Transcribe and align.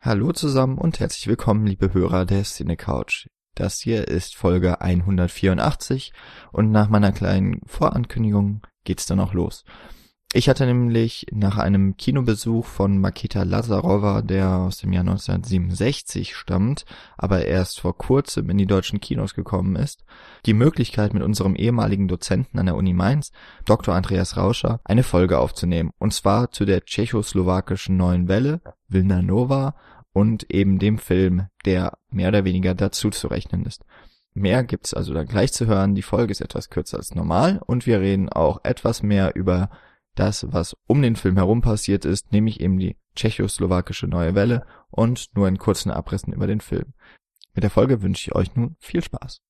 Hallo 0.00 0.32
zusammen 0.32 0.78
und 0.78 1.00
herzlich 1.00 1.26
willkommen, 1.26 1.66
liebe 1.66 1.92
Hörer 1.92 2.26
der 2.26 2.44
Cine 2.44 2.76
Couch. 2.76 3.28
Das 3.54 3.80
hier 3.80 4.06
ist 4.06 4.36
Folge 4.36 4.80
184 4.80 6.12
und 6.52 6.70
nach 6.70 6.88
meiner 6.88 7.10
kleinen 7.10 7.60
Vorankündigung 7.66 8.62
geht's 8.84 9.06
dann 9.06 9.18
auch 9.18 9.32
los. 9.32 9.64
Ich 10.36 10.50
hatte 10.50 10.66
nämlich 10.66 11.24
nach 11.32 11.56
einem 11.56 11.96
Kinobesuch 11.96 12.66
von 12.66 12.98
Makita 12.98 13.42
Lazarova, 13.44 14.20
der 14.20 14.50
aus 14.58 14.76
dem 14.76 14.92
Jahr 14.92 15.00
1967 15.00 16.36
stammt, 16.36 16.84
aber 17.16 17.46
erst 17.46 17.80
vor 17.80 17.96
kurzem 17.96 18.50
in 18.50 18.58
die 18.58 18.66
deutschen 18.66 19.00
Kinos 19.00 19.32
gekommen 19.32 19.76
ist, 19.76 20.04
die 20.44 20.52
Möglichkeit 20.52 21.14
mit 21.14 21.22
unserem 21.22 21.56
ehemaligen 21.56 22.06
Dozenten 22.06 22.58
an 22.58 22.66
der 22.66 22.76
Uni 22.76 22.92
Mainz, 22.92 23.32
Dr. 23.64 23.94
Andreas 23.94 24.36
Rauscher, 24.36 24.78
eine 24.84 25.04
Folge 25.04 25.38
aufzunehmen, 25.38 25.88
und 25.98 26.12
zwar 26.12 26.50
zu 26.50 26.66
der 26.66 26.84
tschechoslowakischen 26.84 27.96
Neuen 27.96 28.28
Welle, 28.28 28.60
Vilna 28.88 29.22
Nova 29.22 29.74
und 30.12 30.52
eben 30.52 30.78
dem 30.78 30.98
Film, 30.98 31.46
der 31.64 31.96
mehr 32.10 32.28
oder 32.28 32.44
weniger 32.44 32.74
dazu 32.74 33.08
zu 33.08 33.28
rechnen 33.28 33.64
ist. 33.64 33.86
Mehr 34.34 34.64
gibt's 34.64 34.92
also 34.92 35.14
dann 35.14 35.28
gleich 35.28 35.54
zu 35.54 35.64
hören. 35.66 35.94
Die 35.94 36.02
Folge 36.02 36.30
ist 36.30 36.42
etwas 36.42 36.68
kürzer 36.68 36.98
als 36.98 37.14
normal 37.14 37.58
und 37.64 37.86
wir 37.86 38.02
reden 38.02 38.28
auch 38.28 38.60
etwas 38.64 39.02
mehr 39.02 39.34
über 39.34 39.70
das, 40.18 40.52
was 40.52 40.76
um 40.86 41.02
den 41.02 41.16
Film 41.16 41.36
herum 41.36 41.60
passiert 41.60 42.04
ist, 42.04 42.32
nämlich 42.32 42.60
eben 42.60 42.78
die 42.78 42.96
tschechoslowakische 43.14 44.06
Neue 44.06 44.34
Welle 44.34 44.66
und 44.90 45.34
nur 45.34 45.48
in 45.48 45.58
kurzen 45.58 45.90
Abrissen 45.90 46.32
über 46.32 46.46
den 46.46 46.60
Film. 46.60 46.92
Mit 47.54 47.62
der 47.62 47.70
Folge 47.70 48.02
wünsche 48.02 48.30
ich 48.30 48.34
euch 48.34 48.54
nun 48.54 48.76
viel 48.80 49.02
Spaß. 49.02 49.40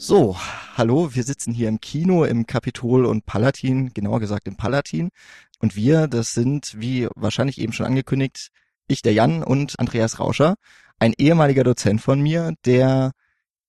So, 0.00 0.36
hallo, 0.76 1.12
wir 1.16 1.24
sitzen 1.24 1.52
hier 1.52 1.68
im 1.68 1.80
Kino 1.80 2.24
im 2.24 2.46
Kapitol 2.46 3.04
und 3.04 3.26
Palatin, 3.26 3.92
genauer 3.92 4.20
gesagt 4.20 4.46
im 4.46 4.56
Palatin. 4.56 5.10
Und 5.58 5.74
wir, 5.74 6.06
das 6.06 6.34
sind, 6.34 6.74
wie 6.78 7.08
wahrscheinlich 7.16 7.58
eben 7.58 7.72
schon 7.72 7.86
angekündigt, 7.86 8.50
ich, 8.86 9.02
der 9.02 9.12
Jan 9.12 9.42
und 9.42 9.80
Andreas 9.80 10.20
Rauscher, 10.20 10.54
ein 11.00 11.14
ehemaliger 11.18 11.64
Dozent 11.64 12.00
von 12.00 12.20
mir, 12.20 12.54
der 12.64 13.10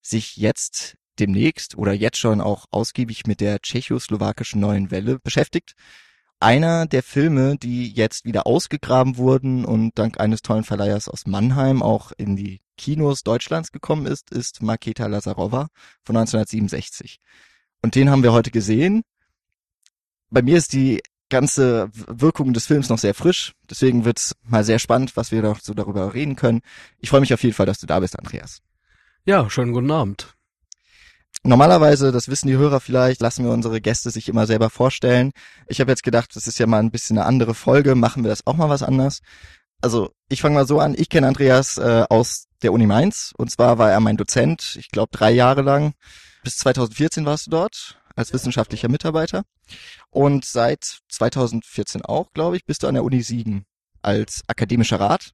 sich 0.04 0.38
jetzt 0.38 0.98
demnächst 1.18 1.76
oder 1.76 1.94
jetzt 1.94 2.18
schon 2.20 2.42
auch 2.42 2.68
ausgiebig 2.70 3.26
mit 3.26 3.42
der 3.42 3.60
tschechoslowakischen 3.60 4.62
Neuen 4.62 4.92
Welle 4.92 5.18
beschäftigt. 5.18 5.74
Einer 6.42 6.86
der 6.86 7.04
Filme, 7.04 7.58
die 7.58 7.92
jetzt 7.92 8.24
wieder 8.24 8.48
ausgegraben 8.48 9.18
wurden 9.18 9.66
und 9.66 10.00
dank 10.00 10.22
eines 10.22 10.42
tollen 10.42 10.64
Verleihers 10.64 11.10
aus 11.10 11.28
Mannheim 11.28 11.82
auch 11.82 12.14
in 12.18 12.38
die 12.38 12.62
Kinos 12.78 13.24
Deutschlands 13.24 13.74
gekommen 13.74 14.06
ist, 14.06 14.32
ist 14.32 14.62
Maketa 14.62 15.08
Lazarova 15.08 15.68
von 16.02 16.16
1967. 16.16 17.20
Und 17.82 17.96
den 17.96 18.10
haben 18.10 18.24
wir 18.24 18.32
heute 18.32 18.52
gesehen. 18.52 19.04
Bei 20.30 20.42
mir 20.42 20.58
ist 20.58 20.72
die 20.72 21.02
ganze 21.28 21.90
Wirkung 21.94 22.54
des 22.54 22.68
Films 22.68 22.88
noch 22.88 23.00
sehr 23.00 23.14
frisch. 23.14 23.54
Deswegen 23.70 24.06
wird's 24.06 24.34
mal 24.44 24.64
sehr 24.64 24.80
spannend, 24.80 25.18
was 25.18 25.34
wir 25.34 25.42
noch 25.42 25.60
so 25.60 25.74
darüber 25.74 26.14
reden 26.14 26.38
können. 26.38 26.62
Ich 27.00 27.10
freue 27.10 27.20
mich 27.22 27.34
auf 27.34 27.44
jeden 27.44 27.56
Fall, 27.56 27.66
dass 27.66 27.80
du 27.80 27.86
da 27.86 28.00
bist, 28.00 28.18
Andreas. 28.18 28.62
Ja, 29.26 29.50
schönen 29.50 29.74
guten 29.74 29.92
Abend. 29.92 30.39
Normalerweise, 31.44 32.12
das 32.12 32.28
wissen 32.28 32.48
die 32.48 32.58
Hörer 32.58 32.82
vielleicht, 32.82 33.22
lassen 33.22 33.46
wir 33.46 33.52
unsere 33.52 33.80
Gäste 33.80 34.12
sich 34.12 34.28
immer 34.28 34.46
selber 34.46 34.70
vorstellen. 34.70 35.32
Ich 35.68 35.80
habe 35.80 35.90
jetzt 35.92 36.04
gedacht, 36.04 36.36
das 36.36 36.48
ist 36.48 36.60
ja 36.60 36.68
mal 36.68 36.80
ein 36.80 36.92
bisschen 36.92 37.18
eine 37.18 37.26
andere 37.26 37.56
Folge, 37.56 37.96
machen 37.96 38.24
wir 38.24 38.30
das 38.30 38.46
auch 38.46 38.56
mal 38.56 38.70
was 38.70 38.84
anders. 38.84 39.22
Also 39.82 40.12
ich 40.28 40.42
fange 40.42 40.56
mal 40.56 40.68
so 40.68 40.82
an, 40.82 40.96
ich 40.98 41.08
kenne 41.08 41.28
Andreas 41.28 41.78
äh, 41.78 42.04
aus 42.10 42.48
der 42.62 42.74
Uni 42.74 42.86
Mainz 42.86 43.34
und 43.38 43.50
zwar 43.50 43.78
war 43.78 43.90
er 43.90 44.02
mein 44.02 44.18
Dozent, 44.18 44.76
ich 44.78 44.90
glaube 44.90 45.12
drei 45.14 45.32
Jahre 45.32 45.62
lang. 45.62 45.94
Bis 46.44 46.58
2014 46.58 47.26
warst 47.26 47.48
du 47.48 47.52
dort 47.52 48.02
als 48.16 48.34
wissenschaftlicher 48.34 48.90
Mitarbeiter 48.90 49.44
und 50.10 50.44
seit 50.44 51.00
2014 51.08 52.04
auch, 52.04 52.34
glaube 52.34 52.58
ich, 52.58 52.66
bist 52.66 52.84
du 52.84 52.88
an 52.88 52.96
der 52.96 53.06
Uni 53.06 53.22
Siegen 53.22 53.66
als 54.02 54.44
akademischer 54.48 55.00
Rat. 55.00 55.32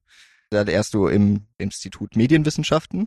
Da 0.50 0.62
erst 0.62 0.94
du 0.94 1.08
im 1.08 1.48
Institut 1.58 2.14
Medienwissenschaften 2.14 3.06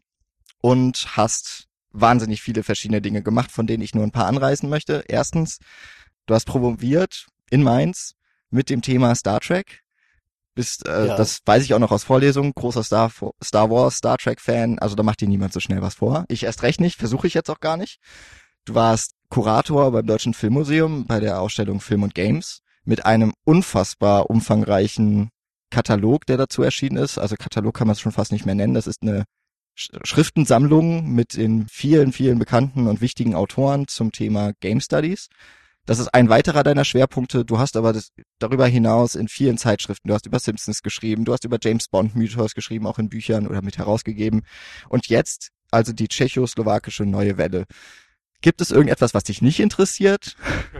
und 0.61 1.15
hast 1.15 1.68
wahnsinnig 1.91 2.41
viele 2.41 2.63
verschiedene 2.63 3.01
Dinge 3.01 3.21
gemacht, 3.21 3.51
von 3.51 3.67
denen 3.67 3.83
ich 3.83 3.95
nur 3.95 4.03
ein 4.03 4.11
paar 4.11 4.27
anreißen 4.27 4.69
möchte. 4.69 5.03
Erstens, 5.07 5.59
du 6.25 6.33
hast 6.33 6.45
promoviert 6.45 7.27
in 7.49 7.63
Mainz 7.63 8.15
mit 8.49 8.69
dem 8.69 8.81
Thema 8.81 9.15
Star 9.15 9.39
Trek. 9.39 9.81
Bist, 10.55 10.87
äh, 10.87 11.07
ja. 11.07 11.15
das 11.15 11.39
weiß 11.45 11.63
ich 11.63 11.73
auch 11.73 11.79
noch 11.79 11.91
aus 11.91 12.03
Vorlesungen, 12.03 12.51
großer 12.53 12.83
Star, 12.83 13.11
Star 13.43 13.69
Wars, 13.69 13.95
Star 13.95 14.17
Trek 14.17 14.41
Fan, 14.41 14.77
also 14.79 14.95
da 14.95 15.03
macht 15.03 15.21
dir 15.21 15.27
niemand 15.27 15.53
so 15.53 15.59
schnell 15.59 15.81
was 15.81 15.95
vor. 15.95 16.25
Ich 16.27 16.43
erst 16.43 16.63
recht 16.63 16.81
nicht, 16.81 16.97
versuche 16.97 17.27
ich 17.27 17.33
jetzt 17.33 17.49
auch 17.49 17.59
gar 17.59 17.77
nicht. 17.77 17.99
Du 18.65 18.75
warst 18.75 19.13
Kurator 19.29 19.91
beim 19.91 20.05
Deutschen 20.05 20.33
Filmmuseum 20.33 21.05
bei 21.05 21.19
der 21.19 21.39
Ausstellung 21.39 21.79
Film 21.79 22.03
und 22.03 22.15
Games 22.15 22.59
mit 22.83 23.05
einem 23.05 23.33
unfassbar 23.45 24.29
umfangreichen 24.29 25.29
Katalog, 25.69 26.25
der 26.25 26.37
dazu 26.37 26.63
erschienen 26.63 26.97
ist. 26.97 27.17
Also 27.17 27.35
Katalog 27.35 27.75
kann 27.75 27.87
man 27.87 27.93
es 27.93 28.01
schon 28.01 28.11
fast 28.11 28.31
nicht 28.31 28.45
mehr 28.45 28.55
nennen. 28.55 28.73
Das 28.73 28.87
ist 28.87 29.01
eine 29.01 29.25
Schriftensammlung 30.03 31.11
mit 31.11 31.35
den 31.35 31.67
vielen, 31.69 32.11
vielen 32.11 32.39
bekannten 32.39 32.87
und 32.87 33.01
wichtigen 33.01 33.35
Autoren 33.35 33.87
zum 33.87 34.11
Thema 34.11 34.51
Game 34.59 34.81
Studies. 34.81 35.27
Das 35.85 35.99
ist 35.99 36.13
ein 36.13 36.29
weiterer 36.29 36.63
deiner 36.63 36.85
Schwerpunkte. 36.85 37.45
Du 37.45 37.57
hast 37.57 37.75
aber 37.75 37.93
das, 37.93 38.11
darüber 38.37 38.67
hinaus 38.67 39.15
in 39.15 39.27
vielen 39.27 39.57
Zeitschriften, 39.57 40.09
du 40.09 40.13
hast 40.13 40.25
über 40.25 40.39
Simpsons 40.39 40.83
geschrieben, 40.83 41.25
du 41.25 41.33
hast 41.33 41.45
über 41.45 41.57
James 41.61 41.87
Bond 41.87 42.15
Mythos 42.15 42.53
geschrieben, 42.53 42.85
auch 42.85 42.99
in 42.99 43.09
Büchern 43.09 43.47
oder 43.47 43.61
mit 43.61 43.77
herausgegeben. 43.77 44.43
Und 44.89 45.07
jetzt 45.07 45.49
also 45.71 45.93
die 45.93 46.07
tschechoslowakische 46.07 47.05
Neue 47.05 47.37
Welle. 47.37 47.65
Gibt 48.41 48.61
es 48.61 48.71
irgendetwas, 48.71 49.13
was 49.13 49.23
dich 49.23 49.41
nicht 49.41 49.59
interessiert? 49.59 50.35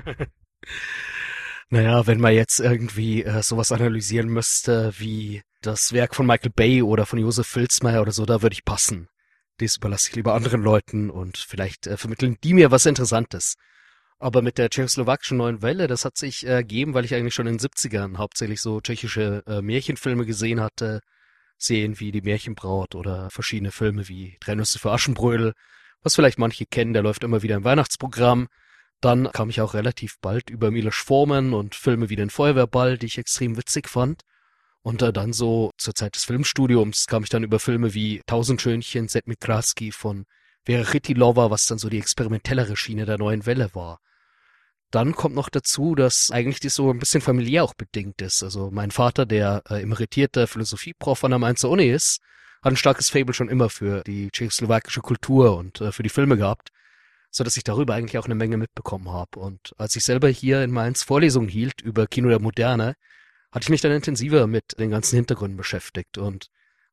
naja, 1.69 2.07
wenn 2.07 2.19
man 2.19 2.33
jetzt 2.33 2.59
irgendwie 2.59 3.23
äh, 3.23 3.43
sowas 3.43 3.71
analysieren 3.71 4.29
müsste 4.29 4.93
wie 4.97 5.41
das 5.61 5.93
Werk 5.93 6.15
von 6.15 6.25
Michael 6.25 6.51
Bay 6.55 6.81
oder 6.81 7.05
von 7.05 7.19
Josef 7.19 7.47
Filzmeier 7.47 8.01
oder 8.01 8.11
so, 8.11 8.25
da 8.25 8.41
würde 8.41 8.53
ich 8.53 8.65
passen. 8.65 9.09
Das 9.57 9.77
überlasse 9.77 10.09
ich 10.09 10.15
lieber 10.15 10.33
anderen 10.33 10.61
Leuten 10.61 11.09
und 11.09 11.37
vielleicht 11.37 11.87
äh, 11.87 11.97
vermitteln 11.97 12.37
die 12.43 12.53
mir 12.53 12.71
was 12.71 12.85
Interessantes. 12.85 13.55
Aber 14.17 14.41
mit 14.41 14.57
der 14.57 14.69
tschechoslowakischen 14.69 15.37
Neuen 15.37 15.61
Welle, 15.61 15.87
das 15.87 16.05
hat 16.05 16.17
sich 16.17 16.45
äh, 16.45 16.49
ergeben, 16.49 16.93
weil 16.93 17.05
ich 17.05 17.13
eigentlich 17.13 17.33
schon 17.33 17.47
in 17.47 17.57
den 17.57 17.69
70ern 17.69 18.17
hauptsächlich 18.17 18.61
so 18.61 18.79
tschechische 18.81 19.43
äh, 19.47 19.61
Märchenfilme 19.61 20.25
gesehen 20.25 20.61
hatte. 20.61 21.01
Serien 21.57 21.99
wie 21.99 22.11
Die 22.11 22.21
Märchenbraut 22.21 22.95
oder 22.95 23.29
verschiedene 23.29 23.71
Filme 23.71 24.07
wie 24.07 24.37
Drei 24.39 24.55
für 24.63 24.91
Aschenbrödel, 24.91 25.53
was 26.01 26.15
vielleicht 26.15 26.39
manche 26.39 26.65
kennen, 26.65 26.93
der 26.93 27.03
läuft 27.03 27.23
immer 27.23 27.41
wieder 27.41 27.57
im 27.57 27.65
Weihnachtsprogramm. 27.65 28.47
Dann 29.01 29.31
kam 29.31 29.49
ich 29.49 29.59
auch 29.59 29.73
relativ 29.73 30.15
bald 30.21 30.49
über 30.49 30.71
Milos 30.71 30.95
Forman 30.95 31.53
und 31.53 31.75
Filme 31.75 32.09
wie 32.09 32.15
den 32.15 32.29
Feuerwehrball, 32.29 32.97
die 32.97 33.07
ich 33.07 33.17
extrem 33.17 33.57
witzig 33.57 33.89
fand. 33.89 34.23
Und 34.81 35.01
äh, 35.01 35.11
dann 35.11 35.33
so 35.33 35.71
zur 35.77 35.93
Zeit 35.93 36.15
des 36.15 36.25
Filmstudiums 36.25 37.05
kam 37.07 37.23
ich 37.23 37.29
dann 37.29 37.43
über 37.43 37.59
Filme 37.59 37.93
wie 37.93 38.21
Tausendschönchen, 38.25 39.09
Zed 39.09 39.27
Mikraski 39.27 39.91
von 39.91 40.25
Vera 40.65 40.83
Chytilova, 40.83 41.51
was 41.51 41.65
dann 41.65 41.77
so 41.77 41.89
die 41.89 41.99
experimentellere 41.99 42.77
Schiene 42.77 43.05
der 43.05 43.17
neuen 43.17 43.45
Welle 43.45 43.69
war. 43.73 43.99
Dann 44.91 45.13
kommt 45.13 45.35
noch 45.35 45.49
dazu, 45.49 45.93
dass 45.93 46.29
eigentlich 46.31 46.59
das 46.59 46.73
so 46.73 46.89
ein 46.89 46.99
bisschen 46.99 47.21
familiär 47.21 47.63
auch 47.63 47.75
bedingt 47.75 48.21
ist. 48.21 48.41
Also 48.41 48.71
mein 48.71 48.91
Vater, 48.91 49.25
der 49.25 49.61
äh, 49.69 49.81
emeritierter 49.81 50.47
Philosophieprof 50.47 51.23
an 51.23 51.31
der 51.31 51.39
Mainzer 51.39 51.69
Uni 51.69 51.89
ist, 51.89 52.19
hat 52.63 52.73
ein 52.73 52.77
starkes 52.77 53.09
Fable 53.09 53.33
schon 53.33 53.49
immer 53.49 53.69
für 53.69 54.01
die 54.03 54.29
tschechoslowakische 54.31 55.01
Kultur 55.01 55.55
und 55.57 55.79
äh, 55.81 55.91
für 55.91 56.03
die 56.03 56.09
Filme 56.09 56.37
gehabt, 56.37 56.69
so 57.29 57.43
dass 57.43 57.55
ich 57.55 57.63
darüber 57.63 57.93
eigentlich 57.93 58.17
auch 58.17 58.25
eine 58.25 58.35
Menge 58.35 58.57
mitbekommen 58.57 59.11
habe. 59.11 59.39
Und 59.39 59.73
als 59.77 59.95
ich 59.95 60.03
selber 60.03 60.27
hier 60.27 60.63
in 60.63 60.71
Mainz 60.71 61.03
Vorlesungen 61.03 61.49
hielt 61.49 61.81
über 61.81 62.07
Kino 62.07 62.29
der 62.29 62.41
Moderne, 62.41 62.95
hatte 63.51 63.63
ich 63.63 63.69
mich 63.69 63.81
dann 63.81 63.91
intensiver 63.91 64.47
mit 64.47 64.79
den 64.79 64.91
ganzen 64.91 65.15
Hintergründen 65.15 65.57
beschäftigt 65.57 66.17
und 66.17 66.47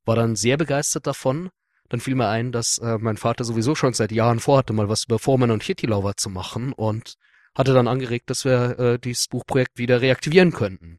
war 0.04 0.16
dann 0.16 0.36
sehr 0.36 0.56
begeistert 0.56 1.06
davon. 1.06 1.50
Dann 1.88 2.00
fiel 2.00 2.14
mir 2.14 2.28
ein, 2.28 2.50
dass 2.50 2.78
äh, 2.78 2.98
mein 2.98 3.16
Vater 3.16 3.44
sowieso 3.44 3.74
schon 3.74 3.92
seit 3.92 4.10
Jahren 4.10 4.40
vorhatte, 4.40 4.72
mal 4.72 4.88
was 4.88 5.04
über 5.04 5.18
Foreman 5.18 5.50
und 5.50 5.62
Hittilauer 5.62 6.16
zu 6.16 6.30
machen 6.30 6.72
und 6.72 7.14
hatte 7.54 7.74
dann 7.74 7.88
angeregt, 7.88 8.28
dass 8.28 8.44
wir 8.44 8.78
äh, 8.78 8.98
dieses 8.98 9.28
Buchprojekt 9.28 9.78
wieder 9.78 10.00
reaktivieren 10.00 10.52
könnten. 10.52 10.98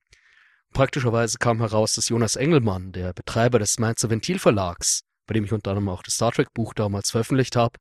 Praktischerweise 0.73 1.37
kam 1.37 1.59
heraus, 1.59 1.93
dass 1.93 2.09
Jonas 2.09 2.35
Engelmann, 2.35 2.91
der 2.91 3.13
Betreiber 3.13 3.59
des 3.59 3.79
Mainzer 3.79 4.09
Ventilverlags, 4.09 5.01
bei 5.25 5.33
dem 5.33 5.43
ich 5.43 5.53
unter 5.53 5.71
anderem 5.71 5.89
auch 5.89 6.03
das 6.03 6.15
Star 6.15 6.31
Trek 6.31 6.53
Buch 6.53 6.73
damals 6.73 7.11
veröffentlicht 7.11 7.55
habe, 7.55 7.79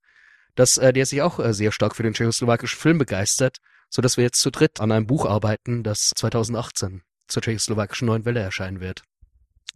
dass 0.55 0.77
äh, 0.79 0.93
der 0.93 1.07
sich 1.07 1.23
auch 1.23 1.39
äh, 1.39 1.53
sehr 1.53 1.73
stark 1.73 1.95
für 1.95 2.03
den 2.03 2.15
tschechoslowakischen 2.15 2.79
Film 2.79 2.99
begeistert, 2.99 3.59
so 3.89 4.03
dass 4.03 4.17
wir 4.17 4.25
jetzt 4.25 4.41
zu 4.41 4.51
dritt 4.51 4.81
an 4.81 4.91
einem 4.91 5.07
Buch 5.07 5.27
arbeiten, 5.27 5.83
das 5.85 6.11
2018 6.17 7.03
zur 7.29 7.43
tschechoslowakischen 7.43 8.07
Neuen 8.07 8.25
Welle 8.25 8.41
erscheinen 8.41 8.81
wird. 8.81 9.03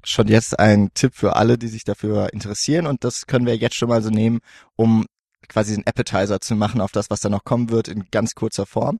Schon 0.02 0.29
jetzt 0.29 0.58
ein 0.58 0.91
Tipp 0.94 1.14
für 1.14 1.37
alle, 1.37 1.58
die 1.58 1.69
sich 1.69 1.85
dafür 1.85 2.32
interessieren 2.32 2.87
und 2.87 3.05
das 3.05 3.26
können 3.26 3.47
wir 3.47 3.56
jetzt 3.56 3.76
schon 3.76 3.88
mal 3.88 4.02
so 4.02 4.11
nehmen, 4.11 4.41
um 4.76 5.06
quasi 5.49 5.75
einen 5.75 5.87
Appetizer 5.87 6.41
zu 6.41 6.55
machen 6.55 6.81
auf 6.81 6.93
das, 6.93 7.11
was 7.11 7.20
da 7.20 7.29
noch 7.29 7.44
kommen 7.44 7.70
wird 7.70 7.88
in 7.88 8.06
ganz 8.11 8.35
kurzer 8.35 8.67
Form. 8.67 8.99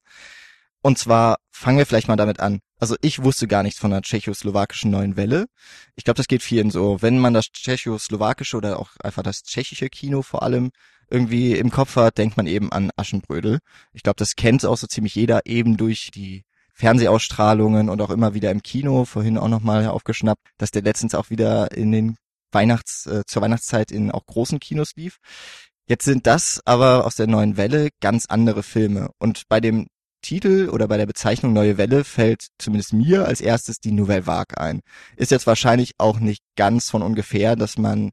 Und 0.82 0.99
zwar 0.99 1.37
fangen 1.50 1.79
wir 1.79 1.87
vielleicht 1.87 2.08
mal 2.08 2.17
damit 2.17 2.41
an. 2.41 2.61
Also 2.79 2.97
ich 3.02 3.23
wusste 3.23 3.47
gar 3.47 3.62
nichts 3.62 3.79
von 3.79 3.91
der 3.91 4.00
tschechoslowakischen 4.00 4.91
neuen 4.91 5.17
Welle. 5.17 5.47
Ich 5.94 6.05
glaube, 6.05 6.17
das 6.17 6.26
geht 6.26 6.43
vielen 6.43 6.70
so. 6.70 7.02
Wenn 7.02 7.19
man 7.19 7.35
das 7.35 7.52
tschechoslowakische 7.52 8.56
oder 8.56 8.79
auch 8.79 8.91
einfach 9.02 9.23
das 9.23 9.43
tschechische 9.43 9.88
Kino 9.91 10.23
vor 10.23 10.43
allem 10.43 10.70
irgendwie 11.11 11.52
im 11.56 11.70
Kopf 11.70 11.97
hat, 11.97 12.17
denkt 12.17 12.37
man 12.37 12.47
eben 12.47 12.73
an 12.73 12.91
Aschenbrödel. 12.97 13.58
Ich 13.93 14.02
glaube, 14.02 14.17
das 14.17 14.37
kennt 14.37 14.64
auch 14.64 14.76
so 14.79 14.87
ziemlich 14.87 15.14
jeder 15.14 15.44
eben 15.44 15.76
durch 15.76 16.11
die 16.14 16.44
Fernsehausstrahlungen 16.80 17.90
und 17.90 18.00
auch 18.00 18.10
immer 18.10 18.32
wieder 18.32 18.50
im 18.50 18.62
Kino, 18.62 19.04
vorhin 19.04 19.36
auch 19.36 19.48
nochmal 19.48 19.86
aufgeschnappt, 19.86 20.48
dass 20.56 20.70
der 20.70 20.80
letztens 20.80 21.14
auch 21.14 21.28
wieder 21.28 21.72
in 21.72 21.92
den 21.92 22.16
Weihnachts, 22.52 23.06
äh, 23.06 23.22
zur 23.26 23.42
Weihnachtszeit 23.42 23.92
in 23.92 24.10
auch 24.10 24.24
großen 24.24 24.58
Kinos 24.60 24.92
lief. 24.96 25.18
Jetzt 25.86 26.04
sind 26.04 26.26
das 26.26 26.60
aber 26.64 27.04
aus 27.04 27.16
der 27.16 27.26
neuen 27.26 27.58
Welle 27.58 27.90
ganz 28.00 28.26
andere 28.26 28.62
Filme. 28.62 29.10
Und 29.18 29.42
bei 29.48 29.60
dem 29.60 29.88
Titel 30.22 30.70
oder 30.70 30.88
bei 30.88 30.96
der 30.96 31.06
Bezeichnung 31.06 31.52
Neue 31.52 31.76
Welle 31.76 32.02
fällt 32.02 32.48
zumindest 32.58 32.94
mir 32.94 33.26
als 33.26 33.42
erstes 33.42 33.80
die 33.80 33.92
Nouvelle 33.92 34.26
Vague 34.26 34.56
ein. 34.56 34.80
Ist 35.16 35.30
jetzt 35.30 35.46
wahrscheinlich 35.46 35.92
auch 35.98 36.18
nicht 36.18 36.42
ganz 36.56 36.88
von 36.88 37.02
ungefähr, 37.02 37.56
dass 37.56 37.76
man, 37.76 38.10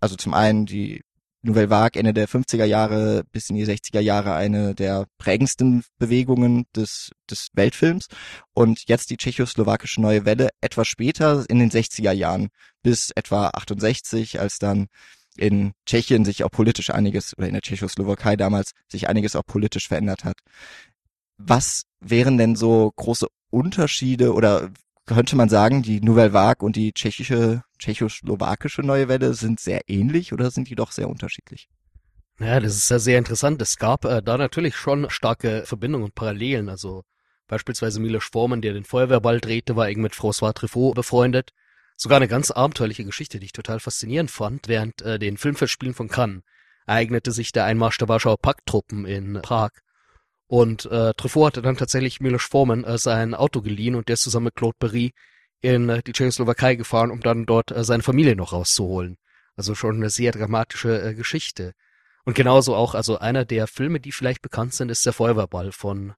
also 0.00 0.14
zum 0.14 0.32
einen 0.32 0.66
die 0.66 1.02
Nouvelle 1.42 1.70
Vague 1.70 1.98
Ende 1.98 2.12
der 2.12 2.28
50er 2.28 2.64
Jahre 2.64 3.24
bis 3.32 3.48
in 3.48 3.56
die 3.56 3.64
60er 3.64 4.00
Jahre 4.00 4.34
eine 4.34 4.74
der 4.74 5.06
prägendsten 5.18 5.84
Bewegungen 5.98 6.66
des, 6.76 7.10
des 7.30 7.48
Weltfilms 7.54 8.08
und 8.52 8.88
jetzt 8.88 9.10
die 9.10 9.16
tschechoslowakische 9.16 10.02
Neue 10.02 10.26
Welle 10.26 10.50
etwas 10.60 10.88
später 10.88 11.46
in 11.48 11.58
den 11.58 11.70
60er 11.70 12.12
Jahren 12.12 12.48
bis 12.82 13.10
etwa 13.14 13.48
68, 13.54 14.38
als 14.38 14.58
dann 14.58 14.88
in 15.36 15.72
Tschechien 15.86 16.24
sich 16.24 16.44
auch 16.44 16.50
politisch 16.50 16.90
einiges, 16.90 17.36
oder 17.38 17.46
in 17.46 17.54
der 17.54 17.62
Tschechoslowakei 17.62 18.36
damals 18.36 18.72
sich 18.88 19.08
einiges 19.08 19.34
auch 19.34 19.46
politisch 19.46 19.88
verändert 19.88 20.24
hat. 20.24 20.36
Was 21.38 21.84
wären 22.00 22.36
denn 22.36 22.56
so 22.56 22.92
große 22.96 23.28
Unterschiede 23.50 24.34
oder 24.34 24.70
könnte 25.14 25.36
man 25.36 25.48
sagen, 25.48 25.82
die 25.82 26.00
Nouvelle 26.00 26.32
Vague 26.32 26.64
und 26.64 26.76
die 26.76 26.92
tschechische, 26.92 27.62
tschechoslowakische 27.78 28.82
Neue 28.82 29.08
Welle 29.08 29.34
sind 29.34 29.60
sehr 29.60 29.88
ähnlich 29.88 30.32
oder 30.32 30.50
sind 30.50 30.68
die 30.68 30.74
doch 30.74 30.92
sehr 30.92 31.08
unterschiedlich? 31.08 31.68
Ja, 32.38 32.58
das 32.58 32.76
ist 32.76 32.90
ja 32.90 32.98
sehr 32.98 33.18
interessant. 33.18 33.60
Es 33.60 33.76
gab 33.76 34.04
äh, 34.04 34.22
da 34.22 34.38
natürlich 34.38 34.76
schon 34.76 35.10
starke 35.10 35.64
Verbindungen 35.66 36.06
und 36.06 36.14
Parallelen. 36.14 36.68
Also 36.68 37.02
beispielsweise 37.48 38.00
Milos 38.00 38.24
Forman, 38.24 38.62
der 38.62 38.72
den 38.72 38.84
Feuerwehrball 38.84 39.40
drehte, 39.40 39.76
war 39.76 39.88
eng 39.88 40.00
mit 40.00 40.14
François 40.14 40.54
Truffaut 40.54 40.94
befreundet. 40.94 41.50
Sogar 41.96 42.16
eine 42.16 42.28
ganz 42.28 42.50
abenteuerliche 42.50 43.04
Geschichte, 43.04 43.40
die 43.40 43.46
ich 43.46 43.52
total 43.52 43.78
faszinierend 43.78 44.30
fand. 44.30 44.68
Während 44.68 45.02
äh, 45.02 45.18
den 45.18 45.36
Filmfestspielen 45.36 45.94
von 45.94 46.08
Cannes 46.08 46.42
ereignete 46.86 47.30
sich 47.32 47.52
der 47.52 47.66
Einmarsch 47.66 47.98
der 47.98 48.08
Warschauer 48.08 48.38
Pakttruppen 48.38 49.04
in 49.04 49.40
Prag 49.42 49.72
und 50.50 50.86
äh, 50.86 51.14
Truffaut 51.14 51.52
hatte 51.52 51.62
dann 51.62 51.76
tatsächlich 51.76 52.18
Milos 52.18 52.42
Forman 52.42 52.82
äh, 52.82 52.98
sein 52.98 53.34
Auto 53.34 53.62
geliehen 53.62 53.94
und 53.94 54.08
der 54.08 54.14
ist 54.14 54.22
zusammen 54.22 54.46
mit 54.46 54.56
Claude 54.56 54.76
Berry 54.80 55.12
in 55.60 55.88
äh, 55.88 56.02
die 56.02 56.10
Tschechoslowakei 56.10 56.74
gefahren, 56.74 57.12
um 57.12 57.20
dann 57.20 57.46
dort 57.46 57.70
äh, 57.70 57.84
seine 57.84 58.02
Familie 58.02 58.34
noch 58.34 58.52
rauszuholen. 58.52 59.16
Also 59.54 59.76
schon 59.76 59.94
eine 59.94 60.10
sehr 60.10 60.32
dramatische 60.32 61.02
äh, 61.02 61.14
Geschichte. 61.14 61.72
Und 62.24 62.34
genauso 62.34 62.74
auch, 62.74 62.96
also 62.96 63.18
einer 63.18 63.44
der 63.44 63.68
Filme, 63.68 64.00
die 64.00 64.10
vielleicht 64.10 64.42
bekannt 64.42 64.74
sind, 64.74 64.90
ist 64.90 65.06
der 65.06 65.12
Feuerwehrball 65.12 65.70
von 65.70 66.14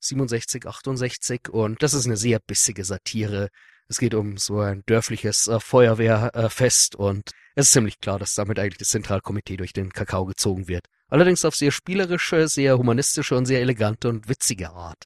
67, 0.00 0.64
68 0.64 1.50
und 1.50 1.82
das 1.82 1.92
ist 1.92 2.06
eine 2.06 2.16
sehr 2.16 2.38
bissige 2.38 2.84
Satire. 2.86 3.50
Es 3.88 3.98
geht 3.98 4.14
um 4.14 4.36
so 4.36 4.60
ein 4.60 4.82
dörfliches 4.86 5.46
äh, 5.46 5.60
Feuerwehrfest 5.60 6.94
äh, 6.94 6.98
und 6.98 7.30
es 7.54 7.66
ist 7.66 7.72
ziemlich 7.72 8.00
klar, 8.00 8.18
dass 8.18 8.34
damit 8.34 8.58
eigentlich 8.58 8.78
das 8.78 8.90
Zentralkomitee 8.90 9.56
durch 9.56 9.72
den 9.72 9.92
Kakao 9.92 10.26
gezogen 10.26 10.68
wird. 10.68 10.84
Allerdings 11.08 11.46
auf 11.46 11.56
sehr 11.56 11.70
spielerische, 11.70 12.48
sehr 12.48 12.76
humanistische 12.76 13.34
und 13.34 13.46
sehr 13.46 13.60
elegante 13.60 14.10
und 14.10 14.28
witzige 14.28 14.70
Art. 14.70 15.04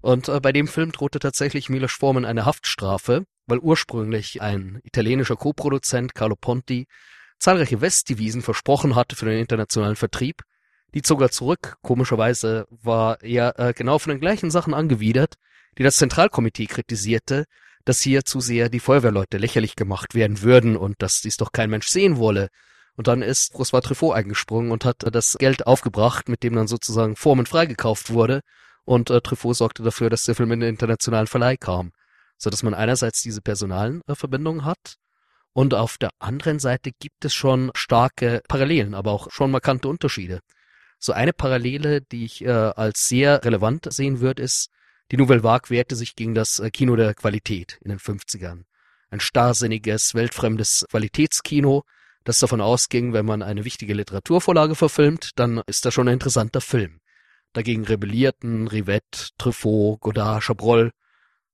Und 0.00 0.28
äh, 0.28 0.38
bei 0.40 0.52
dem 0.52 0.68
Film 0.68 0.92
drohte 0.92 1.18
tatsächlich 1.18 1.68
Milos 1.68 1.92
Forman 1.92 2.24
eine 2.24 2.46
Haftstrafe, 2.46 3.26
weil 3.46 3.58
ursprünglich 3.58 4.40
ein 4.40 4.80
italienischer 4.84 5.34
Co-Produzent 5.34 6.14
Carlo 6.14 6.36
Ponti 6.36 6.86
zahlreiche 7.40 7.80
Westdevisen 7.80 8.40
versprochen 8.40 8.94
hatte 8.94 9.16
für 9.16 9.26
den 9.26 9.40
internationalen 9.40 9.96
Vertrieb. 9.96 10.42
Die 10.94 11.02
zog 11.02 11.20
er 11.20 11.30
zurück. 11.30 11.76
Komischerweise 11.82 12.66
war 12.70 13.20
er 13.22 13.58
äh, 13.58 13.72
genau 13.74 13.98
von 13.98 14.10
den 14.10 14.20
gleichen 14.20 14.52
Sachen 14.52 14.74
angewidert, 14.74 15.34
die 15.76 15.82
das 15.82 15.96
Zentralkomitee 15.96 16.66
kritisierte, 16.66 17.46
dass 17.86 18.00
hier 18.00 18.24
zu 18.24 18.40
sehr 18.40 18.68
die 18.68 18.80
Feuerwehrleute 18.80 19.38
lächerlich 19.38 19.76
gemacht 19.76 20.14
werden 20.14 20.42
würden 20.42 20.76
und 20.76 20.96
dass 20.98 21.22
dies 21.22 21.38
doch 21.38 21.52
kein 21.52 21.70
Mensch 21.70 21.88
sehen 21.88 22.18
wolle. 22.18 22.48
Und 22.96 23.06
dann 23.06 23.22
ist 23.22 23.54
François 23.54 23.80
Truffaut 23.80 24.14
eingesprungen 24.14 24.70
und 24.70 24.84
hat 24.84 25.04
das 25.10 25.36
Geld 25.38 25.66
aufgebracht, 25.66 26.28
mit 26.28 26.42
dem 26.42 26.54
dann 26.54 26.66
sozusagen 26.66 27.16
Formen 27.16 27.46
freigekauft 27.46 28.10
wurde. 28.10 28.40
Und 28.84 29.10
äh, 29.10 29.20
Truffaut 29.20 29.56
sorgte 29.56 29.82
dafür, 29.82 30.10
dass 30.10 30.24
der 30.24 30.34
Film 30.34 30.52
in 30.52 30.60
den 30.60 30.68
internationalen 30.70 31.26
Verleih 31.26 31.56
kam. 31.56 31.92
So 32.36 32.50
dass 32.50 32.62
man 32.62 32.74
einerseits 32.74 33.22
diese 33.22 33.40
personalen 33.40 34.02
äh, 34.06 34.14
Verbindungen 34.14 34.64
hat 34.64 34.96
und 35.56 35.72
auf 35.72 35.96
der 35.96 36.10
anderen 36.18 36.58
Seite 36.58 36.90
gibt 37.00 37.24
es 37.24 37.32
schon 37.32 37.70
starke 37.74 38.42
Parallelen, 38.46 38.94
aber 38.94 39.12
auch 39.12 39.30
schon 39.30 39.50
markante 39.50 39.88
Unterschiede. 39.88 40.40
So 40.98 41.14
eine 41.14 41.32
Parallele, 41.32 42.02
die 42.02 42.26
ich 42.26 42.44
äh, 42.44 42.50
als 42.50 43.06
sehr 43.06 43.42
relevant 43.42 43.90
sehen 43.90 44.20
würde, 44.20 44.42
ist, 44.42 44.68
die 45.12 45.16
Nouvelle 45.16 45.44
Vague 45.44 45.70
wehrte 45.70 45.94
sich 45.94 46.16
gegen 46.16 46.34
das 46.34 46.58
äh, 46.58 46.70
Kino 46.70 46.96
der 46.96 47.14
Qualität 47.14 47.78
in 47.82 47.90
den 47.90 47.98
50ern. 47.98 48.64
Ein 49.10 49.20
starrsinniges, 49.20 50.14
weltfremdes 50.14 50.84
Qualitätskino, 50.90 51.84
das 52.24 52.40
davon 52.40 52.60
ausging, 52.60 53.12
wenn 53.12 53.24
man 53.24 53.42
eine 53.42 53.64
wichtige 53.64 53.94
Literaturvorlage 53.94 54.74
verfilmt, 54.74 55.30
dann 55.36 55.62
ist 55.66 55.84
das 55.84 55.94
schon 55.94 56.08
ein 56.08 56.14
interessanter 56.14 56.60
Film. 56.60 57.00
Dagegen 57.52 57.84
rebellierten 57.84 58.66
Rivette, 58.66 59.28
Truffaut, 59.38 60.00
Godard, 60.00 60.42
Chabrol, 60.42 60.90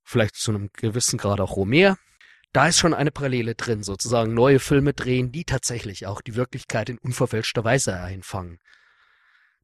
vielleicht 0.03 0.37
zu 0.37 0.51
einem 0.51 0.71
gewissen 0.73 1.19
Grad 1.19 1.41
auch 1.41 1.57
Romer. 1.57 1.99
Da 2.53 2.69
ist 2.69 2.79
schon 2.79 2.95
eine 2.95 3.11
Parallele 3.11 3.55
drin, 3.55 3.83
sozusagen 3.83 4.33
neue 4.33 4.61
Filme 4.61 4.95
drehen, 4.95 5.31
die 5.31 5.45
tatsächlich 5.45 6.07
auch 6.07 6.23
die 6.23 6.37
Wirklichkeit 6.37 6.89
in 6.89 6.99
unverfälschter 6.99 7.65
Weise 7.65 8.01
einfangen. 8.01 8.59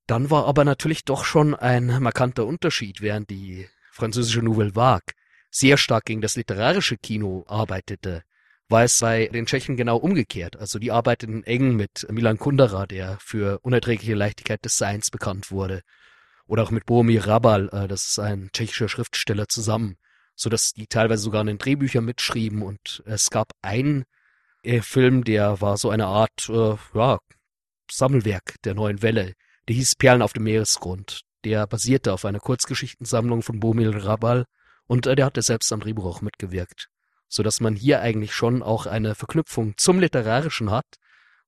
Dann 0.07 0.31
war 0.31 0.47
aber 0.47 0.65
natürlich 0.65 1.05
doch 1.05 1.25
schon 1.25 1.55
ein 1.55 2.03
markanter 2.03 2.47
Unterschied, 2.47 3.01
während 3.01 3.31
die 3.31 3.69
französische 3.99 4.43
Nouvelle 4.43 4.75
Vague 4.75 5.13
sehr 5.51 5.77
stark 5.77 6.05
gegen 6.05 6.21
das 6.21 6.37
literarische 6.37 6.97
Kino 6.97 7.45
arbeitete, 7.49 8.23
war 8.69 8.85
es 8.85 8.99
bei 9.01 9.29
den 9.29 9.47
Tschechen 9.47 9.77
genau 9.77 9.97
umgekehrt. 9.97 10.57
Also 10.57 10.79
die 10.79 10.93
arbeiteten 10.93 11.43
eng 11.45 11.75
mit 11.75 12.07
Milan 12.11 12.39
Kundera, 12.39 12.87
der 12.87 13.19
für 13.21 13.59
unerträgliche 13.63 14.15
Leichtigkeit 14.15 14.65
des 14.65 14.77
Seins 14.77 15.11
bekannt 15.11 15.51
wurde. 15.51 15.83
Oder 16.47 16.63
auch 16.63 16.71
mit 16.71 16.87
Boromir 16.87 17.27
Rabal, 17.27 17.69
äh, 17.73 17.89
das 17.89 18.09
ist 18.09 18.19
ein 18.19 18.51
tschechischer 18.53 18.89
Schriftsteller, 18.89 19.49
zusammen. 19.49 19.97
So 20.35 20.51
dass 20.51 20.73
die 20.73 20.87
teilweise 20.87 21.23
sogar 21.23 21.41
in 21.41 21.49
den 21.49 21.59
Drehbüchern 21.59 22.05
mitschrieben 22.05 22.63
und 22.63 23.03
es 23.07 23.31
gab 23.31 23.53
einen 23.63 24.05
äh, 24.63 24.81
Film, 24.81 25.25
der 25.25 25.61
war 25.61 25.77
so 25.77 25.91
eine 25.91 26.07
Art, 26.07 26.49
äh, 26.49 26.77
ja, 26.95 27.19
Sammelwerk 27.91 28.55
der 28.65 28.75
neuen 28.75 29.03
Welle. 29.03 29.33
Der 29.67 29.77
hieß 29.77 29.97
Perlen 29.97 30.23
auf 30.23 30.35
dem 30.35 30.45
Meeresgrund. 30.45 31.23
Der 31.45 31.67
basierte 31.67 32.13
auf 32.13 32.25
einer 32.25 32.41
Kurzgeschichtensammlung 32.41 33.43
von 33.43 33.61
Boromir 33.61 33.95
Rabal 34.05 34.45
und 34.87 35.07
äh, 35.07 35.15
der 35.17 35.27
hatte 35.27 35.43
selbst 35.43 35.73
am 35.73 35.81
Drehbuch 35.81 36.07
auch 36.07 36.21
mitgewirkt 36.21 36.89
so 37.29 37.43
dass 37.43 37.61
man 37.61 37.77
hier 37.77 38.01
eigentlich 38.01 38.33
schon 38.33 38.63
auch 38.63 38.87
eine 38.87 39.15
Verknüpfung 39.15 39.75
zum 39.77 40.01
Literarischen 40.01 40.71
hat, 40.71 40.87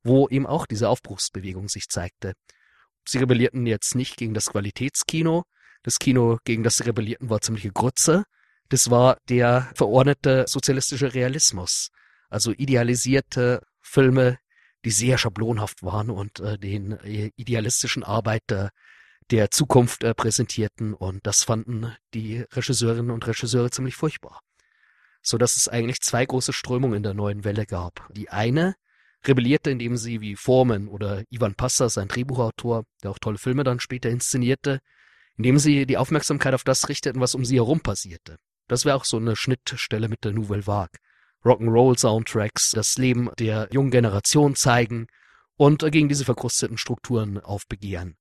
wo 0.02 0.28
eben 0.28 0.46
auch 0.46 0.66
diese 0.66 0.88
Aufbruchsbewegung 0.88 1.68
sich 1.68 1.88
zeigte. 1.88 2.34
Sie 3.06 3.18
rebellierten 3.18 3.66
jetzt 3.66 3.94
nicht 3.94 4.16
gegen 4.16 4.34
das 4.34 4.50
Qualitätskino, 4.50 5.44
das 5.82 5.98
Kino, 5.98 6.38
gegen 6.44 6.62
das 6.62 6.76
sie 6.76 6.84
rebellierten, 6.84 7.30
war 7.30 7.40
ziemliche 7.40 7.72
Grütze. 7.72 8.24
Das 8.68 8.90
war 8.90 9.16
der 9.28 9.70
verordnete 9.74 10.44
sozialistische 10.46 11.14
Realismus, 11.14 11.88
also 12.28 12.52
idealisierte 12.52 13.62
Filme, 13.80 14.38
die 14.84 14.90
sehr 14.90 15.18
schablonhaft 15.18 15.82
waren 15.82 16.10
und 16.10 16.40
äh, 16.40 16.58
den 16.58 16.92
äh, 17.00 17.30
idealistischen 17.36 18.04
Arbeiter 18.04 18.70
der 19.30 19.50
Zukunft 19.50 20.04
äh, 20.04 20.14
präsentierten 20.14 20.94
und 20.94 21.26
das 21.26 21.44
fanden 21.44 21.94
die 22.14 22.44
Regisseurinnen 22.52 23.10
und 23.10 23.26
Regisseure 23.26 23.70
ziemlich 23.70 23.96
furchtbar 23.96 24.40
so 25.22 25.38
dass 25.38 25.56
es 25.56 25.68
eigentlich 25.68 26.00
zwei 26.00 26.24
große 26.24 26.52
Strömungen 26.52 26.98
in 26.98 27.02
der 27.02 27.14
neuen 27.14 27.44
Welle 27.44 27.66
gab. 27.66 28.08
Die 28.12 28.30
eine 28.30 28.74
rebellierte, 29.26 29.70
indem 29.70 29.96
sie 29.96 30.20
wie 30.20 30.36
Foreman 30.36 30.88
oder 30.88 31.24
Ivan 31.30 31.54
Passa, 31.54 31.88
sein 31.88 32.08
Drehbuchautor, 32.08 32.84
der 33.02 33.10
auch 33.10 33.18
tolle 33.18 33.38
Filme 33.38 33.64
dann 33.64 33.80
später 33.80 34.08
inszenierte, 34.08 34.80
indem 35.36 35.58
sie 35.58 35.86
die 35.86 35.98
Aufmerksamkeit 35.98 36.54
auf 36.54 36.64
das 36.64 36.88
richteten, 36.88 37.20
was 37.20 37.34
um 37.34 37.44
sie 37.44 37.56
herum 37.56 37.80
passierte. 37.80 38.36
Das 38.66 38.84
wäre 38.84 38.96
auch 38.96 39.04
so 39.04 39.18
eine 39.18 39.36
Schnittstelle 39.36 40.08
mit 40.08 40.24
der 40.24 40.32
Nouvelle 40.32 40.66
Vague. 40.66 40.98
Rock'n'Roll-Soundtracks, 41.44 42.70
das 42.70 42.96
Leben 42.96 43.30
der 43.38 43.68
jungen 43.72 43.90
Generation 43.90 44.54
zeigen 44.54 45.06
und 45.56 45.80
gegen 45.90 46.08
diese 46.08 46.24
verkrusteten 46.24 46.76
Strukturen 46.76 47.38
aufbegehren. 47.38 48.16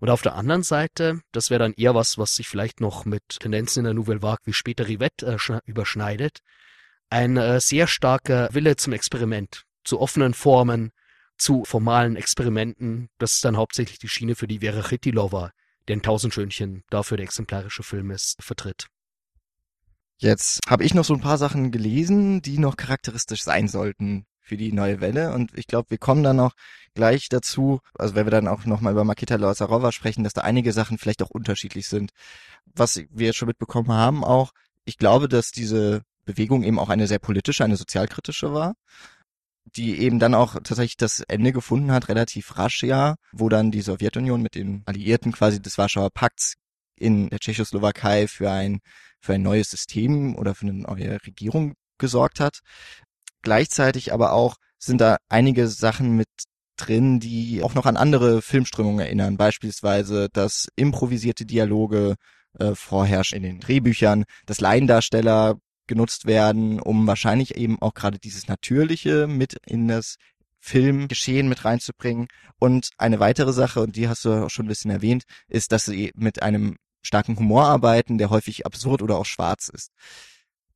Und 0.00 0.10
auf 0.10 0.22
der 0.22 0.36
anderen 0.36 0.62
Seite, 0.62 1.20
das 1.32 1.50
wäre 1.50 1.58
dann 1.58 1.74
eher 1.74 1.94
was, 1.94 2.18
was 2.18 2.34
sich 2.34 2.48
vielleicht 2.48 2.80
noch 2.80 3.04
mit 3.04 3.22
Tendenzen 3.40 3.80
in 3.80 3.84
der 3.84 3.94
Nouvelle 3.94 4.22
Vague 4.22 4.44
wie 4.44 4.52
später 4.52 4.86
Rivette 4.86 5.26
äh, 5.26 5.60
überschneidet, 5.66 6.38
ein 7.10 7.36
äh, 7.36 7.60
sehr 7.60 7.86
starker 7.86 8.48
Wille 8.52 8.76
zum 8.76 8.92
Experiment, 8.92 9.64
zu 9.82 10.00
offenen 10.00 10.34
Formen, 10.34 10.92
zu 11.36 11.64
formalen 11.64 12.16
Experimenten. 12.16 13.08
Das 13.18 13.34
ist 13.34 13.44
dann 13.44 13.56
hauptsächlich 13.56 13.98
die 13.98 14.08
Schiene, 14.08 14.36
für 14.36 14.46
die 14.46 14.60
Vera 14.60 14.86
Chitilova, 14.86 15.50
der 15.88 15.94
in 15.94 16.02
Tausend 16.02 16.32
Schönchen 16.32 16.84
dafür 16.90 17.16
der 17.16 17.24
exemplarische 17.24 17.82
Film 17.82 18.10
ist, 18.10 18.36
vertritt. 18.40 18.86
Jetzt 20.18 20.60
habe 20.68 20.84
ich 20.84 20.94
noch 20.94 21.04
so 21.04 21.14
ein 21.14 21.20
paar 21.20 21.38
Sachen 21.38 21.70
gelesen, 21.70 22.42
die 22.42 22.58
noch 22.58 22.76
charakteristisch 22.76 23.42
sein 23.42 23.68
sollten 23.68 24.26
für 24.48 24.56
die 24.56 24.72
neue 24.72 25.00
Welle. 25.00 25.32
Und 25.32 25.56
ich 25.56 25.66
glaube, 25.66 25.90
wir 25.90 25.98
kommen 25.98 26.22
dann 26.22 26.36
noch 26.36 26.54
gleich 26.94 27.28
dazu, 27.28 27.80
also 27.98 28.14
wenn 28.14 28.26
wir 28.26 28.30
dann 28.30 28.48
auch 28.48 28.64
nochmal 28.64 28.92
über 28.92 29.04
Makita 29.04 29.36
Lazarova 29.36 29.92
sprechen, 29.92 30.24
dass 30.24 30.32
da 30.32 30.40
einige 30.40 30.72
Sachen 30.72 30.98
vielleicht 30.98 31.22
auch 31.22 31.30
unterschiedlich 31.30 31.88
sind. 31.88 32.10
Was 32.74 32.96
wir 32.96 33.26
jetzt 33.26 33.36
schon 33.36 33.48
mitbekommen 33.48 33.92
haben 33.92 34.24
auch, 34.24 34.52
ich 34.84 34.98
glaube, 34.98 35.28
dass 35.28 35.50
diese 35.50 36.02
Bewegung 36.24 36.62
eben 36.64 36.78
auch 36.78 36.88
eine 36.88 37.06
sehr 37.06 37.18
politische, 37.18 37.64
eine 37.64 37.76
sozialkritische 37.76 38.52
war 38.52 38.74
die 39.76 39.98
eben 39.98 40.18
dann 40.18 40.34
auch 40.34 40.54
tatsächlich 40.54 40.96
das 40.96 41.20
Ende 41.20 41.52
gefunden 41.52 41.92
hat, 41.92 42.08
relativ 42.08 42.56
rasch 42.56 42.82
ja, 42.82 43.16
wo 43.32 43.48
dann 43.48 43.70
die 43.70 43.82
Sowjetunion 43.82 44.40
mit 44.40 44.54
den 44.54 44.82
Alliierten 44.86 45.32
quasi 45.32 45.60
des 45.60 45.76
Warschauer 45.78 46.10
Pakts 46.10 46.54
in 46.96 47.28
der 47.28 47.38
Tschechoslowakei 47.38 48.28
für 48.28 48.50
ein, 48.50 48.80
für 49.20 49.34
ein 49.34 49.42
neues 49.42 49.70
System 49.70 50.36
oder 50.36 50.54
für 50.54 50.66
eine 50.66 50.74
neue 50.74 51.18
Regierung 51.26 51.74
gesorgt 51.98 52.40
hat. 52.40 52.60
Gleichzeitig 53.42 54.12
aber 54.12 54.32
auch 54.32 54.56
sind 54.78 55.00
da 55.00 55.16
einige 55.28 55.68
Sachen 55.68 56.16
mit 56.16 56.28
drin, 56.76 57.20
die 57.20 57.62
auch 57.62 57.74
noch 57.74 57.86
an 57.86 57.96
andere 57.96 58.42
Filmströmungen 58.42 59.00
erinnern. 59.00 59.36
Beispielsweise, 59.36 60.28
dass 60.32 60.68
improvisierte 60.76 61.44
Dialoge 61.44 62.14
äh, 62.58 62.74
vorherrschen 62.74 63.38
in 63.38 63.42
den 63.42 63.60
Drehbüchern, 63.60 64.24
dass 64.46 64.60
Laiendarsteller 64.60 65.56
genutzt 65.86 66.26
werden, 66.26 66.80
um 66.80 67.06
wahrscheinlich 67.06 67.56
eben 67.56 67.80
auch 67.80 67.94
gerade 67.94 68.18
dieses 68.18 68.46
Natürliche 68.46 69.26
mit 69.26 69.56
in 69.66 69.88
das 69.88 70.16
Filmgeschehen 70.60 71.48
mit 71.48 71.64
reinzubringen. 71.64 72.28
Und 72.58 72.90
eine 72.98 73.20
weitere 73.20 73.52
Sache, 73.52 73.80
und 73.80 73.96
die 73.96 74.08
hast 74.08 74.24
du 74.24 74.44
auch 74.44 74.50
schon 74.50 74.66
ein 74.66 74.68
bisschen 74.68 74.90
erwähnt, 74.90 75.24
ist, 75.48 75.72
dass 75.72 75.86
sie 75.86 76.12
mit 76.14 76.42
einem 76.42 76.76
starken 77.02 77.38
Humor 77.38 77.66
arbeiten, 77.66 78.18
der 78.18 78.30
häufig 78.30 78.66
absurd 78.66 79.02
oder 79.02 79.16
auch 79.18 79.24
schwarz 79.24 79.68
ist. 79.68 79.90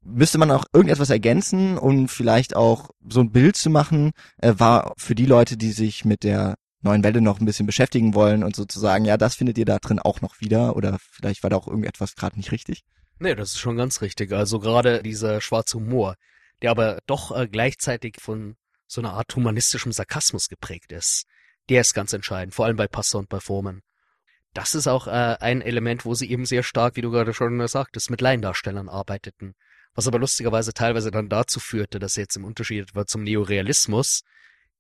Müsste 0.05 0.39
man 0.39 0.51
auch 0.51 0.65
irgendetwas 0.73 1.11
ergänzen 1.11 1.79
und 1.79 2.09
vielleicht 2.09 2.57
auch 2.57 2.91
so 3.09 3.21
ein 3.21 3.31
Bild 3.31 3.57
zu 3.57 3.71
machen, 3.71 4.13
äh, 4.39 4.55
war 4.57 4.95
für 4.97 5.15
die 5.15 5.27
Leute, 5.27 5.57
die 5.57 5.73
sich 5.73 6.05
mit 6.05 6.25
der 6.25 6.57
neuen 6.83 7.05
Welle 7.05 7.21
noch 7.21 7.41
ein 7.41 7.47
bisschen 7.47 7.67
beschäftigen 7.67 8.15
wollen 8.15 8.43
und 8.43 8.57
sozusagen, 8.57 9.05
ja, 9.05 9.17
das 9.17 9.37
findet 9.37 9.59
ihr 9.59 9.65
da 9.65 9.79
drin 9.79 10.01
auch 10.01 10.21
noch 10.21 10.41
wieder 10.41 10.77
oder 10.77 10.99
vielleicht 11.01 11.43
war 11.43 11.51
da 11.51 11.57
auch 11.57 11.69
irgendetwas 11.69 12.17
gerade 12.17 12.37
nicht 12.37 12.51
richtig? 12.51 12.85
Nee, 13.21 13.37
das 13.37 13.51
ist 13.51 13.61
schon 13.61 13.77
ganz 13.77 14.01
richtig. 14.01 14.33
Also 14.33 14.59
gerade 14.59 15.03
dieser 15.03 15.41
schwarze 15.41 15.79
Humor, 15.79 16.17
der 16.61 16.73
aber 16.73 16.99
doch 17.07 17.37
äh, 17.37 17.47
gleichzeitig 17.47 18.17
von 18.21 18.57
so 18.89 19.01
einer 19.01 19.13
Art 19.13 19.35
humanistischem 19.35 19.93
Sarkasmus 19.93 20.49
geprägt 20.49 20.91
ist, 20.91 21.25
der 21.69 21.83
ist 21.83 21.95
ganz 21.95 22.13
entscheidend, 22.13 22.55
vor 22.55 22.67
allem 22.67 22.77
bei 22.77 22.89
Pastor 22.89 23.21
und 23.21 23.29
bei 23.29 23.39
Foreman. 23.39 23.83
Das 24.55 24.75
ist 24.75 24.87
auch 24.87 25.07
äh, 25.07 25.37
ein 25.41 25.63
Element, 25.63 26.05
wo 26.05 26.15
sie 26.15 26.31
eben 26.31 26.45
sehr 26.45 26.63
stark, 26.63 26.97
wie 26.97 27.01
du 27.01 27.11
gerade 27.11 27.33
schon 27.33 27.67
sagtest, 27.69 28.11
mit 28.11 28.21
Laiendarstellern 28.21 28.89
arbeiteten. 28.89 29.55
Was 29.95 30.07
aber 30.07 30.19
lustigerweise 30.19 30.73
teilweise 30.73 31.11
dann 31.11 31.29
dazu 31.29 31.61
führte, 31.61 31.99
dass 31.99 32.17
jetzt 32.17 32.37
im 32.37 32.45
Unterschied 32.45 32.91
zum 33.07 33.23
Neorealismus 33.23 34.23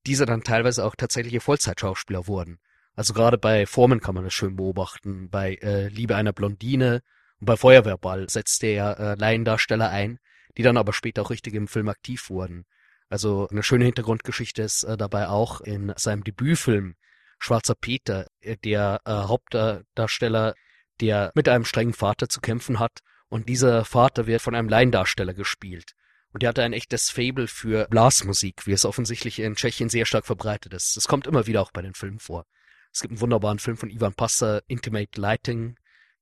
diese 0.06 0.26
dann 0.26 0.42
teilweise 0.42 0.84
auch 0.84 0.96
tatsächliche 0.96 1.40
Vollzeitschauspieler 1.40 2.26
wurden. 2.26 2.58
Also 2.94 3.14
gerade 3.14 3.38
bei 3.38 3.66
Foreman 3.66 4.00
kann 4.00 4.14
man 4.14 4.24
das 4.24 4.34
schön 4.34 4.56
beobachten, 4.56 5.30
bei 5.30 5.54
äh, 5.62 5.88
Liebe 5.88 6.16
einer 6.16 6.32
Blondine 6.32 7.02
und 7.40 7.46
bei 7.46 7.56
Feuerwehrball 7.56 8.28
setzte 8.28 8.66
er 8.66 8.98
äh, 8.98 9.14
Laiendarsteller 9.14 9.88
ein, 9.88 10.18
die 10.56 10.62
dann 10.62 10.76
aber 10.76 10.92
später 10.92 11.22
auch 11.22 11.30
richtig 11.30 11.54
im 11.54 11.68
Film 11.68 11.88
aktiv 11.88 12.28
wurden. 12.28 12.64
Also 13.08 13.48
eine 13.48 13.62
schöne 13.62 13.84
Hintergrundgeschichte 13.84 14.62
ist 14.62 14.84
äh, 14.84 14.96
dabei 14.96 15.28
auch 15.28 15.60
in 15.60 15.92
seinem 15.96 16.24
Debütfilm 16.24 16.96
Schwarzer 17.38 17.74
Peter, 17.74 18.26
äh, 18.40 18.56
der 18.58 19.00
äh, 19.04 19.10
Hauptdarsteller, 19.10 20.54
der 21.00 21.32
mit 21.34 21.48
einem 21.48 21.64
strengen 21.64 21.94
Vater 21.94 22.28
zu 22.28 22.40
kämpfen 22.40 22.78
hat 22.78 23.00
und 23.32 23.48
dieser 23.48 23.86
Vater 23.86 24.26
wird 24.26 24.42
von 24.42 24.54
einem 24.54 24.68
Laiendarsteller 24.68 25.32
gespielt. 25.32 25.94
Und 26.34 26.42
der 26.42 26.50
hatte 26.50 26.64
ein 26.64 26.74
echtes 26.74 27.08
Fable 27.08 27.48
für 27.48 27.86
Blasmusik, 27.88 28.66
wie 28.66 28.72
es 28.72 28.84
offensichtlich 28.84 29.38
in 29.38 29.54
Tschechien 29.54 29.88
sehr 29.88 30.04
stark 30.04 30.26
verbreitet 30.26 30.74
ist. 30.74 30.98
Es 30.98 31.08
kommt 31.08 31.26
immer 31.26 31.46
wieder 31.46 31.62
auch 31.62 31.70
bei 31.70 31.80
den 31.80 31.94
Filmen 31.94 32.18
vor. 32.18 32.44
Es 32.92 33.00
gibt 33.00 33.12
einen 33.12 33.22
wunderbaren 33.22 33.58
Film 33.58 33.78
von 33.78 33.88
Ivan 33.88 34.12
Passer, 34.12 34.60
Intimate 34.66 35.18
Lighting, 35.18 35.76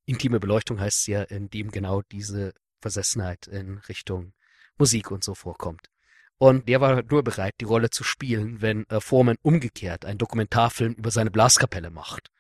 intime 0.05 0.39
Beleuchtung 0.39 0.79
heißt 0.79 1.09
ja, 1.09 1.25
in 1.25 1.51
dem 1.51 1.73
genau 1.73 2.03
diese 2.13 2.55
Versessenheit 2.81 3.49
in 3.49 3.79
Richtung 3.89 4.33
Musik 4.79 5.11
und 5.11 5.25
so 5.25 5.35
vorkommt. 5.35 5.89
Und 6.39 6.69
der 6.69 6.81
war 6.81 7.03
nur 7.03 7.25
bereit, 7.25 7.57
die 7.61 7.65
Rolle 7.65 7.91
zu 7.91 8.05
spielen, 8.05 8.63
wenn 8.63 8.87
Foreman 9.01 9.37
umgekehrt 9.43 10.05
einen 10.05 10.19
Dokumentarfilm 10.19 10.93
über 10.93 11.11
seine 11.11 11.33
Blaskapelle 11.33 11.91
macht. 11.91 12.31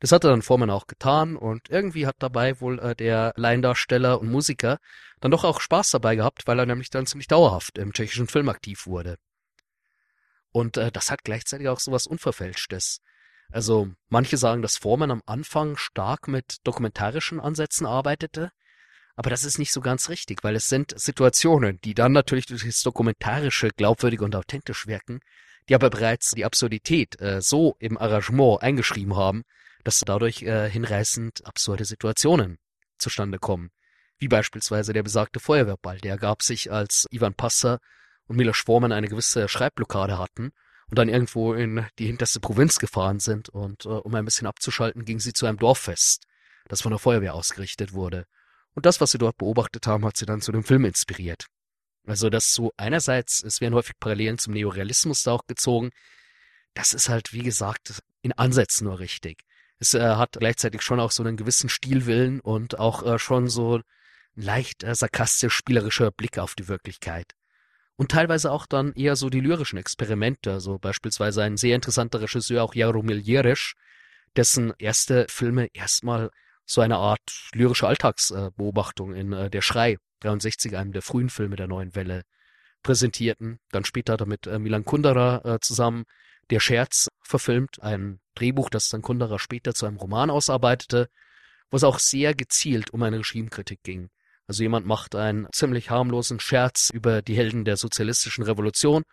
Das 0.00 0.12
hat 0.12 0.24
er 0.24 0.30
dann 0.30 0.42
Foreman 0.42 0.70
auch 0.70 0.86
getan 0.86 1.36
und 1.36 1.68
irgendwie 1.68 2.06
hat 2.06 2.16
dabei 2.18 2.60
wohl 2.60 2.78
äh, 2.78 2.96
der 2.96 3.34
Laiendarsteller 3.36 4.20
und 4.20 4.30
Musiker 4.30 4.78
dann 5.20 5.30
doch 5.30 5.44
auch 5.44 5.60
Spaß 5.60 5.90
dabei 5.90 6.16
gehabt, 6.16 6.46
weil 6.46 6.58
er 6.58 6.66
nämlich 6.66 6.88
dann 6.88 7.06
ziemlich 7.06 7.28
dauerhaft 7.28 7.76
im 7.76 7.92
tschechischen 7.92 8.26
Film 8.26 8.48
aktiv 8.48 8.86
wurde. 8.86 9.16
Und 10.52 10.78
äh, 10.78 10.90
das 10.90 11.10
hat 11.10 11.22
gleichzeitig 11.22 11.68
auch 11.68 11.80
sowas 11.80 12.06
Unverfälschtes. 12.06 13.00
Also 13.52 13.90
manche 14.08 14.38
sagen, 14.38 14.62
dass 14.62 14.78
Foreman 14.78 15.10
am 15.10 15.22
Anfang 15.26 15.76
stark 15.76 16.28
mit 16.28 16.56
dokumentarischen 16.64 17.38
Ansätzen 17.38 17.86
arbeitete, 17.86 18.50
aber 19.16 19.28
das 19.28 19.44
ist 19.44 19.58
nicht 19.58 19.72
so 19.72 19.82
ganz 19.82 20.08
richtig, 20.08 20.42
weil 20.44 20.56
es 20.56 20.68
sind 20.68 20.98
Situationen, 20.98 21.78
die 21.82 21.92
dann 21.92 22.12
natürlich 22.12 22.46
durch 22.46 22.64
das 22.64 22.80
Dokumentarische 22.80 23.68
glaubwürdig 23.68 24.20
und 24.20 24.34
authentisch 24.34 24.86
wirken, 24.86 25.20
die 25.68 25.74
aber 25.74 25.90
bereits 25.90 26.30
die 26.30 26.46
Absurdität 26.46 27.20
äh, 27.20 27.42
so 27.42 27.76
im 27.80 27.98
Arrangement 27.98 28.62
eingeschrieben 28.62 29.16
haben, 29.16 29.42
dass 29.84 30.00
dadurch 30.00 30.42
äh, 30.42 30.68
hinreißend 30.68 31.46
absurde 31.46 31.84
Situationen 31.84 32.58
zustande 32.98 33.38
kommen. 33.38 33.70
Wie 34.18 34.28
beispielsweise 34.28 34.92
der 34.92 35.02
besagte 35.02 35.40
Feuerwehrball, 35.40 35.98
der 35.98 36.12
ergab 36.12 36.42
sich, 36.42 36.70
als 36.70 37.06
Ivan 37.10 37.34
Passer 37.34 37.78
und 38.26 38.36
Milos 38.36 38.58
Forman 38.58 38.92
eine 38.92 39.08
gewisse 39.08 39.48
Schreibblockade 39.48 40.18
hatten 40.18 40.50
und 40.90 40.98
dann 40.98 41.08
irgendwo 41.08 41.54
in 41.54 41.86
die 41.98 42.06
hinterste 42.06 42.40
Provinz 42.40 42.78
gefahren 42.78 43.20
sind 43.20 43.48
und 43.48 43.86
äh, 43.86 43.88
um 43.88 44.14
ein 44.14 44.24
bisschen 44.24 44.46
abzuschalten, 44.46 45.04
gingen 45.04 45.20
sie 45.20 45.32
zu 45.32 45.46
einem 45.46 45.58
Dorffest, 45.58 46.24
das 46.68 46.82
von 46.82 46.90
der 46.90 46.98
Feuerwehr 46.98 47.34
ausgerichtet 47.34 47.92
wurde. 47.92 48.26
Und 48.74 48.86
das, 48.86 49.00
was 49.00 49.12
sie 49.12 49.18
dort 49.18 49.36
beobachtet 49.36 49.86
haben, 49.86 50.04
hat 50.04 50.16
sie 50.16 50.26
dann 50.26 50.42
zu 50.42 50.52
dem 50.52 50.64
Film 50.64 50.84
inspiriert. 50.84 51.46
Also 52.06 52.30
das 52.30 52.52
so 52.52 52.72
einerseits, 52.76 53.42
es 53.42 53.60
werden 53.60 53.74
häufig 53.74 53.94
Parallelen 53.98 54.38
zum 54.38 54.54
Neorealismus 54.54 55.22
da 55.22 55.32
auch 55.32 55.46
gezogen. 55.46 55.90
Das 56.74 56.92
ist 56.92 57.08
halt, 57.08 57.32
wie 57.32 57.42
gesagt, 57.42 58.02
in 58.22 58.32
Ansätzen 58.32 58.86
nur 58.86 58.98
richtig. 58.98 59.42
Es 59.80 59.94
äh, 59.94 60.00
hat 60.00 60.36
gleichzeitig 60.38 60.82
schon 60.82 61.00
auch 61.00 61.10
so 61.10 61.24
einen 61.24 61.36
gewissen 61.36 61.68
Stilwillen 61.68 62.40
und 62.40 62.78
auch 62.78 63.04
äh, 63.04 63.18
schon 63.18 63.48
so 63.48 63.80
leicht 64.36 64.84
äh, 64.84 64.94
sarkastisch 64.94 65.54
spielerischer 65.54 66.12
Blick 66.12 66.38
auf 66.38 66.54
die 66.54 66.68
Wirklichkeit 66.68 67.34
und 68.00 68.10
teilweise 68.10 68.50
auch 68.50 68.64
dann 68.64 68.94
eher 68.94 69.14
so 69.14 69.28
die 69.28 69.40
lyrischen 69.40 69.78
Experimente, 69.78 70.50
also 70.54 70.78
beispielsweise 70.78 71.42
ein 71.42 71.58
sehr 71.58 71.74
interessanter 71.74 72.22
Regisseur, 72.22 72.62
auch 72.62 72.74
Jaromir 72.74 73.18
Jeresch, 73.18 73.74
dessen 74.36 74.72
erste 74.78 75.26
Filme 75.28 75.68
erstmal 75.74 76.30
so 76.64 76.80
eine 76.80 76.96
Art 76.96 77.20
lyrische 77.52 77.86
Alltagsbeobachtung 77.86 79.12
in 79.12 79.34
äh, 79.34 79.50
Der 79.50 79.60
Schrei 79.60 79.98
63, 80.20 80.78
einem 80.78 80.92
der 80.92 81.02
frühen 81.02 81.28
Filme 81.28 81.56
der 81.56 81.68
neuen 81.68 81.94
Welle, 81.94 82.22
präsentierten. 82.82 83.58
Dann 83.70 83.84
später 83.84 84.14
hat 84.14 84.22
er 84.22 84.26
mit 84.26 84.46
äh, 84.46 84.58
Milan 84.58 84.86
Kundera 84.86 85.42
äh, 85.44 85.60
zusammen 85.60 86.04
Der 86.50 86.60
Scherz 86.60 87.08
verfilmt, 87.22 87.80
ein 87.80 88.20
Drehbuch, 88.34 88.70
das 88.70 88.88
dann 88.88 89.02
Kundera 89.02 89.38
später 89.38 89.74
zu 89.74 89.86
einem 89.86 89.96
Roman 89.96 90.30
ausarbeitete, 90.30 91.08
wo 91.70 91.76
es 91.76 91.84
auch 91.84 91.98
sehr 91.98 92.34
gezielt 92.34 92.90
um 92.90 93.02
eine 93.02 93.18
Regimekritik 93.18 93.82
ging. 93.82 94.10
Also 94.46 94.64
jemand 94.64 94.84
macht 94.84 95.14
einen 95.14 95.46
ziemlich 95.52 95.90
harmlosen 95.90 96.40
Scherz 96.40 96.90
über 96.92 97.22
die 97.22 97.36
Helden 97.36 97.64
der 97.64 97.76
sozialistischen 97.76 98.42
Revolution 98.42 99.04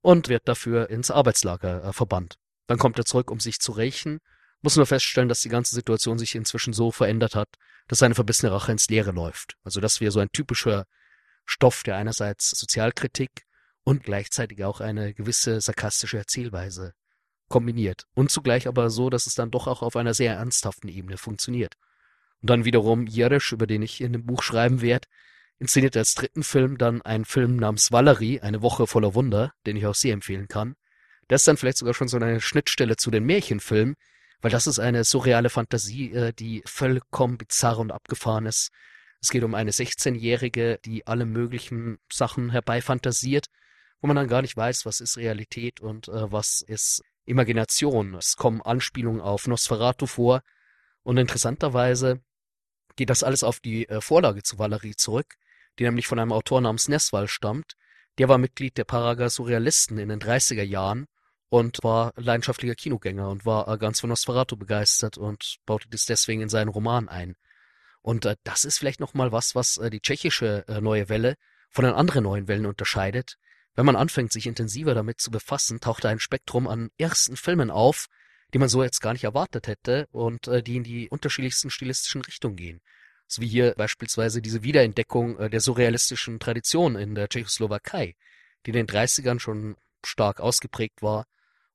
und 0.00 0.28
wird 0.28 0.46
dafür 0.46 0.88
ins 0.90 1.10
Arbeitslager 1.10 1.82
äh, 1.82 1.92
verbannt. 1.92 2.36
Dann 2.68 2.78
kommt 2.78 2.98
er 2.98 3.04
zurück, 3.04 3.32
um 3.32 3.40
sich 3.40 3.58
zu 3.58 3.72
rächen, 3.72 4.20
muss 4.62 4.76
nur 4.76 4.86
feststellen, 4.86 5.28
dass 5.28 5.40
die 5.40 5.48
ganze 5.48 5.74
Situation 5.74 6.18
sich 6.18 6.36
inzwischen 6.36 6.72
so 6.72 6.92
verändert 6.92 7.34
hat, 7.34 7.48
dass 7.88 7.98
seine 7.98 8.14
verbissene 8.14 8.52
Rache 8.52 8.72
ins 8.72 8.88
Leere 8.88 9.10
läuft. 9.10 9.56
Also 9.64 9.80
das 9.80 10.00
wäre 10.00 10.12
so 10.12 10.20
ein 10.20 10.30
typischer 10.32 10.86
Stoff, 11.44 11.82
der 11.82 11.96
einerseits 11.96 12.50
Sozialkritik 12.50 13.45
und 13.86 14.02
gleichzeitig 14.02 14.64
auch 14.64 14.80
eine 14.80 15.14
gewisse 15.14 15.60
sarkastische 15.60 16.18
Erzählweise 16.18 16.92
kombiniert. 17.48 18.04
Und 18.14 18.32
zugleich 18.32 18.66
aber 18.66 18.90
so, 18.90 19.10
dass 19.10 19.28
es 19.28 19.34
dann 19.34 19.52
doch 19.52 19.68
auch 19.68 19.80
auf 19.80 19.94
einer 19.94 20.12
sehr 20.12 20.34
ernsthaften 20.34 20.88
Ebene 20.88 21.16
funktioniert. 21.16 21.74
Und 22.42 22.50
dann 22.50 22.64
wiederum 22.64 23.06
Jerisch, 23.06 23.52
über 23.52 23.68
den 23.68 23.82
ich 23.82 24.00
in 24.00 24.12
dem 24.12 24.26
Buch 24.26 24.42
schreiben 24.42 24.80
werde, 24.80 25.06
inszeniert 25.60 25.96
als 25.96 26.14
dritten 26.14 26.42
Film 26.42 26.78
dann 26.78 27.00
einen 27.02 27.24
Film 27.24 27.56
namens 27.56 27.92
Valerie, 27.92 28.40
eine 28.40 28.60
Woche 28.60 28.88
voller 28.88 29.14
Wunder, 29.14 29.52
den 29.66 29.76
ich 29.76 29.86
auch 29.86 29.94
sehr 29.94 30.14
empfehlen 30.14 30.48
kann. 30.48 30.74
Das 31.28 31.42
ist 31.42 31.48
dann 31.48 31.56
vielleicht 31.56 31.78
sogar 31.78 31.94
schon 31.94 32.08
so 32.08 32.16
eine 32.16 32.40
Schnittstelle 32.40 32.96
zu 32.96 33.12
den 33.12 33.24
Märchenfilmen, 33.24 33.94
weil 34.40 34.50
das 34.50 34.66
ist 34.66 34.80
eine 34.80 35.04
surreale 35.04 35.48
Fantasie, 35.48 36.10
äh, 36.10 36.32
die 36.32 36.64
vollkommen 36.66 37.38
bizarr 37.38 37.78
und 37.78 37.92
abgefahren 37.92 38.46
ist. 38.46 38.70
Es 39.20 39.30
geht 39.30 39.44
um 39.44 39.54
eine 39.54 39.70
16-Jährige, 39.70 40.80
die 40.84 41.06
alle 41.06 41.24
möglichen 41.24 41.98
Sachen 42.12 42.50
herbeifantasiert, 42.50 43.46
wo 44.06 44.08
man 44.08 44.16
dann 44.16 44.28
gar 44.28 44.42
nicht 44.42 44.56
weiß, 44.56 44.86
was 44.86 45.00
ist 45.00 45.16
Realität 45.16 45.80
und 45.80 46.06
äh, 46.06 46.30
was 46.30 46.60
ist 46.60 47.02
Imagination. 47.24 48.14
Es 48.14 48.36
kommen 48.36 48.62
Anspielungen 48.62 49.20
auf 49.20 49.48
Nosferatu 49.48 50.06
vor, 50.06 50.42
Und 51.02 51.16
interessanterweise 51.16 52.20
geht 52.94 53.10
das 53.10 53.24
alles 53.24 53.42
auf 53.42 53.58
die 53.58 53.88
äh, 53.88 54.00
Vorlage 54.00 54.44
zu 54.44 54.60
Valerie 54.60 54.94
zurück, 54.94 55.34
die 55.80 55.82
nämlich 55.82 56.06
von 56.06 56.20
einem 56.20 56.30
Autor 56.30 56.60
namens 56.60 56.86
Neswal 56.86 57.26
stammt. 57.26 57.74
Der 58.18 58.28
war 58.28 58.38
Mitglied 58.38 58.78
der 58.78 58.84
Paraga 58.84 59.28
Surrealisten 59.28 59.98
in 59.98 60.08
den 60.08 60.20
30er 60.20 60.62
Jahren 60.62 61.06
und 61.48 61.82
war 61.82 62.12
leidenschaftlicher 62.14 62.76
Kinogänger 62.76 63.28
und 63.28 63.44
war 63.44 63.66
äh, 63.66 63.76
ganz 63.76 63.98
von 63.98 64.10
Nosferatu 64.10 64.56
begeistert 64.56 65.18
und 65.18 65.56
baute 65.66 65.88
das 65.88 66.04
deswegen 66.04 66.42
in 66.42 66.48
seinen 66.48 66.68
Roman 66.68 67.08
ein. 67.08 67.34
Und 68.02 68.24
äh, 68.24 68.36
das 68.44 68.64
ist 68.64 68.78
vielleicht 68.78 69.00
nochmal 69.00 69.32
was, 69.32 69.56
was 69.56 69.78
äh, 69.78 69.90
die 69.90 70.00
tschechische 70.00 70.64
äh, 70.68 70.80
neue 70.80 71.08
Welle 71.08 71.34
von 71.70 71.84
den 71.84 71.94
anderen 71.94 72.22
neuen 72.22 72.46
Wellen 72.46 72.66
unterscheidet. 72.66 73.36
Wenn 73.76 73.86
man 73.86 73.96
anfängt, 73.96 74.32
sich 74.32 74.46
intensiver 74.46 74.94
damit 74.94 75.20
zu 75.20 75.30
befassen, 75.30 75.80
taucht 75.80 76.06
ein 76.06 76.18
Spektrum 76.18 76.66
an 76.66 76.88
ersten 76.96 77.36
Filmen 77.36 77.70
auf, 77.70 78.06
die 78.54 78.58
man 78.58 78.70
so 78.70 78.82
jetzt 78.82 79.00
gar 79.00 79.12
nicht 79.12 79.24
erwartet 79.24 79.68
hätte 79.68 80.08
und 80.12 80.48
äh, 80.48 80.62
die 80.62 80.76
in 80.76 80.82
die 80.82 81.10
unterschiedlichsten 81.10 81.68
stilistischen 81.68 82.22
Richtungen 82.22 82.56
gehen. 82.56 82.80
So 83.28 83.42
wie 83.42 83.48
hier 83.48 83.74
beispielsweise 83.76 84.40
diese 84.40 84.62
Wiederentdeckung 84.62 85.38
äh, 85.38 85.50
der 85.50 85.60
surrealistischen 85.60 86.40
Tradition 86.40 86.96
in 86.96 87.14
der 87.14 87.28
Tschechoslowakei, 87.28 88.16
die 88.64 88.70
in 88.70 88.76
den 88.76 88.86
30ern 88.86 89.40
schon 89.40 89.76
stark 90.04 90.40
ausgeprägt 90.40 91.02
war 91.02 91.26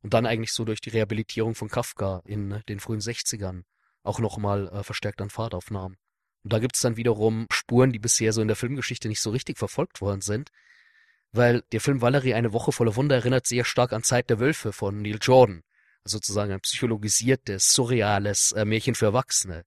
und 0.02 0.16
dann 0.16 0.26
eigentlich 0.26 0.54
so 0.54 0.66
durch 0.66 0.82
die 0.82 0.90
Rehabilitierung 0.90 1.54
von 1.54 1.70
Kafka 1.70 2.24
in 2.26 2.64
den 2.68 2.80
frühen 2.80 3.02
60ern 3.02 3.62
auch 4.02 4.20
nochmal 4.20 4.70
äh, 4.70 4.84
verstärkt 4.84 5.22
an 5.22 5.30
Fahrt 5.30 5.54
aufnahm. 5.54 5.98
Und 6.44 6.54
da 6.54 6.58
gibt's 6.58 6.82
dann 6.82 6.98
wiederum 6.98 7.46
Spuren, 7.52 7.92
die 7.92 8.00
bisher 8.00 8.34
so 8.34 8.42
in 8.42 8.48
der 8.48 8.58
Filmgeschichte 8.58 9.08
nicht 9.08 9.22
so 9.22 9.30
richtig 9.30 9.60
verfolgt 9.60 10.02
worden 10.02 10.22
sind, 10.22 10.50
weil 11.32 11.64
der 11.72 11.82
Film 11.82 12.02
Valerie 12.02 12.34
eine 12.34 12.54
Woche 12.54 12.72
voller 12.72 12.96
Wunder 12.96 13.16
erinnert 13.16 13.48
sehr 13.48 13.64
stark 13.64 13.94
an 13.94 14.04
Zeit 14.04 14.30
der 14.30 14.40
Wölfe 14.40 14.74
von 14.74 15.02
Neil 15.02 15.20
Jordan, 15.22 15.64
sozusagen 16.04 16.52
ein 16.52 16.62
psychologisiertes, 16.62 17.72
surreales 17.72 18.52
äh, 18.54 18.66
Märchen 18.66 18.96
für 18.96 19.06
Erwachsene. 19.06 19.64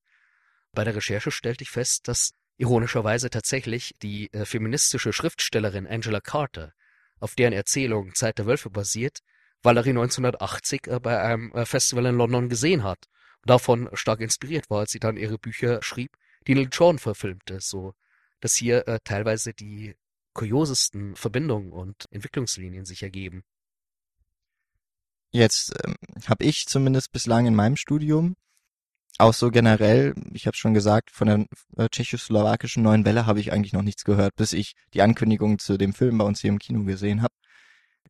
Bei 0.73 0.83
der 0.83 0.95
Recherche 0.95 1.31
stellte 1.31 1.63
ich 1.63 1.69
fest, 1.69 2.07
dass 2.07 2.31
ironischerweise 2.57 3.29
tatsächlich 3.29 3.95
die 4.01 4.31
äh, 4.33 4.45
feministische 4.45 5.13
Schriftstellerin 5.13 5.87
Angela 5.87 6.21
Carter, 6.21 6.73
auf 7.19 7.35
deren 7.35 7.53
Erzählung 7.53 8.13
Zeit 8.13 8.37
der 8.37 8.45
Wölfe 8.45 8.69
basiert, 8.69 9.19
Valerie 9.63 9.89
1980 9.89 10.87
äh, 10.87 10.99
bei 10.99 11.19
einem 11.19 11.51
äh, 11.53 11.65
Festival 11.65 12.05
in 12.05 12.17
London 12.17 12.49
gesehen 12.49 12.83
hat. 12.83 13.05
Und 13.41 13.49
davon 13.49 13.89
stark 13.93 14.21
inspiriert 14.21 14.69
war, 14.69 14.81
als 14.81 14.91
sie 14.91 14.99
dann 14.99 15.17
ihre 15.17 15.37
Bücher 15.37 15.81
schrieb, 15.81 16.17
die 16.47 16.55
Neil 16.55 16.69
Jordan 16.71 16.99
verfilmte, 16.99 17.59
so 17.59 17.93
dass 18.39 18.53
hier 18.53 18.87
äh, 18.87 18.99
teilweise 19.03 19.53
die 19.53 19.95
kuriosesten 20.35 21.15
Verbindungen 21.15 21.71
und 21.71 22.05
Entwicklungslinien 22.11 22.85
sich 22.85 23.01
ergeben. 23.01 23.43
Jetzt 25.31 25.73
ähm, 25.83 25.95
habe 26.27 26.43
ich 26.45 26.65
zumindest 26.67 27.11
bislang 27.11 27.47
in 27.47 27.55
meinem 27.55 27.75
Studium 27.75 28.35
auch 29.17 29.33
so 29.33 29.49
generell, 29.49 30.13
ich 30.33 30.45
habe 30.45 30.57
schon 30.57 30.73
gesagt, 30.73 31.09
von 31.09 31.27
der 31.27 31.45
äh, 31.77 31.89
tschechoslowakischen 31.89 32.83
neuen 32.83 33.05
Welle 33.05 33.25
habe 33.25 33.39
ich 33.39 33.53
eigentlich 33.53 33.73
noch 33.73 33.81
nichts 33.81 34.03
gehört, 34.03 34.35
bis 34.35 34.53
ich 34.53 34.73
die 34.93 35.01
Ankündigung 35.01 35.57
zu 35.57 35.77
dem 35.77 35.93
Film 35.93 36.17
bei 36.17 36.25
uns 36.25 36.41
hier 36.41 36.49
im 36.49 36.59
Kino 36.59 36.83
gesehen 36.83 37.21
habe. 37.21 37.33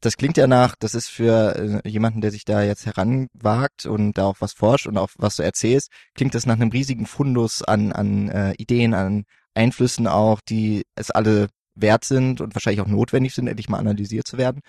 Das 0.02 0.18
klingt 0.18 0.38
ja 0.38 0.48
nach, 0.48 0.76
das 0.76 0.96
ist 0.96 1.08
für 1.08 1.82
äh, 1.86 1.90
jemanden, 1.90 2.22
der 2.22 2.32
sich 2.32 2.44
da 2.44 2.64
jetzt 2.64 2.86
heranwagt 2.86 3.86
und 3.86 4.14
da 4.18 4.26
auch 4.26 4.38
was 4.40 4.54
forscht 4.54 4.88
und 4.88 4.98
auch 4.98 5.10
was 5.18 5.36
du 5.38 5.44
erzählst, 5.44 5.92
klingt 6.16 6.36
das 6.36 6.46
nach 6.46 6.56
einem 6.56 6.72
riesigen 6.72 7.06
Fundus 7.06 7.62
an, 7.62 7.92
an 7.92 8.30
äh, 8.30 8.54
Ideen, 8.58 8.94
an 8.94 9.26
Einflüssen 9.54 10.08
auch, 10.08 10.42
die 10.42 10.84
es 10.96 11.12
alle 11.12 11.48
wert 11.76 12.06
sind 12.06 12.42
und 12.42 12.56
wahrscheinlich 12.56 12.82
auch 12.82 12.88
notwendig 12.88 13.34
sind, 13.34 13.48
endlich 13.48 13.70
mal 13.70 13.80
analysiert 13.80 14.28
zu 14.28 14.38
werden. 14.38 14.62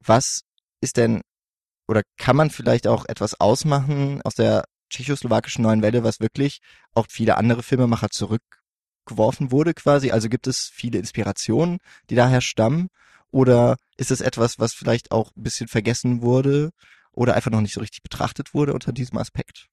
Was 0.00 0.42
ist 0.80 0.96
denn 0.96 1.22
oder 1.88 2.02
kann 2.18 2.36
man 2.36 2.50
vielleicht 2.50 2.86
auch 2.86 3.06
etwas 3.08 3.40
ausmachen 3.40 4.20
aus 4.22 4.34
der 4.34 4.64
tschechoslowakischen 4.90 5.62
neuen 5.62 5.82
Welle, 5.82 6.04
was 6.04 6.20
wirklich 6.20 6.60
auch 6.94 7.06
viele 7.08 7.36
andere 7.36 7.62
Filmemacher 7.62 8.10
zurückgeworfen 8.10 9.50
wurde 9.50 9.74
quasi? 9.74 10.10
Also 10.10 10.28
gibt 10.28 10.46
es 10.46 10.70
viele 10.72 10.98
Inspirationen, 10.98 11.78
die 12.10 12.14
daher 12.14 12.40
stammen? 12.40 12.88
Oder 13.30 13.76
ist 13.96 14.10
es 14.10 14.20
etwas, 14.20 14.58
was 14.58 14.72
vielleicht 14.74 15.12
auch 15.12 15.32
ein 15.36 15.42
bisschen 15.42 15.68
vergessen 15.68 16.22
wurde 16.22 16.70
oder 17.12 17.34
einfach 17.34 17.50
noch 17.50 17.60
nicht 17.60 17.74
so 17.74 17.80
richtig 17.80 18.02
betrachtet 18.02 18.54
wurde 18.54 18.74
unter 18.74 18.92
diesem 18.92 19.18
Aspekt? 19.18 19.68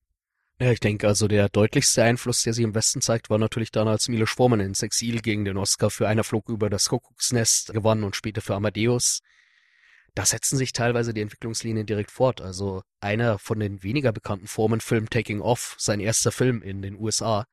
Ja, 0.60 0.72
ich 0.72 0.80
denke, 0.80 1.08
also 1.08 1.28
der 1.28 1.50
deutlichste 1.50 2.04
Einfluss, 2.04 2.44
der 2.44 2.54
sich 2.54 2.64
im 2.64 2.76
Westen 2.76 3.02
zeigt, 3.02 3.30
war 3.30 3.38
natürlich 3.38 3.72
dann, 3.72 3.90
als 3.90 4.08
Milos 4.08 4.32
Forman 4.32 4.62
ins 4.62 4.84
Exil 4.84 5.22
gegen 5.22 5.44
den 5.44 5.58
Oscar 5.58 5.90
für 5.90 6.08
Einer 6.08 6.24
Flug 6.24 6.48
über 6.48 6.70
das 6.70 6.88
Kuckucksnest 6.88 7.74
gewann 7.74 8.04
und 8.04 8.16
später 8.16 8.42
für 8.42 8.56
Amadeus 8.56 9.22
da 10.16 10.26
setzen 10.26 10.58
sich 10.58 10.72
teilweise 10.72 11.14
die 11.14 11.22
Entwicklungslinien 11.22 11.86
direkt 11.86 12.10
fort. 12.10 12.42
Also 12.42 12.84
einer 13.02 13.38
von 13.38 13.60
den 13.60 13.84
weniger 13.84 14.14
bekannten 14.14 14.48
Formen, 14.48 14.80
Film 14.80 15.10
Taking 15.10 15.42
Off, 15.42 15.76
sein 15.78 16.00
erster 16.00 16.32
Film 16.32 16.62
in 16.62 16.82
den 16.82 16.96
USA, 16.96 17.46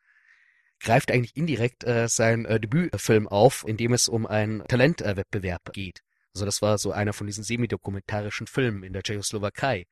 greift 0.80 1.10
eigentlich 1.10 1.36
indirekt 1.36 1.84
äh, 1.84 2.08
sein 2.08 2.44
äh, 2.44 2.60
Debütfilm 2.60 3.28
auf, 3.28 3.64
in 3.66 3.76
dem 3.76 3.92
es 3.92 4.08
um 4.08 4.26
einen 4.26 4.64
Talentwettbewerb 4.68 5.72
geht. 5.72 6.00
Also 6.34 6.44
das 6.44 6.62
war 6.62 6.78
so 6.78 6.92
einer 6.92 7.12
von 7.12 7.26
diesen 7.26 7.44
semidokumentarischen 7.44 8.46
Filmen 8.46 8.84
in 8.84 8.92
der 8.92 9.02
Tschechoslowakei. 9.02 9.86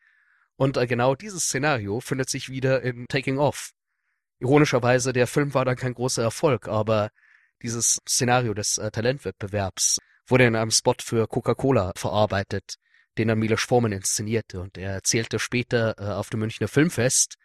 Und 0.61 0.77
äh, 0.77 0.87
genau 0.87 1.15
dieses 1.15 1.45
Szenario 1.45 2.01
findet 2.01 2.29
sich 2.29 2.51
wieder 2.51 2.83
in 2.83 3.07
Taking 3.09 3.39
Off. 3.39 3.71
Ironischerweise, 4.41 5.15
der 5.15 5.27
Film 5.27 5.55
war 5.55 5.65
dann 5.65 5.77
kein 5.77 5.95
großer 5.95 6.23
Erfolg, 6.23 6.69
aber 6.69 7.09
dieses 7.63 7.99
Szenario 8.07 8.53
des 8.53 8.77
äh, 8.77 8.91
Talentwettbewerbs 8.91 10.01
wurde 10.27 10.45
in 10.45 10.57
einem 10.57 10.71
Spot 10.71 10.97
für 11.03 11.27
Coca-Cola 11.27 11.93
verarbeitet, 11.97 12.75
den 13.17 13.29
dann 13.29 13.39
Milos 13.39 13.63
Forman 13.63 13.93
inszenierte. 13.93 14.61
Und 14.61 14.77
er 14.77 14.93
erzählte 14.93 15.39
später 15.39 15.95
äh, 15.99 16.13
auf 16.13 16.29
dem 16.29 16.41
Münchner 16.41 16.69
Filmfest, 16.69 17.37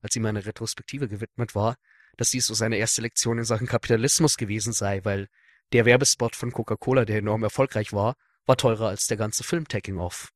als 0.00 0.14
ihm 0.14 0.26
eine 0.26 0.46
Retrospektive 0.46 1.08
gewidmet 1.08 1.56
war, 1.56 1.74
dass 2.18 2.30
dies 2.30 2.46
so 2.46 2.54
seine 2.54 2.76
erste 2.76 3.02
Lektion 3.02 3.38
in 3.38 3.44
Sachen 3.44 3.66
Kapitalismus 3.66 4.36
gewesen 4.36 4.72
sei, 4.72 5.04
weil 5.04 5.26
der 5.72 5.86
Werbespot 5.86 6.36
von 6.36 6.52
Coca-Cola, 6.52 7.04
der 7.04 7.18
enorm 7.18 7.42
erfolgreich 7.42 7.92
war, 7.92 8.14
war 8.46 8.56
teurer 8.56 8.90
als 8.90 9.08
der 9.08 9.16
ganze 9.16 9.42
Film 9.42 9.66
Taking 9.66 9.98
Off. 9.98 10.30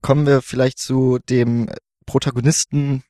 Kommen 0.00 0.26
wir 0.26 0.42
vielleicht 0.42 0.78
zu 0.78 1.18
dem 1.28 1.68
Protagonisten 2.06 3.02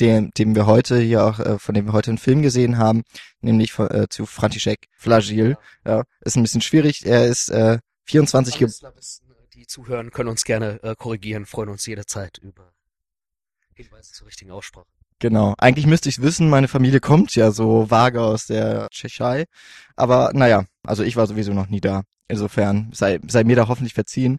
dem, 0.00 0.30
dem 0.30 0.54
wir 0.54 0.66
heute 0.66 0.98
hier 0.98 1.24
auch, 1.24 1.38
äh, 1.38 1.58
von 1.58 1.74
dem 1.74 1.86
wir 1.86 1.92
heute 1.92 2.10
einen 2.10 2.18
Film 2.18 2.42
gesehen 2.42 2.78
haben, 2.78 3.02
nämlich 3.40 3.72
von, 3.72 3.90
äh, 3.90 4.08
zu 4.08 4.26
František 4.26 4.88
Flagil. 4.96 5.56
Ja. 5.84 5.98
ja. 5.98 6.04
ist 6.22 6.36
ein 6.36 6.42
bisschen 6.42 6.62
schwierig. 6.62 7.04
Er 7.04 7.26
ist 7.26 7.50
äh, 7.50 7.78
24 8.04 8.58
ge 8.58 8.68
Die 9.54 9.66
zuhören, 9.66 10.10
können 10.10 10.30
uns 10.30 10.44
gerne 10.44 10.82
äh, 10.82 10.94
korrigieren, 10.96 11.46
freuen 11.46 11.68
uns 11.68 11.86
jederzeit 11.86 12.38
über 12.38 12.72
Hinweise 13.74 14.12
zur 14.12 14.26
richtigen 14.26 14.50
Aussprache. 14.50 14.86
Genau. 15.18 15.54
Eigentlich 15.58 15.86
müsste 15.86 16.08
ich 16.08 16.22
wissen, 16.22 16.48
meine 16.48 16.68
Familie 16.68 17.00
kommt 17.00 17.34
ja 17.34 17.50
so 17.50 17.90
vage 17.90 18.22
aus 18.22 18.46
der 18.46 18.88
Tschechei. 18.90 19.44
Aber 19.96 20.30
naja, 20.32 20.64
also 20.82 21.02
ich 21.02 21.16
war 21.16 21.26
sowieso 21.26 21.52
noch 21.52 21.68
nie 21.68 21.80
da. 21.80 22.04
Insofern 22.26 22.90
sei, 22.94 23.20
sei 23.26 23.44
mir 23.44 23.56
da 23.56 23.68
hoffentlich 23.68 23.92
verziehen. 23.92 24.38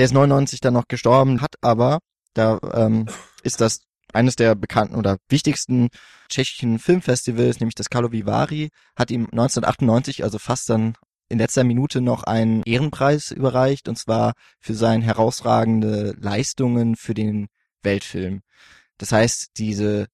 Der 0.00 0.06
ist 0.06 0.14
99 0.14 0.60
dann 0.60 0.72
noch 0.72 0.88
gestorben, 0.88 1.42
hat 1.42 1.56
aber, 1.60 1.98
da 2.32 2.58
ähm, 2.72 3.06
ist 3.42 3.60
das 3.60 3.82
eines 4.14 4.34
der 4.34 4.54
bekannten 4.54 4.94
oder 4.94 5.18
wichtigsten 5.28 5.90
tschechischen 6.30 6.78
Filmfestivals, 6.78 7.60
nämlich 7.60 7.74
das 7.74 7.90
Karlovy 7.90 8.24
Vary, 8.24 8.70
hat 8.96 9.10
ihm 9.10 9.24
1998, 9.24 10.24
also 10.24 10.38
fast 10.38 10.70
dann 10.70 10.94
in 11.28 11.36
letzter 11.36 11.64
Minute 11.64 12.00
noch 12.00 12.22
einen 12.22 12.62
Ehrenpreis 12.64 13.30
überreicht, 13.30 13.90
und 13.90 13.98
zwar 13.98 14.32
für 14.58 14.72
seine 14.72 15.04
herausragende 15.04 16.14
Leistungen 16.18 16.96
für 16.96 17.12
den 17.12 17.48
Weltfilm. 17.82 18.40
Das 18.96 19.12
heißt, 19.12 19.48
diese 19.58 20.06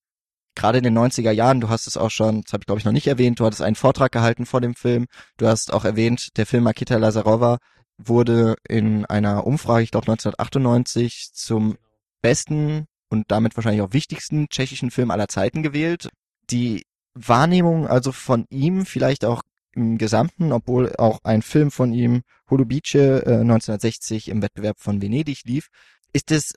gerade 0.53 0.79
in 0.79 0.83
den 0.83 0.97
90er 0.97 1.31
Jahren, 1.31 1.61
du 1.61 1.69
hast 1.69 1.87
es 1.87 1.95
auch 1.95 2.11
schon, 2.11 2.41
das 2.41 2.51
habe 2.51 2.63
ich 2.63 2.65
glaube 2.65 2.79
ich 2.79 2.85
noch 2.85 2.91
nicht 2.91 3.07
erwähnt, 3.07 3.39
du 3.39 3.45
hattest 3.45 3.61
einen 3.61 3.75
Vortrag 3.75 4.11
gehalten 4.11 4.45
vor 4.45 4.59
dem 4.59 4.75
Film, 4.75 5.05
du 5.37 5.47
hast 5.47 5.71
auch 5.71 5.85
erwähnt, 5.85 6.27
der 6.35 6.45
Film 6.45 6.65
Makita 6.65 6.97
Lazarova 6.97 7.57
wurde 7.97 8.55
in 8.67 9.05
einer 9.05 9.45
Umfrage, 9.45 9.83
ich 9.83 9.91
glaube 9.91 10.11
1998, 10.11 11.31
zum 11.33 11.77
besten 12.21 12.85
und 13.09 13.31
damit 13.31 13.55
wahrscheinlich 13.55 13.81
auch 13.81 13.93
wichtigsten 13.93 14.49
tschechischen 14.49 14.91
Film 14.91 15.11
aller 15.11 15.27
Zeiten 15.27 15.63
gewählt. 15.63 16.09
Die 16.49 16.85
Wahrnehmung 17.13 17.87
also 17.87 18.11
von 18.11 18.45
ihm 18.49 18.85
vielleicht 18.85 19.25
auch 19.25 19.41
im 19.73 19.97
Gesamten, 19.97 20.51
obwohl 20.51 20.95
auch 20.97 21.19
ein 21.23 21.41
Film 21.41 21.71
von 21.71 21.93
ihm, 21.93 22.23
Holubice, 22.49 22.95
äh, 22.95 23.41
1960 23.41 24.29
im 24.29 24.41
Wettbewerb 24.41 24.79
von 24.79 25.01
Venedig 25.01 25.43
lief, 25.45 25.67
ist 26.13 26.31
es 26.31 26.53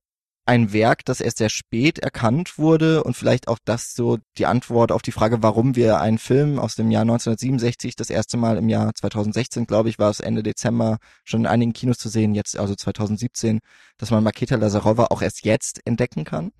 ein 0.50 0.72
Werk, 0.72 1.04
das 1.04 1.20
erst 1.20 1.38
sehr 1.38 1.48
spät 1.48 2.00
erkannt 2.00 2.58
wurde 2.58 3.04
und 3.04 3.16
vielleicht 3.16 3.46
auch 3.46 3.60
das 3.64 3.94
so 3.94 4.18
die 4.36 4.46
Antwort 4.46 4.90
auf 4.90 5.00
die 5.00 5.12
Frage, 5.12 5.44
warum 5.44 5.76
wir 5.76 6.00
einen 6.00 6.18
Film 6.18 6.58
aus 6.58 6.74
dem 6.74 6.90
Jahr 6.90 7.02
1967 7.02 7.94
das 7.94 8.10
erste 8.10 8.36
Mal 8.36 8.56
im 8.56 8.68
Jahr 8.68 8.92
2016, 8.92 9.68
glaube 9.68 9.90
ich, 9.90 10.00
war 10.00 10.10
es 10.10 10.18
Ende 10.18 10.42
Dezember 10.42 10.98
schon 11.22 11.42
in 11.42 11.46
einigen 11.46 11.72
Kinos 11.72 11.98
zu 11.98 12.08
sehen, 12.08 12.34
jetzt 12.34 12.58
also 12.58 12.74
2017, 12.74 13.60
dass 13.96 14.10
man 14.10 14.24
Maketa 14.24 14.56
Lazarova 14.56 15.04
auch 15.10 15.22
erst 15.22 15.44
jetzt 15.44 15.86
entdecken 15.86 16.24
kann? 16.24 16.50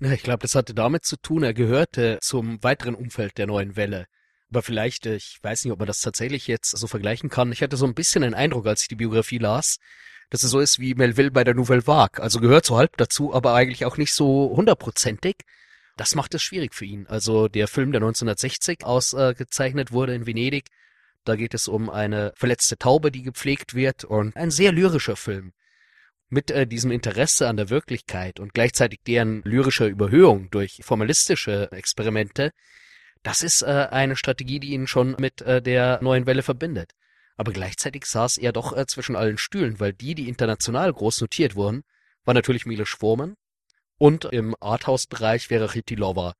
Na, 0.00 0.12
ich 0.12 0.24
glaube, 0.24 0.42
das 0.42 0.56
hatte 0.56 0.74
damit 0.74 1.04
zu 1.04 1.16
tun, 1.16 1.44
er 1.44 1.54
gehörte 1.54 2.18
zum 2.20 2.60
weiteren 2.64 2.96
Umfeld 2.96 3.38
der 3.38 3.46
neuen 3.46 3.76
Welle. 3.76 4.06
Aber 4.50 4.62
vielleicht, 4.62 5.06
äh, 5.06 5.14
ich 5.14 5.38
weiß 5.40 5.62
nicht, 5.62 5.72
ob 5.72 5.78
man 5.78 5.86
das 5.86 6.00
tatsächlich 6.00 6.48
jetzt 6.48 6.76
so 6.76 6.88
vergleichen 6.88 7.30
kann. 7.30 7.52
Ich 7.52 7.62
hatte 7.62 7.76
so 7.76 7.86
ein 7.86 7.94
bisschen 7.94 8.22
den 8.22 8.34
Eindruck, 8.34 8.66
als 8.66 8.82
ich 8.82 8.88
die 8.88 8.96
Biografie 8.96 9.38
las, 9.38 9.76
dass 10.30 10.42
es 10.42 10.50
so 10.50 10.60
ist 10.60 10.78
wie 10.78 10.94
Melville 10.94 11.30
bei 11.30 11.44
der 11.44 11.54
Nouvelle 11.54 11.86
Vague. 11.86 12.22
Also 12.22 12.40
gehört 12.40 12.66
so 12.66 12.76
halb 12.76 12.96
dazu, 12.96 13.34
aber 13.34 13.54
eigentlich 13.54 13.84
auch 13.84 13.96
nicht 13.96 14.12
so 14.12 14.52
hundertprozentig. 14.54 15.36
das 15.96 16.14
macht 16.14 16.32
es 16.34 16.42
schwierig 16.42 16.74
für 16.74 16.84
ihn. 16.84 17.06
Also 17.08 17.48
der 17.48 17.66
Film, 17.66 17.90
der 17.90 18.00
1960 18.00 18.84
ausgezeichnet 18.84 19.90
wurde 19.90 20.14
in 20.14 20.26
Venedig, 20.26 20.68
da 21.24 21.36
geht 21.36 21.54
es 21.54 21.68
um 21.68 21.90
eine 21.90 22.32
verletzte 22.36 22.78
Taube, 22.78 23.10
die 23.10 23.22
gepflegt 23.22 23.74
wird 23.74 24.04
und 24.04 24.36
ein 24.36 24.50
sehr 24.50 24.72
lyrischer 24.72 25.16
Film. 25.16 25.52
Mit 26.30 26.50
äh, 26.50 26.66
diesem 26.66 26.90
Interesse 26.90 27.48
an 27.48 27.56
der 27.56 27.68
Wirklichkeit 27.68 28.38
und 28.38 28.54
gleichzeitig 28.54 29.00
deren 29.06 29.42
lyrischer 29.44 29.86
Überhöhung 29.86 30.50
durch 30.50 30.80
formalistische 30.82 31.70
Experimente, 31.72 32.52
das 33.22 33.42
ist 33.42 33.62
äh, 33.62 33.88
eine 33.90 34.16
Strategie, 34.16 34.60
die 34.60 34.72
ihn 34.72 34.86
schon 34.86 35.16
mit 35.18 35.42
äh, 35.42 35.60
der 35.60 35.98
neuen 36.02 36.26
Welle 36.26 36.42
verbindet. 36.42 36.92
Aber 37.38 37.52
gleichzeitig 37.52 38.04
saß 38.04 38.36
er 38.38 38.52
doch 38.52 38.76
äh, 38.76 38.84
zwischen 38.86 39.16
allen 39.16 39.38
Stühlen, 39.38 39.78
weil 39.78 39.92
die, 39.92 40.14
die 40.16 40.28
international 40.28 40.92
groß 40.92 41.20
notiert 41.20 41.54
wurden, 41.54 41.84
war 42.24 42.34
natürlich 42.34 42.66
Milos 42.66 42.90
Forman 42.90 43.36
und 43.96 44.26
im 44.26 44.56
Arthouse-Bereich 44.60 45.48
wäre 45.48 45.74
Ritilova, 45.74 46.34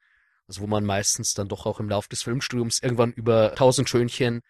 also 0.49 0.61
wo 0.61 0.67
man 0.67 0.85
meistens 0.85 1.35
dann 1.35 1.49
doch 1.49 1.67
auch 1.67 1.79
im 1.79 1.89
Laufe 1.89 2.09
des 2.09 2.25
Filmstudiums 2.25 2.81
irgendwann 2.83 3.13
über 3.13 3.55
Tausend 3.55 3.89
Schönchen, 3.89 4.43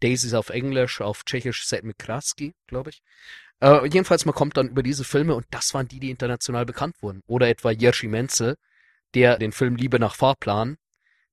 Daisies 0.00 0.34
auf 0.34 0.50
Englisch, 0.50 1.00
auf 1.00 1.24
Tschechisch 1.24 1.66
Sedmi 1.66 1.92
Kraski, 1.98 2.54
glaube 2.68 2.90
ich. 2.90 3.02
Äh, 3.60 3.84
jedenfalls, 3.88 4.26
man 4.26 4.34
kommt 4.34 4.56
dann 4.56 4.68
über 4.68 4.84
diese 4.84 5.04
Filme 5.04 5.34
und 5.34 5.46
das 5.50 5.74
waren 5.74 5.88
die, 5.88 5.98
die 5.98 6.10
international 6.10 6.66
bekannt 6.66 7.02
wurden. 7.02 7.22
Oder 7.26 7.48
etwa 7.48 7.72
Jerzy 7.72 8.06
Menzel, 8.06 8.56
der 9.14 9.38
den 9.38 9.50
Film 9.50 9.74
Liebe 9.74 9.98
nach 9.98 10.14
Fahrplan 10.14 10.76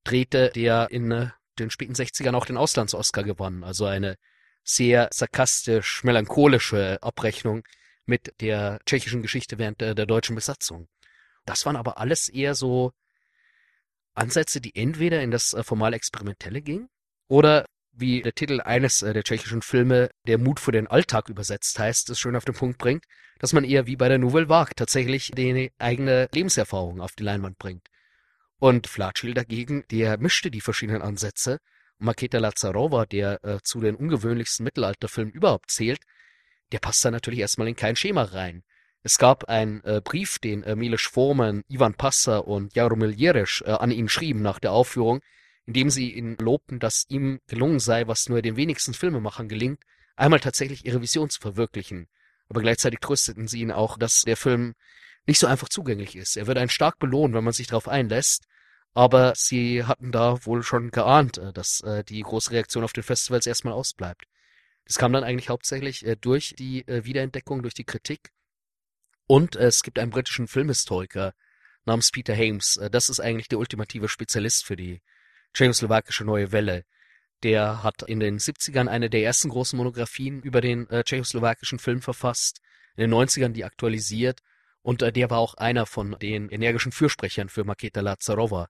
drehte, 0.03 0.49
der 0.55 0.89
in 0.89 1.11
äh, 1.11 1.29
den 1.59 1.69
späten 1.69 1.93
60ern 1.93 2.33
auch 2.33 2.45
den 2.45 2.57
Auslands-Oscar 2.57 3.23
gewann. 3.23 3.63
Also 3.63 3.85
eine 3.85 4.17
sehr 4.63 5.09
sarkastisch, 5.11 6.03
melancholische 6.03 6.97
Abrechnung 7.01 7.63
mit 8.05 8.33
der 8.41 8.79
tschechischen 8.85 9.21
Geschichte 9.21 9.57
während 9.57 9.81
der, 9.81 9.95
der 9.95 10.05
deutschen 10.05 10.35
Besatzung. 10.35 10.87
Das 11.45 11.65
waren 11.65 11.75
aber 11.75 11.97
alles 11.97 12.29
eher 12.29 12.55
so 12.55 12.91
Ansätze, 14.13 14.61
die 14.61 14.75
entweder 14.75 15.21
in 15.21 15.31
das 15.31 15.53
äh, 15.53 15.63
formal 15.63 15.93
Experimentelle 15.93 16.61
gingen 16.61 16.89
oder 17.27 17.65
wie 17.91 18.21
der 18.21 18.33
Titel 18.33 18.61
eines 18.61 19.01
äh, 19.01 19.13
der 19.13 19.23
tschechischen 19.23 19.61
Filme, 19.61 20.09
der 20.27 20.37
Mut 20.37 20.59
für 20.59 20.71
den 20.71 20.87
Alltag 20.87 21.29
übersetzt 21.29 21.77
heißt, 21.79 22.09
es 22.09 22.19
schön 22.19 22.35
auf 22.35 22.45
den 22.45 22.55
Punkt 22.55 22.77
bringt, 22.77 23.05
dass 23.39 23.53
man 23.53 23.63
eher 23.63 23.85
wie 23.87 23.95
bei 23.95 24.09
der 24.09 24.17
Nouvelle 24.17 24.49
Vague 24.49 24.73
tatsächlich 24.75 25.31
die 25.31 25.71
eigene 25.77 26.29
Lebenserfahrung 26.33 27.01
auf 27.01 27.13
die 27.13 27.23
Leinwand 27.23 27.57
bringt. 27.57 27.87
Und 28.57 28.87
Flatschil 28.87 29.33
dagegen, 29.33 29.83
der 29.91 30.17
mischte 30.17 30.49
die 30.49 30.61
verschiedenen 30.61 31.01
Ansätze. 31.01 31.59
Maketa 32.03 32.37
Lazarova, 32.37 33.05
der 33.05 33.43
äh, 33.43 33.59
zu 33.63 33.81
den 33.81 33.95
ungewöhnlichsten 33.95 34.63
Mittelalterfilmen 34.63 35.33
überhaupt 35.33 35.71
zählt, 35.71 36.01
der 36.71 36.79
passt 36.79 37.03
da 37.05 37.11
natürlich 37.11 37.39
erstmal 37.39 37.67
in 37.67 37.75
kein 37.75 37.95
Schema 37.95 38.23
rein. 38.23 38.63
Es 39.03 39.17
gab 39.17 39.45
einen 39.49 39.83
äh, 39.83 40.01
Brief, 40.03 40.39
den 40.39 40.63
äh, 40.63 40.75
Milos 40.75 41.01
Forman, 41.01 41.63
Ivan 41.67 41.93
Passer 41.93 42.47
und 42.47 42.75
Jaromil 42.75 43.11
Jeresch 43.11 43.61
äh, 43.61 43.71
an 43.71 43.91
ihn 43.91 44.07
schrieben 44.07 44.41
nach 44.41 44.59
der 44.59 44.71
Aufführung, 44.71 45.21
in 45.65 45.73
dem 45.73 45.89
sie 45.89 46.11
ihn 46.11 46.37
lobten, 46.37 46.79
dass 46.79 47.05
ihm 47.09 47.39
gelungen 47.47 47.79
sei, 47.79 48.07
was 48.07 48.29
nur 48.29 48.41
den 48.41 48.55
wenigsten 48.55 48.93
Filmemachern 48.93 49.49
gelingt, 49.49 49.83
einmal 50.15 50.39
tatsächlich 50.39 50.85
ihre 50.85 51.01
Vision 51.01 51.29
zu 51.29 51.41
verwirklichen. 51.41 52.07
Aber 52.47 52.61
gleichzeitig 52.61 52.99
trösteten 52.99 53.47
sie 53.47 53.61
ihn 53.61 53.71
auch, 53.71 53.97
dass 53.97 54.21
der 54.21 54.37
Film 54.37 54.73
nicht 55.25 55.39
so 55.39 55.47
einfach 55.47 55.69
zugänglich 55.69 56.15
ist. 56.15 56.37
Er 56.37 56.47
wird 56.47 56.57
einen 56.57 56.69
stark 56.69 56.99
belohnen, 56.99 57.33
wenn 57.33 57.43
man 57.43 57.53
sich 57.53 57.67
darauf 57.67 57.87
einlässt. 57.87 58.45
Aber 58.93 59.33
sie 59.35 59.85
hatten 59.85 60.11
da 60.11 60.45
wohl 60.45 60.63
schon 60.63 60.91
geahnt, 60.91 61.37
äh, 61.37 61.53
dass 61.53 61.81
äh, 61.81 62.03
die 62.03 62.21
große 62.21 62.51
Reaktion 62.51 62.83
auf 62.83 62.93
den 62.93 63.03
Festivals 63.03 63.47
erstmal 63.47 63.73
ausbleibt. 63.73 64.25
Das 64.85 64.97
kam 64.97 65.13
dann 65.13 65.23
eigentlich 65.23 65.49
hauptsächlich 65.49 66.05
äh, 66.05 66.15
durch 66.15 66.55
die 66.57 66.83
Wiederentdeckung, 66.87 67.61
durch 67.61 67.73
die 67.73 67.85
Kritik 67.85 68.31
und 69.27 69.55
es 69.55 69.83
gibt 69.83 69.99
einen 69.99 70.11
britischen 70.11 70.47
Filmhistoriker 70.47 71.33
namens 71.85 72.11
Peter 72.11 72.35
Hames. 72.35 72.77
Äh, 72.77 72.89
das 72.89 73.09
ist 73.09 73.19
eigentlich 73.19 73.47
der 73.47 73.59
ultimative 73.59 74.09
Spezialist 74.09 74.65
für 74.65 74.75
die 74.75 75.01
tschechoslowakische 75.53 76.25
Neue 76.25 76.51
Welle. 76.51 76.85
Der 77.43 77.83
hat 77.83 78.03
in 78.03 78.19
den 78.19 78.39
70ern 78.39 78.87
eine 78.87 79.09
der 79.09 79.23
ersten 79.23 79.49
großen 79.49 79.77
Monographien 79.77 80.41
über 80.41 80.61
den 80.61 80.89
äh, 80.89 81.03
tschechoslowakischen 81.03 81.79
Film 81.79 82.01
verfasst, 82.01 82.61
in 82.95 83.09
den 83.09 83.13
90ern 83.13 83.49
die 83.49 83.65
aktualisiert 83.65 84.41
und 84.81 85.01
äh, 85.01 85.11
der 85.11 85.29
war 85.29 85.39
auch 85.39 85.55
einer 85.55 85.85
von 85.85 86.17
den 86.21 86.49
energischen 86.49 86.91
Fürsprechern 86.91 87.49
für 87.49 87.63
Maketa 87.63 88.01
Lazarova. 88.01 88.69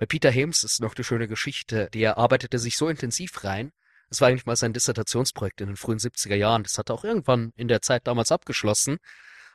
Bei 0.00 0.06
Peter 0.06 0.32
Hames 0.32 0.64
ist 0.64 0.80
noch 0.80 0.96
eine 0.96 1.04
schöne 1.04 1.28
Geschichte. 1.28 1.90
Der 1.92 2.16
arbeitete 2.16 2.58
sich 2.58 2.78
so 2.78 2.88
intensiv 2.88 3.44
rein, 3.44 3.70
es 4.08 4.22
war 4.22 4.28
eigentlich 4.28 4.46
mal 4.46 4.56
sein 4.56 4.72
Dissertationsprojekt 4.72 5.60
in 5.60 5.66
den 5.66 5.76
frühen 5.76 5.98
70er 5.98 6.36
Jahren. 6.36 6.62
Das 6.62 6.78
hat 6.78 6.88
er 6.88 6.94
auch 6.94 7.04
irgendwann 7.04 7.52
in 7.54 7.68
der 7.68 7.82
Zeit 7.82 8.06
damals 8.06 8.32
abgeschlossen. 8.32 8.96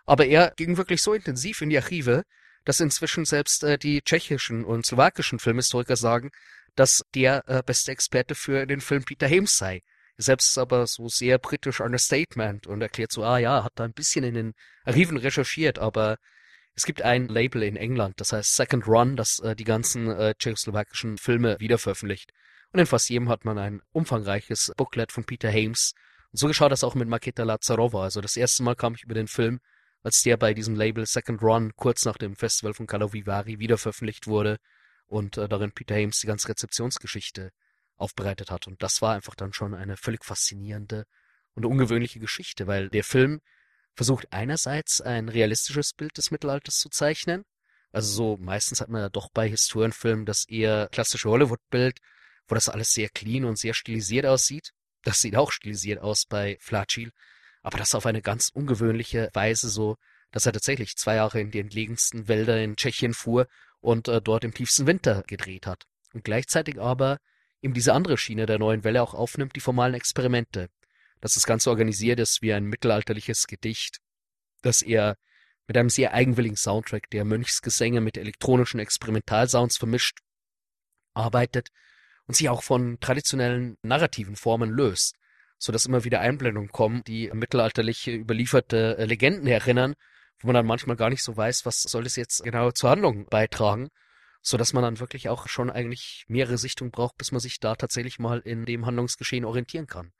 Aber 0.05 0.27
er 0.27 0.53
ging 0.55 0.77
wirklich 0.77 1.01
so 1.01 1.15
intensiv 1.15 1.61
in 1.61 1.71
die 1.71 1.77
Archive, 1.77 2.21
dass 2.63 2.79
inzwischen 2.79 3.25
selbst 3.25 3.63
äh, 3.63 3.79
die 3.79 4.03
tschechischen 4.03 4.63
und 4.63 4.85
slowakischen 4.85 5.39
Filmhistoriker 5.39 5.95
sagen, 5.95 6.29
dass 6.75 7.01
der 7.15 7.43
äh, 7.47 7.63
beste 7.65 7.91
Experte 7.91 8.35
für 8.35 8.67
den 8.67 8.81
Film 8.81 9.03
Peter 9.03 9.27
Hames 9.27 9.57
sei. 9.57 9.81
Selbst 10.15 10.55
aber 10.59 10.85
so 10.85 11.09
sehr 11.09 11.39
britisch 11.39 11.81
Understatement 11.81 12.67
und 12.67 12.83
erklärt 12.83 13.11
so, 13.11 13.23
ah 13.23 13.39
ja, 13.39 13.63
hat 13.63 13.73
da 13.77 13.83
ein 13.83 13.93
bisschen 13.93 14.23
in 14.23 14.35
den 14.35 14.53
Archiven 14.83 15.17
recherchiert, 15.17 15.79
aber 15.79 16.17
es 16.75 16.85
gibt 16.85 17.01
ein 17.01 17.27
Label 17.27 17.63
in 17.63 17.77
England, 17.77 18.19
das 18.19 18.33
heißt 18.33 18.55
Second 18.55 18.87
Run, 18.87 19.15
das 19.15 19.39
äh, 19.39 19.55
die 19.55 19.63
ganzen 19.63 20.09
äh, 20.09 20.35
tschechoslowakischen 20.35 21.17
Filme 21.17 21.57
wiederveröffentlicht. 21.59 22.31
Und 22.71 22.79
in 22.79 22.85
fast 22.85 23.09
jedem 23.09 23.29
hat 23.29 23.45
man 23.45 23.57
ein 23.57 23.81
umfangreiches 23.93 24.73
Booklet 24.75 25.11
von 25.11 25.23
Peter 25.23 25.49
Hames. 25.49 25.93
Und 26.31 26.39
so 26.39 26.47
geschah 26.47 26.67
das 26.67 26.83
auch 26.83 26.95
mit 26.95 27.07
Maketa 27.07 27.43
Lazarova. 27.43 28.03
Also 28.03 28.19
das 28.19 28.35
erste 28.35 28.63
Mal 28.63 28.75
kam 28.75 28.95
ich 28.95 29.03
über 29.03 29.13
den 29.13 29.27
Film 29.27 29.59
als 30.05 30.21
der 30.21 30.37
bei 30.37 30.53
diesem 30.53 30.75
Label 30.75 31.07
Second 31.07 31.41
Run 31.41 31.71
kurz 31.75 32.05
nach 32.05 32.17
dem 32.17 32.35
Festival 32.35 32.75
von 32.75 32.85
Carlo 32.85 33.11
Vivari 33.11 33.57
wieder 33.57 33.79
veröffentlicht 33.79 34.27
wurde 34.27 34.57
und 35.07 35.37
äh, 35.37 35.49
darin 35.49 35.71
Peter 35.71 35.95
Hames 35.95 36.19
die 36.19 36.27
ganze 36.27 36.47
Rezeptionsgeschichte 36.47 37.49
aufbereitet 37.95 38.51
hat. 38.51 38.67
Und 38.67 38.83
das 38.83 39.01
war 39.01 39.15
einfach 39.15 39.33
dann 39.33 39.51
schon 39.51 39.73
eine 39.73 39.97
völlig 39.97 40.23
faszinierende 40.23 41.05
und 41.55 41.65
ungewöhnliche 41.65 42.19
Geschichte, 42.19 42.67
weil 42.67 42.89
der 42.89 43.03
Film 43.03 43.41
versucht 43.95 44.27
einerseits 44.31 45.01
ein 45.01 45.29
realistisches 45.29 45.93
Bild 45.93 46.17
des 46.17 46.31
Mittelalters 46.31 46.75
zu 46.75 46.89
zeichnen. 46.89 47.43
Also 47.91 48.13
so 48.13 48.37
meistens 48.37 48.81
hat 48.81 48.89
man 48.89 49.01
ja 49.01 49.09
doch 49.09 49.29
bei 49.33 49.47
Historienfilmen 49.47 50.25
das 50.25 50.45
eher 50.47 50.89
klassische 50.91 51.29
Hollywood-Bild, 51.29 51.99
wo 52.47 52.55
das 52.55 52.69
alles 52.69 52.91
sehr 52.91 53.09
clean 53.09 53.45
und 53.45 53.57
sehr 53.57 53.73
stilisiert 53.73 54.25
aussieht. 54.25 54.71
Das 55.03 55.19
sieht 55.19 55.35
auch 55.35 55.51
stilisiert 55.51 56.01
aus 56.01 56.25
bei 56.25 56.57
Flachil 56.59 57.11
aber 57.65 57.79
das 57.79 57.95
auf 57.95 58.05
eine 58.05 58.21
ganz 58.21 58.49
ungewöhnliche 58.49 59.31
Weise 59.33 59.69
so, 59.69 59.97
dass 60.29 60.45
er 60.45 60.53
tatsächlich 60.53 60.97
zwei 60.97 61.15
Jahre 61.15 61.41
in 61.41 61.49
die 61.49 61.59
entlegensten 61.59 62.27
Wälder 62.27 62.61
in 62.61 62.75
Tschechien 62.75 63.15
fuhr 63.15 63.47
und 63.79 64.07
äh, 64.07 64.21
dort 64.21 64.43
im 64.43 64.53
tiefsten 64.53 64.85
Winter 64.85 65.23
gedreht 65.25 65.65
hat. 65.65 65.85
Und 66.13 66.23
gleichzeitig 66.23 66.79
aber 66.79 67.17
eben 67.63 67.73
diese 67.73 67.93
andere 67.93 68.19
Schiene 68.19 68.45
der 68.45 68.59
neuen 68.59 68.83
Welle 68.83 69.01
auch 69.01 69.15
aufnimmt, 69.15 69.55
die 69.55 69.61
formalen 69.61 69.95
Experimente. 69.95 70.69
Dass 71.25 71.33
das 71.33 71.45
Ganze 71.47 71.71
organisiert 71.71 72.19
ist 72.19 72.43
wie 72.43 72.53
ein 72.53 72.65
mittelalterliches 72.65 73.47
Gedicht, 73.47 73.97
dass 74.61 74.81
er 74.83 75.17
mit 75.67 75.75
einem 75.75 75.89
sehr 75.89 76.13
eigenwilligen 76.13 76.55
Soundtrack, 76.55 77.09
der 77.09 77.25
Mönchsgesänge 77.25 77.99
mit 77.99 78.17
elektronischen 78.17 78.79
Experimentalsounds 78.79 79.77
vermischt, 79.77 80.19
arbeitet 81.15 81.69
und 82.27 82.35
sich 82.35 82.49
auch 82.49 82.61
von 82.61 82.99
traditionellen 82.99 83.77
narrativen 83.81 84.35
Formen 84.35 84.69
löst 84.69 85.15
so 85.57 85.71
dass 85.71 85.85
immer 85.85 86.03
wieder 86.03 86.19
Einblendungen 86.19 86.71
kommen, 86.71 87.03
die 87.05 87.31
mittelalterlich 87.33 88.07
überlieferte 88.07 88.97
äh, 88.97 89.05
Legenden 89.05 89.47
erinnern, 89.47 89.95
wo 90.39 90.47
man 90.47 90.55
dann 90.55 90.65
manchmal 90.65 90.95
gar 90.95 91.09
nicht 91.09 91.23
so 91.23 91.35
weiß, 91.35 91.65
was 91.65 91.81
soll 91.81 92.03
das 92.03 92.15
jetzt 92.15 92.43
genau 92.43 92.71
zur 92.71 92.89
Handlung 92.89 93.25
beitragen, 93.27 93.89
so 94.41 94.57
dass 94.57 94.73
man 94.73 94.83
dann 94.83 94.99
wirklich 94.99 95.29
auch 95.29 95.47
schon 95.47 95.69
eigentlich 95.69 96.25
mehrere 96.27 96.57
Sichtungen 96.57 96.91
braucht, 96.91 97.17
bis 97.17 97.31
man 97.31 97.39
sich 97.39 97.59
da 97.59 97.75
tatsächlich 97.75 98.19
mal 98.19 98.39
in 98.39 98.65
dem 98.65 98.85
Handlungsgeschehen 98.85 99.45
orientieren 99.45 99.87
kann. 99.87 100.11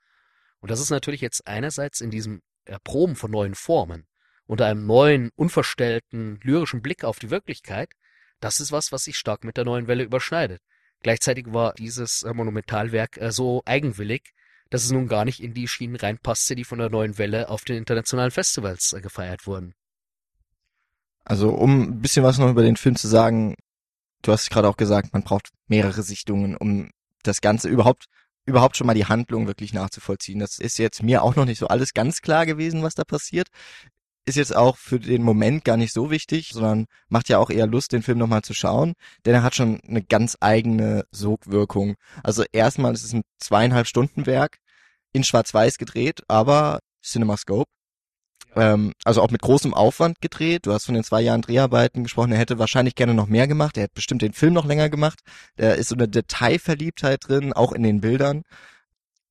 Und 0.60 0.70
das 0.70 0.80
ist 0.80 0.90
natürlich 0.90 1.20
jetzt 1.20 1.46
einerseits 1.46 2.00
in 2.00 2.10
diesem 2.10 2.40
Erproben 2.64 3.16
von 3.16 3.30
neuen 3.30 3.54
Formen, 3.54 4.06
unter 4.46 4.66
einem 4.66 4.86
neuen, 4.86 5.30
unverstellten, 5.36 6.38
lyrischen 6.42 6.82
Blick 6.82 7.04
auf 7.04 7.18
die 7.18 7.30
Wirklichkeit, 7.30 7.90
das 8.40 8.60
ist 8.60 8.72
was, 8.72 8.92
was 8.92 9.04
sich 9.04 9.16
stark 9.16 9.44
mit 9.44 9.56
der 9.56 9.64
neuen 9.64 9.86
Welle 9.86 10.04
überschneidet. 10.04 10.60
Gleichzeitig 11.02 11.52
war 11.52 11.74
dieses 11.74 12.22
äh, 12.22 12.32
Monumentalwerk 12.32 13.16
äh, 13.18 13.32
so 13.32 13.62
eigenwillig, 13.64 14.32
dass 14.70 14.84
es 14.84 14.90
nun 14.90 15.08
gar 15.08 15.24
nicht 15.24 15.40
in 15.40 15.54
die 15.54 15.68
Schienen 15.68 15.96
reinpasste, 15.96 16.54
die 16.54 16.64
von 16.64 16.78
der 16.78 16.90
neuen 16.90 17.18
Welle 17.18 17.48
auf 17.48 17.64
den 17.64 17.76
internationalen 17.76 18.30
Festivals 18.30 18.92
äh, 18.92 19.00
gefeiert 19.00 19.46
wurden. 19.46 19.74
Also 21.24 21.50
um 21.50 21.82
ein 21.82 22.00
bisschen 22.00 22.24
was 22.24 22.38
noch 22.38 22.50
über 22.50 22.62
den 22.62 22.76
Film 22.76 22.96
zu 22.96 23.08
sagen, 23.08 23.56
du 24.22 24.32
hast 24.32 24.50
gerade 24.50 24.68
auch 24.68 24.76
gesagt, 24.76 25.12
man 25.12 25.22
braucht 25.22 25.50
mehrere 25.66 26.02
Sichtungen, 26.02 26.56
um 26.56 26.90
das 27.22 27.40
Ganze 27.40 27.68
überhaupt 27.68 28.06
überhaupt 28.46 28.76
schon 28.76 28.86
mal 28.86 28.94
die 28.94 29.06
Handlung 29.06 29.46
wirklich 29.46 29.74
nachzuvollziehen. 29.74 30.38
Das 30.38 30.58
ist 30.58 30.78
jetzt 30.78 31.02
mir 31.02 31.22
auch 31.22 31.36
noch 31.36 31.44
nicht 31.44 31.58
so 31.58 31.66
alles 31.68 31.92
ganz 31.92 32.22
klar 32.22 32.46
gewesen, 32.46 32.82
was 32.82 32.94
da 32.94 33.04
passiert. 33.04 33.48
Ist 34.24 34.36
jetzt 34.36 34.56
auch 34.56 34.76
für 34.76 34.98
den 34.98 35.22
Moment 35.22 35.64
gar 35.64 35.76
nicht 35.76 35.92
so 35.92 36.10
wichtig, 36.10 36.50
sondern 36.52 36.86
macht 37.08 37.28
ja 37.28 37.38
auch 37.38 37.50
eher 37.50 37.66
Lust, 37.66 37.92
den 37.92 38.02
Film 38.02 38.18
nochmal 38.18 38.42
zu 38.42 38.54
schauen, 38.54 38.94
denn 39.24 39.34
er 39.34 39.42
hat 39.42 39.54
schon 39.54 39.80
eine 39.86 40.02
ganz 40.02 40.36
eigene 40.40 41.04
Sogwirkung. 41.12 41.94
Also 42.24 42.44
erstmal 42.52 42.94
ist 42.94 43.04
es 43.04 43.12
ein 43.12 43.22
zweieinhalb 43.38 43.86
Stunden 43.86 44.26
Werk, 44.26 44.58
in 45.12 45.22
Schwarz-Weiß 45.22 45.78
gedreht, 45.78 46.22
aber 46.28 46.80
CinemaScope. 47.02 47.70
Ähm, 48.56 48.92
also 49.04 49.22
auch 49.22 49.30
mit 49.30 49.42
großem 49.42 49.74
Aufwand 49.74 50.20
gedreht. 50.20 50.66
Du 50.66 50.72
hast 50.72 50.86
von 50.86 50.94
den 50.94 51.04
zwei 51.04 51.20
Jahren 51.20 51.42
Dreharbeiten 51.42 52.02
gesprochen. 52.02 52.32
Er 52.32 52.38
hätte 52.38 52.58
wahrscheinlich 52.58 52.94
gerne 52.94 53.14
noch 53.14 53.26
mehr 53.28 53.46
gemacht. 53.46 53.76
Er 53.76 53.84
hätte 53.84 53.94
bestimmt 53.94 54.22
den 54.22 54.32
Film 54.32 54.54
noch 54.54 54.64
länger 54.64 54.88
gemacht. 54.88 55.20
Da 55.56 55.72
ist 55.72 55.88
so 55.88 55.94
eine 55.94 56.08
Detailverliebtheit 56.08 57.28
drin, 57.28 57.52
auch 57.52 57.72
in 57.72 57.82
den 57.82 58.00
Bildern. 58.00 58.42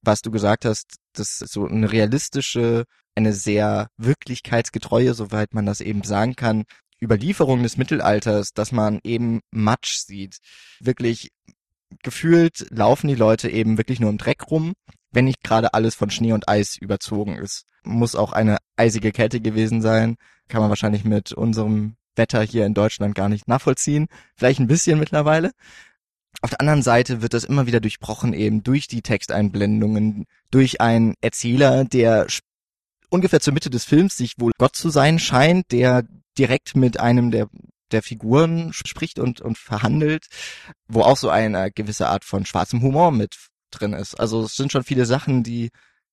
Was 0.01 0.21
du 0.21 0.31
gesagt 0.31 0.65
hast, 0.65 0.97
das 1.13 1.41
ist 1.41 1.53
so 1.53 1.65
eine 1.65 1.91
realistische, 1.91 2.85
eine 3.15 3.33
sehr 3.33 3.87
wirklichkeitsgetreue, 3.97 5.13
soweit 5.13 5.53
man 5.53 5.65
das 5.65 5.81
eben 5.81 6.03
sagen 6.03 6.35
kann, 6.35 6.63
Überlieferung 7.01 7.63
des 7.63 7.77
Mittelalters, 7.77 8.51
dass 8.53 8.71
man 8.71 8.99
eben 9.03 9.41
Matsch 9.51 9.97
sieht. 10.05 10.37
Wirklich 10.79 11.29
gefühlt 12.03 12.67
laufen 12.69 13.07
die 13.07 13.15
Leute 13.15 13.49
eben 13.49 13.77
wirklich 13.77 13.99
nur 13.99 14.09
im 14.09 14.17
Dreck 14.17 14.49
rum, 14.51 14.73
wenn 15.11 15.25
nicht 15.25 15.43
gerade 15.43 15.73
alles 15.73 15.95
von 15.95 16.09
Schnee 16.09 16.33
und 16.33 16.47
Eis 16.47 16.77
überzogen 16.77 17.37
ist. 17.37 17.65
Muss 17.85 18.15
auch 18.15 18.33
eine 18.33 18.57
eisige 18.75 19.11
Kälte 19.11 19.39
gewesen 19.39 19.81
sein. 19.81 20.17
Kann 20.47 20.61
man 20.61 20.69
wahrscheinlich 20.69 21.05
mit 21.05 21.31
unserem 21.33 21.95
Wetter 22.15 22.41
hier 22.41 22.65
in 22.65 22.73
Deutschland 22.73 23.15
gar 23.15 23.29
nicht 23.29 23.47
nachvollziehen. 23.47 24.07
Vielleicht 24.35 24.59
ein 24.59 24.67
bisschen 24.67 24.99
mittlerweile. 24.99 25.51
Auf 26.41 26.49
der 26.49 26.59
anderen 26.59 26.81
Seite 26.81 27.21
wird 27.21 27.33
das 27.33 27.43
immer 27.43 27.65
wieder 27.65 27.79
durchbrochen 27.79 28.33
eben 28.33 28.63
durch 28.63 28.87
die 28.87 29.01
Texteinblendungen, 29.01 30.25
durch 30.51 30.81
einen 30.81 31.15
Erzähler, 31.21 31.85
der 31.85 32.27
ungefähr 33.09 33.39
zur 33.39 33.53
Mitte 33.53 33.69
des 33.69 33.85
Films 33.85 34.17
sich 34.17 34.33
wohl 34.37 34.51
Gott 34.57 34.75
zu 34.75 34.89
sein 34.89 35.19
scheint, 35.19 35.71
der 35.71 36.03
direkt 36.37 36.75
mit 36.75 36.99
einem 36.99 37.31
der 37.31 37.47
der 37.91 38.01
Figuren 38.01 38.73
spricht 38.73 39.19
und, 39.19 39.41
und 39.41 39.57
verhandelt, 39.57 40.25
wo 40.87 41.01
auch 41.01 41.17
so 41.17 41.29
eine 41.29 41.71
gewisse 41.71 42.07
Art 42.07 42.25
von 42.25 42.45
schwarzem 42.45 42.81
Humor 42.81 43.11
mit 43.11 43.35
drin 43.71 43.93
ist. 43.93 44.19
Also 44.19 44.43
es 44.43 44.55
sind 44.55 44.71
schon 44.71 44.83
viele 44.83 45.05
Sachen, 45.05 45.43
die, 45.43 45.69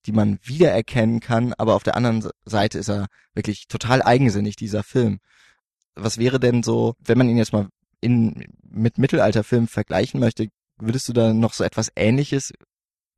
die 0.06 0.12
man 0.12 0.38
wiedererkennen 0.42 1.20
kann, 1.20 1.52
aber 1.54 1.74
auf 1.74 1.82
der 1.82 1.96
anderen 1.96 2.28
Seite 2.44 2.78
ist 2.78 2.88
er 2.88 3.06
wirklich 3.34 3.66
total 3.68 4.02
eigensinnig, 4.02 4.56
dieser 4.56 4.82
Film. 4.82 5.18
Was 5.94 6.18
wäre 6.18 6.40
denn 6.40 6.62
so, 6.62 6.94
wenn 6.98 7.18
man 7.18 7.28
ihn 7.28 7.36
jetzt 7.36 7.52
mal 7.52 7.68
in, 8.00 8.46
mit 8.62 8.98
Mittelalterfilmen 8.98 9.68
vergleichen 9.68 10.20
möchte, 10.20 10.48
würdest 10.78 11.08
du 11.08 11.12
da 11.12 11.32
noch 11.32 11.52
so 11.52 11.64
etwas 11.64 11.92
ähnliches 11.94 12.52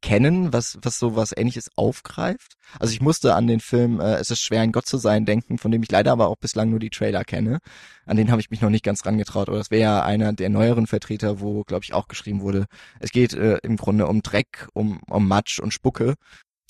kennen, 0.04 0.52
was, 0.52 0.78
was 0.82 0.98
so 0.98 1.16
was 1.16 1.34
ähnliches 1.34 1.70
aufgreift. 1.76 2.56
Also 2.78 2.92
ich 2.92 3.00
musste 3.00 3.34
an 3.34 3.46
den 3.46 3.60
Film 3.60 4.00
äh, 4.00 4.16
Es 4.16 4.30
ist 4.30 4.42
schwer, 4.42 4.60
ein 4.60 4.70
Gott 4.70 4.84
zu 4.84 4.98
sein 4.98 5.24
denken, 5.24 5.56
von 5.56 5.70
dem 5.70 5.82
ich 5.82 5.90
leider 5.90 6.12
aber 6.12 6.28
auch 6.28 6.36
bislang 6.36 6.68
nur 6.68 6.78
die 6.78 6.90
Trailer 6.90 7.24
kenne. 7.24 7.58
An 8.04 8.18
den 8.18 8.30
habe 8.30 8.40
ich 8.42 8.50
mich 8.50 8.60
noch 8.60 8.68
nicht 8.68 8.84
ganz 8.84 9.06
rangetraut, 9.06 9.48
aber 9.48 9.56
das 9.56 9.70
wäre 9.70 9.80
ja 9.80 10.02
einer 10.02 10.34
der 10.34 10.50
neueren 10.50 10.86
Vertreter, 10.86 11.40
wo, 11.40 11.64
glaube 11.64 11.84
ich, 11.84 11.94
auch 11.94 12.06
geschrieben 12.06 12.42
wurde. 12.42 12.66
Es 13.00 13.12
geht 13.12 13.32
äh, 13.32 13.56
im 13.62 13.78
Grunde 13.78 14.06
um 14.06 14.20
Dreck, 14.20 14.68
um, 14.74 15.00
um 15.08 15.26
Matsch 15.26 15.58
und 15.58 15.72
Spucke. 15.72 16.16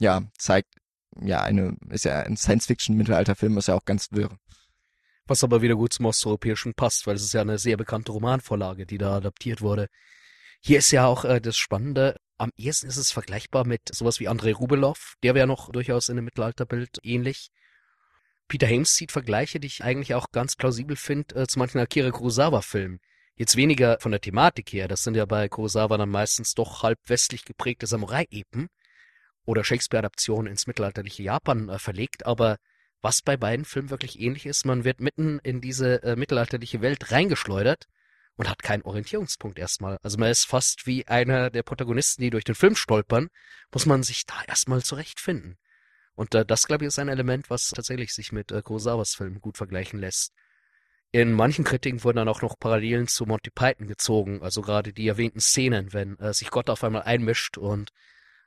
Ja, 0.00 0.22
zeigt, 0.38 0.74
ja, 1.20 1.42
eine, 1.42 1.76
ist 1.90 2.04
ja 2.04 2.20
ein 2.20 2.36
Science-Fiction-Mittelalterfilm, 2.36 3.56
ist 3.58 3.68
ja 3.68 3.74
auch 3.74 3.84
ganz 3.84 4.08
wirr. 4.10 4.36
Was 5.26 5.44
aber 5.44 5.62
wieder 5.62 5.76
gut 5.76 5.92
zum 5.92 6.06
Osteuropäischen 6.06 6.74
passt, 6.74 7.06
weil 7.06 7.16
es 7.16 7.22
ist 7.22 7.32
ja 7.32 7.40
eine 7.40 7.58
sehr 7.58 7.76
bekannte 7.76 8.12
Romanvorlage, 8.12 8.86
die 8.86 8.98
da 8.98 9.16
adaptiert 9.16 9.62
wurde. 9.62 9.88
Hier 10.60 10.78
ist 10.78 10.90
ja 10.90 11.06
auch 11.06 11.24
äh, 11.24 11.40
das 11.40 11.56
Spannende, 11.56 12.16
am 12.36 12.50
ehesten 12.56 12.88
ist 12.88 12.96
es 12.96 13.12
vergleichbar 13.12 13.66
mit 13.66 13.94
sowas 13.94 14.18
wie 14.20 14.28
Andrei 14.28 14.52
Rubelov. 14.52 15.14
Der 15.22 15.34
wäre 15.34 15.46
noch 15.46 15.70
durchaus 15.70 16.08
in 16.08 16.18
einem 16.18 16.24
Mittelalterbild 16.26 16.98
ähnlich. 17.02 17.50
Peter 18.48 18.66
Hames 18.66 18.94
zieht 18.94 19.12
Vergleiche, 19.12 19.60
die 19.60 19.68
ich 19.68 19.84
eigentlich 19.84 20.14
auch 20.14 20.30
ganz 20.30 20.56
plausibel 20.56 20.96
finde, 20.96 21.34
äh, 21.36 21.46
zu 21.46 21.58
manchen 21.58 21.78
Akira 21.78 22.10
Kurosawa-Filmen. 22.10 23.00
Jetzt 23.36 23.56
weniger 23.56 23.98
von 24.00 24.12
der 24.12 24.20
Thematik 24.20 24.72
her, 24.72 24.88
das 24.88 25.02
sind 25.02 25.16
ja 25.16 25.24
bei 25.24 25.48
Kurosawa 25.48 25.96
dann 25.96 26.10
meistens 26.10 26.54
doch 26.54 26.82
halb 26.82 26.98
westlich 27.06 27.44
geprägte 27.44 27.86
Samurai-Epen 27.86 28.68
oder 29.44 29.64
Shakespeare-Adaptionen 29.64 30.50
ins 30.50 30.66
mittelalterliche 30.66 31.22
Japan 31.22 31.68
äh, 31.68 31.78
verlegt, 31.78 32.26
aber 32.26 32.58
was 33.02 33.20
bei 33.20 33.36
beiden 33.36 33.66
Filmen 33.66 33.90
wirklich 33.90 34.18
ähnlich 34.18 34.46
ist, 34.46 34.64
man 34.64 34.84
wird 34.84 35.00
mitten 35.00 35.38
in 35.40 35.60
diese 35.60 36.02
äh, 36.02 36.16
mittelalterliche 36.16 36.80
Welt 36.80 37.12
reingeschleudert 37.12 37.86
und 38.36 38.48
hat 38.48 38.62
keinen 38.62 38.82
Orientierungspunkt 38.82 39.58
erstmal. 39.58 39.98
Also 40.02 40.18
man 40.18 40.30
ist 40.30 40.46
fast 40.46 40.86
wie 40.86 41.06
einer 41.06 41.50
der 41.50 41.62
Protagonisten, 41.62 42.22
die 42.22 42.30
durch 42.30 42.44
den 42.44 42.54
Film 42.54 42.74
stolpern, 42.74 43.28
muss 43.72 43.86
man 43.86 44.02
sich 44.02 44.24
da 44.26 44.42
erstmal 44.48 44.82
zurechtfinden. 44.82 45.58
Und 46.14 46.34
äh, 46.34 46.46
das, 46.46 46.66
glaube 46.66 46.84
ich, 46.84 46.88
ist 46.88 46.98
ein 46.98 47.08
Element, 47.08 47.50
was 47.50 47.68
tatsächlich 47.68 48.12
sich 48.14 48.32
mit 48.32 48.52
äh, 48.52 48.62
Kurosawas 48.62 49.14
Film 49.14 49.40
gut 49.40 49.56
vergleichen 49.56 49.98
lässt. 49.98 50.32
In 51.12 51.32
manchen 51.32 51.64
Kritiken 51.64 52.02
wurden 52.02 52.16
dann 52.16 52.28
auch 52.28 52.42
noch 52.42 52.58
Parallelen 52.58 53.06
zu 53.06 53.24
Monty 53.26 53.50
Python 53.50 53.86
gezogen, 53.86 54.42
also 54.42 54.62
gerade 54.62 54.92
die 54.92 55.06
erwähnten 55.06 55.40
Szenen, 55.40 55.92
wenn 55.92 56.18
äh, 56.18 56.34
sich 56.34 56.50
Gott 56.50 56.70
auf 56.70 56.82
einmal 56.82 57.02
einmischt 57.02 57.56
und 57.58 57.90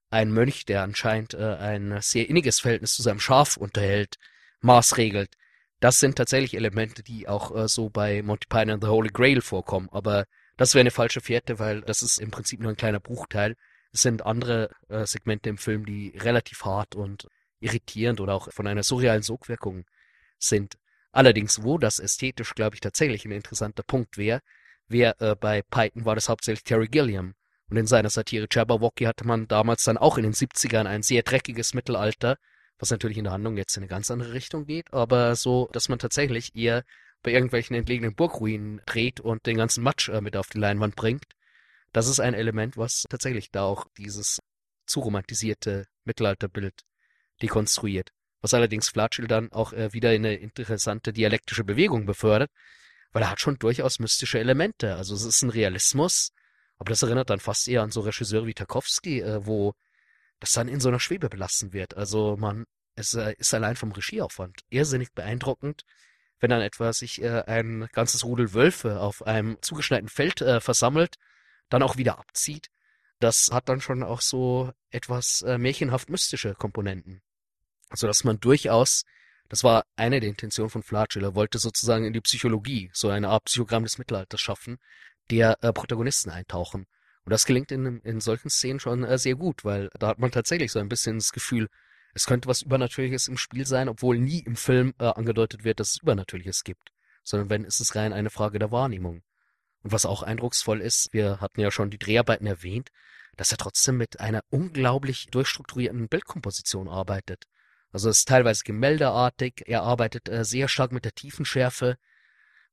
ein 0.09 0.31
Mönch, 0.31 0.65
der 0.65 0.83
anscheinend 0.83 1.33
äh, 1.33 1.55
ein 1.55 1.99
sehr 2.01 2.29
inniges 2.29 2.59
Verhältnis 2.59 2.93
zu 2.93 3.01
seinem 3.01 3.19
Schaf 3.19 3.57
unterhält, 3.57 4.15
maßregelt 4.61 5.35
das 5.79 5.99
sind 5.99 6.15
tatsächlich 6.15 6.55
Elemente, 6.55 7.03
die 7.03 7.27
auch 7.27 7.55
äh, 7.55 7.67
so 7.67 7.89
bei 7.89 8.21
Monty 8.23 8.47
Python 8.47 8.71
and 8.71 8.83
the 8.83 8.89
Holy 8.89 9.09
Grail 9.09 9.41
vorkommen. 9.41 9.89
Aber 9.91 10.25
das 10.57 10.73
wäre 10.73 10.81
eine 10.81 10.91
falsche 10.91 11.21
Fährte, 11.21 11.59
weil 11.59 11.81
das 11.81 12.01
ist 12.01 12.19
im 12.19 12.31
Prinzip 12.31 12.59
nur 12.59 12.71
ein 12.71 12.77
kleiner 12.77 12.99
Bruchteil. 12.99 13.55
Es 13.91 14.01
sind 14.01 14.25
andere 14.25 14.71
äh, 14.89 15.05
Segmente 15.05 15.49
im 15.49 15.57
Film, 15.57 15.85
die 15.85 16.17
relativ 16.17 16.65
hart 16.65 16.95
und 16.95 17.27
irritierend 17.59 18.19
oder 18.19 18.33
auch 18.33 18.51
von 18.51 18.67
einer 18.67 18.83
surrealen 18.83 19.23
Sogwirkung 19.23 19.85
sind. 20.39 20.77
Allerdings, 21.11 21.63
wo 21.63 21.77
das 21.77 21.99
ästhetisch, 21.99 22.53
glaube 22.53 22.75
ich, 22.75 22.81
tatsächlich 22.81 23.25
ein 23.25 23.31
interessanter 23.31 23.83
Punkt 23.83 24.17
wäre, 24.17 24.41
wäre 24.87 25.15
äh, 25.19 25.35
bei 25.35 25.61
Python 25.61 26.05
war 26.05 26.15
das 26.15 26.29
hauptsächlich 26.29 26.63
Terry 26.63 26.87
Gilliam. 26.87 27.33
Und 27.69 27.77
in 27.77 27.85
seiner 27.85 28.09
Satire 28.09 28.47
Jabberwocky 28.49 29.05
hatte 29.05 29.27
man 29.27 29.47
damals 29.47 29.83
dann 29.83 29.97
auch 29.97 30.17
in 30.17 30.23
den 30.23 30.33
70ern 30.33 30.85
ein 30.85 31.03
sehr 31.03 31.23
dreckiges 31.23 31.73
Mittelalter, 31.73 32.37
was 32.79 32.91
natürlich 32.91 33.17
in 33.17 33.25
der 33.25 33.33
Handlung 33.33 33.57
jetzt 33.57 33.75
in 33.75 33.83
eine 33.83 33.89
ganz 33.89 34.09
andere 34.11 34.33
Richtung 34.33 34.65
geht, 34.65 34.93
aber 34.93 35.35
so, 35.35 35.67
dass 35.73 35.89
man 35.89 35.99
tatsächlich 35.99 36.55
eher 36.55 36.83
bei 37.23 37.31
irgendwelchen 37.31 37.75
entlegenen 37.75 38.15
Burgruinen 38.15 38.81
dreht 38.85 39.19
und 39.19 39.45
den 39.45 39.57
ganzen 39.57 39.83
Matsch 39.83 40.09
äh, 40.09 40.21
mit 40.21 40.37
auf 40.37 40.47
die 40.47 40.59
Leinwand 40.59 40.95
bringt. 40.95 41.25
Das 41.91 42.07
ist 42.07 42.19
ein 42.19 42.33
Element, 42.33 42.77
was 42.77 43.03
tatsächlich 43.09 43.51
da 43.51 43.63
auch 43.63 43.87
dieses 43.97 44.39
zu 44.85 44.99
romantisierte 45.01 45.87
Mittelalterbild 46.05 46.73
dekonstruiert. 47.41 48.11
Was 48.41 48.53
allerdings 48.53 48.89
Flatschel 48.89 49.27
dann 49.27 49.51
auch 49.51 49.73
äh, 49.73 49.91
wieder 49.93 50.13
in 50.13 50.25
eine 50.25 50.35
interessante 50.35 51.11
dialektische 51.11 51.63
Bewegung 51.63 52.05
befördert, 52.05 52.51
weil 53.11 53.23
er 53.23 53.31
hat 53.31 53.41
schon 53.41 53.57
durchaus 53.57 53.99
mystische 53.99 54.39
Elemente. 54.39 54.95
Also 54.95 55.15
es 55.15 55.23
ist 55.23 55.41
ein 55.41 55.49
Realismus, 55.49 56.31
aber 56.77 56.89
das 56.89 57.03
erinnert 57.03 57.29
dann 57.29 57.39
fast 57.39 57.67
eher 57.67 57.81
an 57.81 57.91
so 57.91 58.01
Regisseure 58.01 58.45
wie 58.45 58.53
Tarkovsky, 58.53 59.21
äh, 59.21 59.45
wo 59.45 59.73
das 60.39 60.51
dann 60.51 60.67
in 60.67 60.79
so 60.79 60.89
einer 60.89 60.99
Schwebe 60.99 61.29
belassen 61.29 61.73
wird. 61.73 61.97
Also 61.97 62.37
man, 62.37 62.65
es 62.95 63.13
äh, 63.13 63.33
ist 63.37 63.53
allein 63.53 63.75
vom 63.75 63.91
Regieaufwand 63.91 64.61
irrsinnig 64.69 65.11
beeindruckend, 65.13 65.83
wenn 66.39 66.51
dann 66.51 66.61
etwa 66.61 66.93
sich 66.93 67.21
äh, 67.21 67.43
ein 67.47 67.87
ganzes 67.93 68.23
Rudel 68.23 68.53
Wölfe 68.53 68.99
auf 68.99 69.25
einem 69.25 69.57
zugeschneiten 69.61 70.09
Feld 70.09 70.41
äh, 70.41 70.61
versammelt, 70.61 71.15
dann 71.69 71.83
auch 71.83 71.97
wieder 71.97 72.19
abzieht. 72.19 72.67
Das 73.19 73.49
hat 73.51 73.69
dann 73.69 73.81
schon 73.81 74.03
auch 74.03 74.21
so 74.21 74.71
etwas 74.91 75.41
äh, 75.41 75.57
märchenhaft 75.57 76.09
mystische 76.09 76.53
Komponenten. 76.53 77.21
Also 77.89 78.05
dass 78.05 78.23
man 78.23 78.39
durchaus, 78.39 79.03
das 79.49 79.63
war 79.63 79.85
eine 79.95 80.19
der 80.19 80.29
Intentionen 80.29 80.69
von 80.69 80.83
Flatschiller, 80.83 81.33
wollte 81.33 81.57
sozusagen 81.57 82.05
in 82.05 82.13
die 82.13 82.21
Psychologie, 82.21 82.91
so 82.93 83.09
eine 83.09 83.29
Art 83.29 83.45
Psychogramm 83.45 83.83
des 83.83 83.97
Mittelalters 83.97 84.41
schaffen, 84.41 84.77
der 85.29 85.57
äh, 85.61 85.73
Protagonisten 85.73 86.29
eintauchen. 86.29 86.85
Und 87.23 87.31
das 87.31 87.45
gelingt 87.45 87.71
in, 87.71 87.99
in 88.01 88.21
solchen 88.21 88.49
Szenen 88.49 88.79
schon 88.79 89.03
äh, 89.03 89.17
sehr 89.17 89.35
gut, 89.35 89.65
weil 89.65 89.89
da 89.99 90.07
hat 90.07 90.19
man 90.19 90.31
tatsächlich 90.31 90.71
so 90.71 90.79
ein 90.79 90.89
bisschen 90.89 91.17
das 91.17 91.31
Gefühl, 91.31 91.67
es 92.13 92.25
könnte 92.25 92.47
was 92.47 92.61
Übernatürliches 92.61 93.27
im 93.27 93.37
Spiel 93.37 93.65
sein, 93.65 93.89
obwohl 93.89 94.17
nie 94.17 94.39
im 94.39 94.55
Film 94.55 94.93
äh, 94.97 95.05
angedeutet 95.05 95.63
wird, 95.63 95.79
dass 95.79 95.91
es 95.91 96.01
Übernatürliches 96.01 96.63
gibt. 96.63 96.89
Sondern 97.23 97.49
wenn, 97.49 97.63
ist 97.63 97.79
es 97.79 97.95
rein 97.95 98.13
eine 98.13 98.29
Frage 98.29 98.59
der 98.59 98.71
Wahrnehmung. 98.71 99.23
Und 99.83 99.91
was 99.91 100.05
auch 100.05 100.23
eindrucksvoll 100.23 100.81
ist, 100.81 101.09
wir 101.11 101.39
hatten 101.39 101.59
ja 101.59 101.69
schon 101.69 101.89
die 101.89 101.99
Dreharbeiten 101.99 102.47
erwähnt, 102.47 102.89
dass 103.35 103.51
er 103.51 103.57
trotzdem 103.57 103.97
mit 103.97 104.19
einer 104.19 104.41
unglaublich 104.49 105.27
durchstrukturierten 105.29 106.07
Bildkomposition 106.07 106.87
arbeitet. 106.87 107.43
Also 107.91 108.09
es 108.09 108.19
ist 108.19 108.27
teilweise 108.27 108.63
gemäldeartig, 108.63 109.63
er 109.65 109.83
arbeitet 109.83 110.27
äh, 110.29 110.43
sehr 110.43 110.67
stark 110.67 110.91
mit 110.91 111.05
der 111.05 111.13
Tiefenschärfe, 111.13 111.97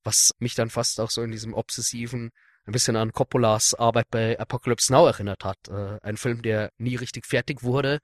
was 0.04 0.32
mich 0.38 0.54
dann 0.54 0.70
fast 0.70 1.00
auch 1.00 1.10
so 1.10 1.22
in 1.22 1.32
diesem 1.32 1.54
obsessiven 1.54 2.30
ein 2.66 2.72
bisschen 2.72 2.96
an 2.96 3.12
Coppolas 3.12 3.74
Arbeit 3.74 4.06
bei 4.10 4.38
Apocalypse 4.38 4.92
Now 4.92 5.06
erinnert 5.06 5.44
hat. 5.44 5.58
Äh, 5.68 5.98
ein 6.02 6.16
Film, 6.16 6.42
der 6.42 6.70
nie 6.78 6.96
richtig 6.96 7.26
fertig 7.26 7.62
wurde 7.62 8.00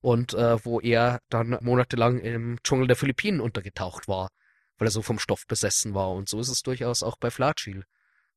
und 0.00 0.34
äh, 0.34 0.62
wo 0.64 0.80
er 0.80 1.20
dann 1.30 1.56
monatelang 1.62 2.18
im 2.18 2.58
Dschungel 2.62 2.88
der 2.88 2.96
Philippinen 2.96 3.40
untergetaucht 3.40 4.08
war, 4.08 4.30
weil 4.78 4.88
er 4.88 4.90
so 4.90 5.02
vom 5.02 5.18
Stoff 5.18 5.46
besessen 5.46 5.94
war. 5.94 6.10
Und 6.10 6.28
so 6.28 6.40
ist 6.40 6.48
es 6.48 6.62
durchaus 6.62 7.02
auch 7.02 7.16
bei 7.16 7.30
Flatschil. 7.30 7.84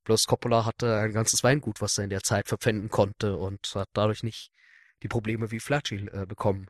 Bloß 0.05 0.25
Coppola 0.27 0.65
hatte 0.65 0.97
ein 0.97 1.13
ganzes 1.13 1.43
Weingut, 1.43 1.81
was 1.81 1.97
er 1.97 2.03
in 2.03 2.09
der 2.09 2.21
Zeit 2.21 2.47
verpfänden 2.47 2.89
konnte 2.89 3.35
und 3.35 3.71
hat 3.73 3.89
dadurch 3.93 4.23
nicht 4.23 4.51
die 5.03 5.07
Probleme 5.07 5.51
wie 5.51 5.59
Flatschil 5.59 6.09
äh, 6.13 6.25
bekommen. 6.25 6.67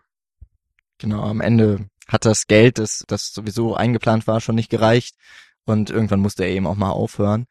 Genau, 0.97 1.23
am 1.23 1.41
Ende 1.41 1.89
hat 2.07 2.25
das 2.25 2.47
Geld, 2.47 2.77
das, 2.77 3.03
das 3.07 3.33
sowieso 3.33 3.75
eingeplant 3.75 4.25
war, 4.27 4.39
schon 4.39 4.55
nicht 4.55 4.69
gereicht 4.69 5.15
und 5.65 5.89
irgendwann 5.89 6.19
musste 6.19 6.43
er 6.43 6.51
eben 6.51 6.67
auch 6.67 6.75
mal 6.75 6.91
aufhören 6.91 7.45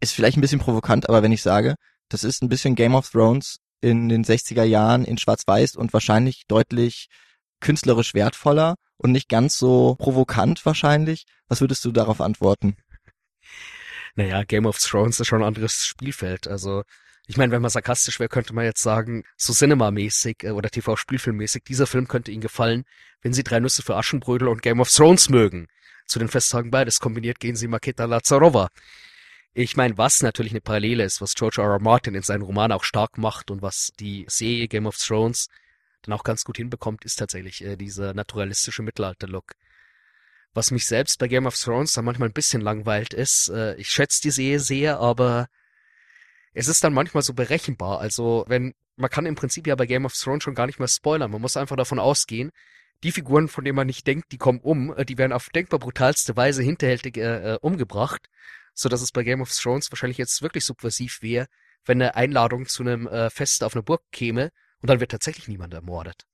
ist 0.00 0.12
vielleicht 0.12 0.36
ein 0.36 0.40
bisschen 0.40 0.60
provokant, 0.60 1.08
aber 1.08 1.22
wenn 1.22 1.32
ich 1.32 1.42
sage, 1.42 1.76
das 2.08 2.24
ist 2.24 2.42
ein 2.42 2.48
bisschen 2.48 2.74
Game 2.74 2.94
of 2.94 3.10
Thrones 3.10 3.58
in 3.80 4.08
den 4.08 4.24
60er 4.24 4.64
Jahren 4.64 5.04
in 5.04 5.18
Schwarz-Weiß 5.18 5.76
und 5.76 5.92
wahrscheinlich 5.92 6.44
deutlich 6.48 7.08
künstlerisch 7.60 8.14
wertvoller 8.14 8.76
und 8.98 9.12
nicht 9.12 9.28
ganz 9.28 9.56
so 9.56 9.96
provokant 9.98 10.64
wahrscheinlich. 10.66 11.24
Was 11.48 11.60
würdest 11.60 11.84
du 11.84 11.92
darauf 11.92 12.20
antworten? 12.20 12.76
Naja, 14.14 14.44
Game 14.44 14.66
of 14.66 14.78
Thrones 14.78 15.20
ist 15.20 15.26
schon 15.26 15.42
ein 15.42 15.48
anderes 15.48 15.84
Spielfeld. 15.84 16.48
Also 16.48 16.82
ich 17.26 17.36
meine, 17.36 17.52
wenn 17.52 17.62
man 17.62 17.70
sarkastisch 17.70 18.20
wäre, 18.20 18.28
könnte 18.28 18.54
man 18.54 18.64
jetzt 18.64 18.82
sagen, 18.82 19.24
so 19.36 19.52
Cinema-mäßig 19.52 20.44
äh, 20.44 20.50
oder 20.50 20.70
TV-Spielfilmmäßig, 20.70 21.64
dieser 21.64 21.86
Film 21.86 22.06
könnte 22.06 22.30
Ihnen 22.30 22.40
gefallen, 22.40 22.84
wenn 23.20 23.32
Sie 23.32 23.42
drei 23.42 23.58
Nüsse 23.60 23.82
für 23.82 23.96
Aschenbrödel 23.96 24.48
und 24.48 24.62
Game 24.62 24.80
of 24.80 24.90
Thrones 24.90 25.28
mögen. 25.28 25.66
Zu 26.06 26.18
den 26.18 26.28
Festtagen 26.28 26.70
beides 26.70 27.00
kombiniert 27.00 27.40
gehen 27.40 27.56
Sie 27.56 27.68
Maketa 27.68 28.04
Lazarova. 28.04 28.68
Ich 29.54 29.76
meine, 29.76 29.96
was 29.96 30.22
natürlich 30.22 30.52
eine 30.52 30.60
Parallele 30.60 31.04
ist, 31.04 31.20
was 31.20 31.34
George 31.34 31.62
R. 31.62 31.70
R. 31.70 31.80
Martin 31.80 32.14
in 32.14 32.22
seinen 32.22 32.42
Roman 32.42 32.72
auch 32.72 32.84
stark 32.84 33.16
macht 33.18 33.50
und 33.50 33.62
was 33.62 33.90
die 33.98 34.26
Serie 34.28 34.68
Game 34.68 34.86
of 34.86 34.98
Thrones 34.98 35.48
dann 36.02 36.12
auch 36.12 36.24
ganz 36.24 36.44
gut 36.44 36.58
hinbekommt, 36.58 37.04
ist 37.04 37.16
tatsächlich 37.16 37.64
äh, 37.64 37.76
dieser 37.76 38.14
naturalistische 38.14 38.82
Mittelalter-Look. 38.82 39.54
Was 40.52 40.70
mich 40.70 40.86
selbst 40.86 41.18
bei 41.18 41.28
Game 41.28 41.46
of 41.46 41.58
Thrones 41.58 41.92
dann 41.94 42.04
manchmal 42.04 42.28
ein 42.28 42.34
bisschen 42.34 42.60
langweilt 42.60 43.12
ist, 43.12 43.48
äh, 43.48 43.74
ich 43.76 43.88
schätze 43.88 44.22
die 44.22 44.30
Serie 44.30 44.60
sehr, 44.60 45.00
aber 45.00 45.48
es 46.52 46.68
ist 46.68 46.84
dann 46.84 46.94
manchmal 46.94 47.22
so 47.22 47.34
berechenbar. 47.34 48.00
Also 48.00 48.44
wenn, 48.48 48.74
man 48.96 49.10
kann 49.10 49.26
im 49.26 49.34
Prinzip 49.34 49.66
ja 49.66 49.74
bei 49.74 49.86
Game 49.86 50.06
of 50.06 50.14
Thrones 50.14 50.44
schon 50.44 50.54
gar 50.54 50.66
nicht 50.66 50.78
mehr 50.78 50.88
spoilern. 50.88 51.30
Man 51.30 51.40
muss 51.42 51.56
einfach 51.56 51.76
davon 51.76 51.98
ausgehen, 51.98 52.52
die 53.02 53.12
Figuren, 53.12 53.48
von 53.48 53.64
denen 53.64 53.76
man 53.76 53.86
nicht 53.86 54.06
denkt, 54.06 54.32
die 54.32 54.38
kommen 54.38 54.60
um, 54.60 54.96
äh, 54.96 55.04
die 55.04 55.18
werden 55.18 55.32
auf 55.32 55.48
denkbar 55.50 55.80
brutalste 55.80 56.36
Weise 56.36 56.62
hinterhältig 56.62 57.16
äh, 57.16 57.54
äh, 57.54 57.58
umgebracht, 57.60 58.28
so 58.74 58.88
dass 58.88 59.02
es 59.02 59.12
bei 59.12 59.22
Game 59.22 59.40
of 59.40 59.52
Thrones 59.52 59.90
wahrscheinlich 59.90 60.18
jetzt 60.18 60.42
wirklich 60.42 60.64
subversiv 60.64 61.22
wäre, 61.22 61.46
wenn 61.84 62.00
eine 62.00 62.14
Einladung 62.14 62.66
zu 62.66 62.82
einem 62.82 63.06
äh, 63.06 63.30
Fest 63.30 63.62
auf 63.62 63.74
einer 63.74 63.82
Burg 63.82 64.02
käme 64.12 64.50
und 64.80 64.90
dann 64.90 65.00
wird 65.00 65.10
tatsächlich 65.10 65.48
niemand 65.48 65.74
ermordet. 65.74 66.24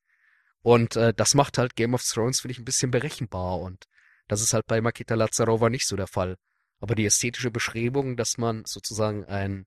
Und 0.62 0.96
äh, 0.96 1.12
das 1.12 1.34
macht 1.34 1.58
halt 1.58 1.76
Game 1.76 1.94
of 1.94 2.04
Thrones, 2.04 2.40
finde 2.40 2.52
ich, 2.52 2.58
ein 2.58 2.64
bisschen 2.64 2.90
berechenbar 2.90 3.60
und 3.60 3.84
das 4.28 4.40
ist 4.40 4.54
halt 4.54 4.66
bei 4.66 4.80
Makita 4.80 5.14
Lazarova 5.14 5.68
nicht 5.68 5.86
so 5.86 5.96
der 5.96 6.06
Fall. 6.06 6.36
Aber 6.80 6.94
die 6.94 7.06
ästhetische 7.06 7.50
Beschreibung, 7.50 8.16
dass 8.16 8.38
man 8.38 8.64
sozusagen 8.64 9.24
ein 9.24 9.66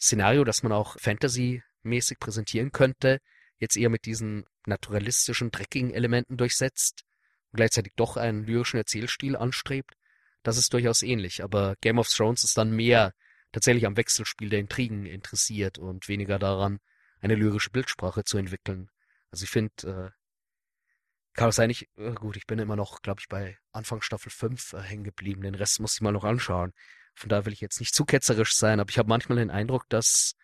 Szenario, 0.00 0.44
das 0.44 0.62
man 0.62 0.72
auch 0.72 0.96
Fantasy-mäßig 0.98 2.18
präsentieren 2.18 2.72
könnte, 2.72 3.20
jetzt 3.60 3.76
eher 3.76 3.90
mit 3.90 4.06
diesen 4.06 4.44
naturalistischen, 4.66 5.50
dreckigen 5.50 5.92
Elementen 5.92 6.36
durchsetzt 6.36 7.04
und 7.52 7.58
gleichzeitig 7.58 7.92
doch 7.96 8.16
einen 8.16 8.44
lyrischen 8.44 8.78
Erzählstil 8.78 9.36
anstrebt, 9.36 9.94
das 10.42 10.56
ist 10.56 10.72
durchaus 10.72 11.02
ähnlich. 11.02 11.44
Aber 11.44 11.76
Game 11.80 11.98
of 11.98 12.08
Thrones 12.08 12.42
ist 12.42 12.58
dann 12.58 12.74
mehr 12.74 13.12
tatsächlich 13.52 13.86
am 13.86 13.96
Wechselspiel 13.96 14.48
der 14.48 14.60
Intrigen 14.60 15.06
interessiert 15.06 15.78
und 15.78 16.08
weniger 16.08 16.38
daran, 16.38 16.78
eine 17.20 17.34
lyrische 17.34 17.70
Bildsprache 17.70 18.24
zu 18.24 18.38
entwickeln. 18.38 18.88
Also 19.30 19.44
ich 19.44 19.50
finde, 19.50 19.72
äh, 19.86 20.10
kann 21.34 21.48
auch 21.48 21.52
sein, 21.52 21.70
ich, 21.70 21.88
äh, 21.96 22.12
gut, 22.12 22.36
ich 22.36 22.46
bin 22.46 22.58
immer 22.58 22.76
noch, 22.76 23.02
glaube 23.02 23.20
ich, 23.20 23.28
bei 23.28 23.58
Anfang 23.72 24.02
Staffel 24.02 24.30
5 24.30 24.72
äh, 24.72 24.80
hängen 24.80 25.04
geblieben. 25.04 25.42
Den 25.42 25.54
Rest 25.54 25.80
muss 25.80 25.94
ich 25.94 26.00
mal 26.00 26.12
noch 26.12 26.24
anschauen. 26.24 26.72
Von 27.14 27.28
daher 27.28 27.44
will 27.44 27.52
ich 27.52 27.60
jetzt 27.60 27.80
nicht 27.80 27.94
zu 27.94 28.04
ketzerisch 28.04 28.54
sein, 28.54 28.80
aber 28.80 28.90
ich 28.90 28.98
habe 28.98 29.08
manchmal 29.08 29.38
den 29.38 29.50
Eindruck, 29.50 29.88
dass 29.88 30.34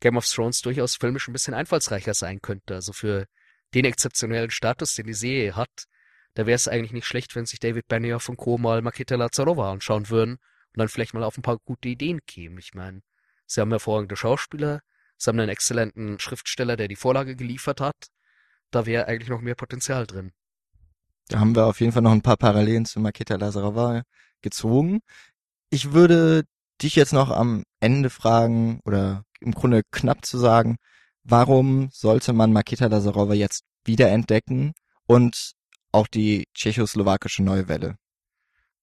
Game 0.00 0.16
of 0.16 0.26
Thrones 0.26 0.60
durchaus 0.60 0.96
filmisch 0.96 1.28
ein 1.28 1.32
bisschen 1.32 1.54
einfallsreicher 1.54 2.14
sein 2.14 2.40
könnte. 2.40 2.74
Also 2.74 2.92
für 2.92 3.26
den 3.74 3.84
exzeptionellen 3.84 4.50
Status, 4.50 4.94
den 4.94 5.06
die 5.06 5.14
Serie 5.14 5.56
hat, 5.56 5.86
da 6.34 6.46
wäre 6.46 6.56
es 6.56 6.68
eigentlich 6.68 6.92
nicht 6.92 7.06
schlecht, 7.06 7.34
wenn 7.34 7.46
sich 7.46 7.60
David 7.60 7.88
Benioff 7.88 8.28
und 8.28 8.36
Co. 8.36 8.58
mal 8.58 8.82
Makita 8.82 9.16
Lazarova 9.16 9.72
anschauen 9.72 10.10
würden 10.10 10.32
und 10.34 10.78
dann 10.78 10.88
vielleicht 10.88 11.14
mal 11.14 11.24
auf 11.24 11.38
ein 11.38 11.42
paar 11.42 11.58
gute 11.64 11.88
Ideen 11.88 12.20
kämen. 12.26 12.58
Ich 12.58 12.74
meine, 12.74 13.00
sie 13.46 13.60
haben 13.60 13.70
hervorragende 13.70 14.16
Schauspieler, 14.16 14.80
sie 15.16 15.30
haben 15.30 15.40
einen 15.40 15.48
exzellenten 15.48 16.20
Schriftsteller, 16.20 16.76
der 16.76 16.88
die 16.88 16.96
Vorlage 16.96 17.36
geliefert 17.36 17.80
hat. 17.80 17.96
Da 18.70 18.84
wäre 18.84 19.06
eigentlich 19.06 19.30
noch 19.30 19.40
mehr 19.40 19.54
Potenzial 19.54 20.06
drin. 20.06 20.32
Da 21.28 21.40
haben 21.40 21.56
wir 21.56 21.66
auf 21.66 21.80
jeden 21.80 21.92
Fall 21.92 22.02
noch 22.02 22.12
ein 22.12 22.22
paar 22.22 22.36
Parallelen 22.36 22.84
zu 22.84 23.00
Makita 23.00 23.36
Lazarova 23.36 24.02
gezogen. 24.42 25.00
Ich 25.70 25.92
würde 25.92 26.44
dich 26.82 26.96
jetzt 26.96 27.12
noch 27.12 27.30
am 27.30 27.64
Ende 27.80 28.10
fragen 28.10 28.80
oder 28.84 29.24
im 29.40 29.52
Grunde 29.52 29.82
knapp 29.90 30.24
zu 30.24 30.38
sagen, 30.38 30.76
warum 31.24 31.88
sollte 31.92 32.32
man 32.32 32.52
Makita 32.52 32.86
Lazarova 32.86 33.34
jetzt 33.34 33.64
wiederentdecken 33.84 34.72
und 35.06 35.52
auch 35.92 36.06
die 36.06 36.46
tschechoslowakische 36.54 37.42
Neue 37.42 37.68
Welle? 37.68 37.96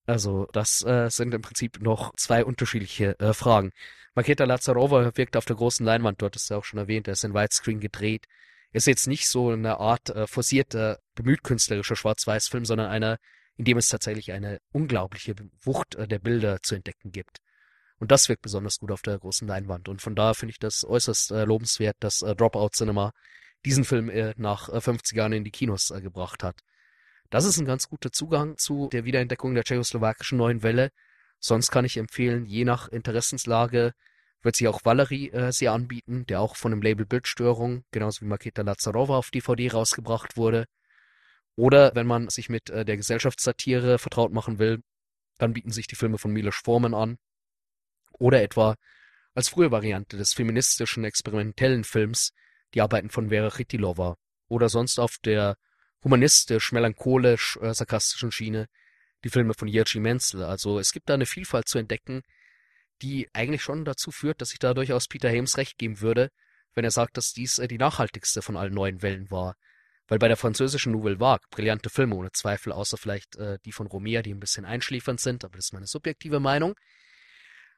Also 0.05 0.47
das 0.51 0.83
äh, 0.85 1.09
sind 1.09 1.33
im 1.33 1.41
Prinzip 1.41 1.81
noch 1.81 2.13
zwei 2.15 2.43
unterschiedliche 2.43 3.17
äh, 3.19 3.33
Fragen. 3.33 3.71
Maketa 4.15 4.43
Lazarova 4.43 5.15
wirkt 5.15 5.37
auf 5.37 5.45
der 5.45 5.55
großen 5.55 5.85
Leinwand, 5.85 6.21
dort 6.21 6.35
ist 6.35 6.49
ja 6.49 6.57
auch 6.57 6.65
schon 6.65 6.79
erwähnt, 6.79 7.07
er 7.07 7.13
ist 7.13 7.23
in 7.23 7.33
Widescreen 7.33 7.79
gedreht. 7.79 8.25
Ist 8.73 8.87
jetzt 8.87 9.07
nicht 9.07 9.27
so 9.27 9.51
eine 9.51 9.79
Art 9.79 10.09
äh, 10.09 10.27
forcierter, 10.27 10.99
bemüht 11.15 11.43
künstlerischer 11.43 11.95
Schwarz-Weiß-Film, 11.95 12.65
sondern 12.65 12.89
einer, 12.89 13.17
in 13.55 13.65
dem 13.65 13.77
es 13.77 13.87
tatsächlich 13.87 14.31
eine 14.31 14.59
unglaubliche 14.71 15.35
Wucht 15.61 15.95
äh, 15.95 16.07
der 16.07 16.19
Bilder 16.19 16.61
zu 16.61 16.75
entdecken 16.75 17.11
gibt. 17.11 17.37
Und 18.03 18.11
das 18.11 18.27
wirkt 18.27 18.41
besonders 18.41 18.79
gut 18.79 18.91
auf 18.91 19.01
der 19.01 19.17
großen 19.17 19.47
Leinwand. 19.47 19.87
Und 19.87 20.01
von 20.01 20.13
daher 20.13 20.33
finde 20.33 20.51
ich 20.51 20.59
das 20.59 20.83
äußerst 20.83 21.31
äh, 21.31 21.45
lobenswert, 21.45 21.95
dass 22.01 22.21
äh, 22.21 22.35
Dropout 22.35 22.71
Cinema 22.73 23.13
diesen 23.63 23.85
Film 23.85 24.09
äh, 24.09 24.33
nach 24.35 24.67
äh, 24.67 24.81
50 24.81 25.15
Jahren 25.15 25.31
in 25.31 25.45
die 25.45 25.51
Kinos 25.51 25.89
äh, 25.89 26.01
gebracht 26.01 26.43
hat. 26.43 26.59
Das 27.29 27.45
ist 27.45 27.57
ein 27.59 27.65
ganz 27.65 27.87
guter 27.87 28.11
Zugang 28.11 28.57
zu 28.57 28.89
der 28.91 29.05
Wiederentdeckung 29.05 29.55
der 29.55 29.63
tschechoslowakischen 29.63 30.37
neuen 30.37 30.63
Welle. 30.63 30.89
Sonst 31.39 31.71
kann 31.71 31.85
ich 31.85 31.95
empfehlen, 31.95 32.45
je 32.45 32.65
nach 32.65 32.89
Interessenslage 32.89 33.93
wird 34.41 34.57
sich 34.57 34.67
auch 34.67 34.83
Valerie 34.83 35.29
äh, 35.29 35.53
sehr 35.53 35.71
anbieten, 35.71 36.25
der 36.25 36.41
auch 36.41 36.57
von 36.57 36.71
dem 36.71 36.81
Label 36.81 37.05
Bildstörung, 37.05 37.85
genauso 37.91 38.19
wie 38.19 38.27
Maketa 38.27 38.63
Lazarova 38.63 39.15
auf 39.15 39.31
DVD 39.31 39.71
rausgebracht 39.71 40.35
wurde. 40.35 40.65
Oder 41.55 41.95
wenn 41.95 42.07
man 42.07 42.27
sich 42.27 42.49
mit 42.49 42.69
äh, 42.69 42.83
der 42.83 42.97
Gesellschaftssatire 42.97 43.97
vertraut 43.97 44.33
machen 44.33 44.59
will, 44.59 44.83
dann 45.37 45.53
bieten 45.53 45.71
sich 45.71 45.87
die 45.87 45.95
Filme 45.95 46.17
von 46.17 46.33
Milos 46.33 46.55
Forman 46.65 46.93
an, 46.93 47.17
oder 48.13 48.41
etwa 48.41 48.75
als 49.33 49.49
frühe 49.49 49.71
Variante 49.71 50.15
des 50.17 50.33
feministischen 50.33 51.03
experimentellen 51.03 51.83
Films 51.83 52.31
die 52.73 52.81
Arbeiten 52.81 53.09
von 53.09 53.29
Vera 53.29 53.49
Chytilova 53.49 54.15
oder 54.47 54.69
sonst 54.69 54.99
auf 54.99 55.17
der 55.23 55.57
humanistisch-melancholisch-sarkastischen 56.03 58.29
äh, 58.29 58.31
Schiene 58.31 58.67
die 59.23 59.29
Filme 59.29 59.53
von 59.53 59.67
Jerzy 59.67 59.99
Menzel. 59.99 60.43
Also 60.43 60.79
es 60.79 60.91
gibt 60.91 61.09
da 61.09 61.13
eine 61.13 61.25
Vielfalt 61.25 61.67
zu 61.67 61.77
entdecken, 61.77 62.23
die 63.01 63.29
eigentlich 63.33 63.63
schon 63.63 63.85
dazu 63.85 64.11
führt, 64.11 64.41
dass 64.41 64.53
ich 64.53 64.59
da 64.59 64.73
durchaus 64.73 65.07
Peter 65.07 65.29
Hames 65.29 65.57
recht 65.57 65.77
geben 65.77 66.01
würde, 66.01 66.29
wenn 66.73 66.83
er 66.83 66.91
sagt, 66.91 67.17
dass 67.17 67.33
dies 67.33 67.59
äh, 67.59 67.67
die 67.67 67.77
nachhaltigste 67.77 68.41
von 68.41 68.57
allen 68.57 68.73
neuen 68.73 69.01
Wellen 69.01 69.29
war. 69.31 69.55
Weil 70.07 70.19
bei 70.19 70.27
der 70.27 70.37
französischen 70.37 70.91
Nouvelle 70.91 71.19
Vague 71.19 71.47
brillante 71.49 71.89
Filme 71.89 72.15
ohne 72.15 72.31
Zweifel, 72.31 72.73
außer 72.73 72.97
vielleicht 72.97 73.37
äh, 73.37 73.57
die 73.65 73.71
von 73.71 73.87
Romer, 73.87 74.21
die 74.21 74.33
ein 74.33 74.39
bisschen 74.39 74.65
einschläfernd 74.65 75.21
sind, 75.21 75.45
aber 75.45 75.55
das 75.55 75.65
ist 75.65 75.73
meine 75.73 75.87
subjektive 75.87 76.39
Meinung, 76.39 76.75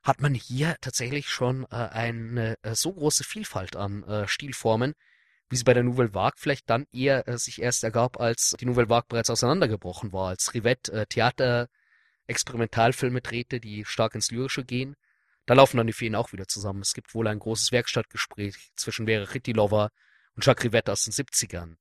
hat 0.06 0.22
man 0.22 0.36
hier 0.36 0.76
tatsächlich 0.82 1.30
schon 1.30 1.64
äh, 1.72 1.76
eine 1.76 2.58
äh, 2.62 2.76
so 2.76 2.94
große 2.94 3.24
Vielfalt 3.24 3.76
an 3.76 4.04
äh, 4.04 4.28
Stilformen, 4.28 4.94
wie 5.50 5.56
sie 5.56 5.64
bei 5.64 5.74
der 5.74 5.84
Nouvelle 5.84 6.14
Vague 6.14 6.38
vielleicht 6.38 6.70
dann 6.70 6.86
eher 6.94 7.28
äh, 7.28 7.38
sich 7.40 7.62
erst 7.62 7.84
ergab, 7.84 8.20
als 8.20 8.56
die 8.60 8.66
Nouvelle 8.66 8.88
Vague 8.88 9.08
bereits 9.10 9.32
auseinandergebrochen 9.32 10.14
war, 10.14 10.30
als 10.30 10.54
Rivette 10.54 10.92
äh, 10.92 11.06
Theater 11.08 11.68
Experimentalfilme 12.28 13.22
drehte, 13.22 13.60
die 13.60 13.84
stark 13.84 14.14
ins 14.16 14.30
Lyrische 14.32 14.64
gehen. 14.64 14.96
Da 15.48 15.56
laufen 15.56 15.78
dann 15.78 15.88
die 15.88 15.94
Feen 15.94 16.16
auch 16.16 16.32
wieder 16.34 16.48
zusammen. 16.48 16.82
Es 16.82 16.94
gibt 16.94 17.14
wohl 17.16 17.28
ein 17.28 17.40
großes 17.40 17.72
Werkstattgespräch 17.72 18.72
zwischen 18.76 19.08
Vera 19.08 19.26
Rittilova 19.26 19.90
und 20.36 20.46
Jacques 20.46 20.66
Rivette 20.66 20.92
aus 20.92 21.04
den 21.04 21.14
70ern. 21.14 21.78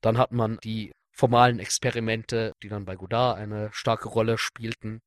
Dann 0.00 0.16
hat 0.16 0.32
man 0.32 0.58
die 0.62 0.92
formalen 1.10 1.58
Experimente, 1.58 2.54
die 2.62 2.68
dann 2.68 2.84
bei 2.84 2.96
Godard 2.96 3.38
eine 3.38 3.70
starke 3.72 4.08
Rolle 4.08 4.38
spielten, 4.38 5.00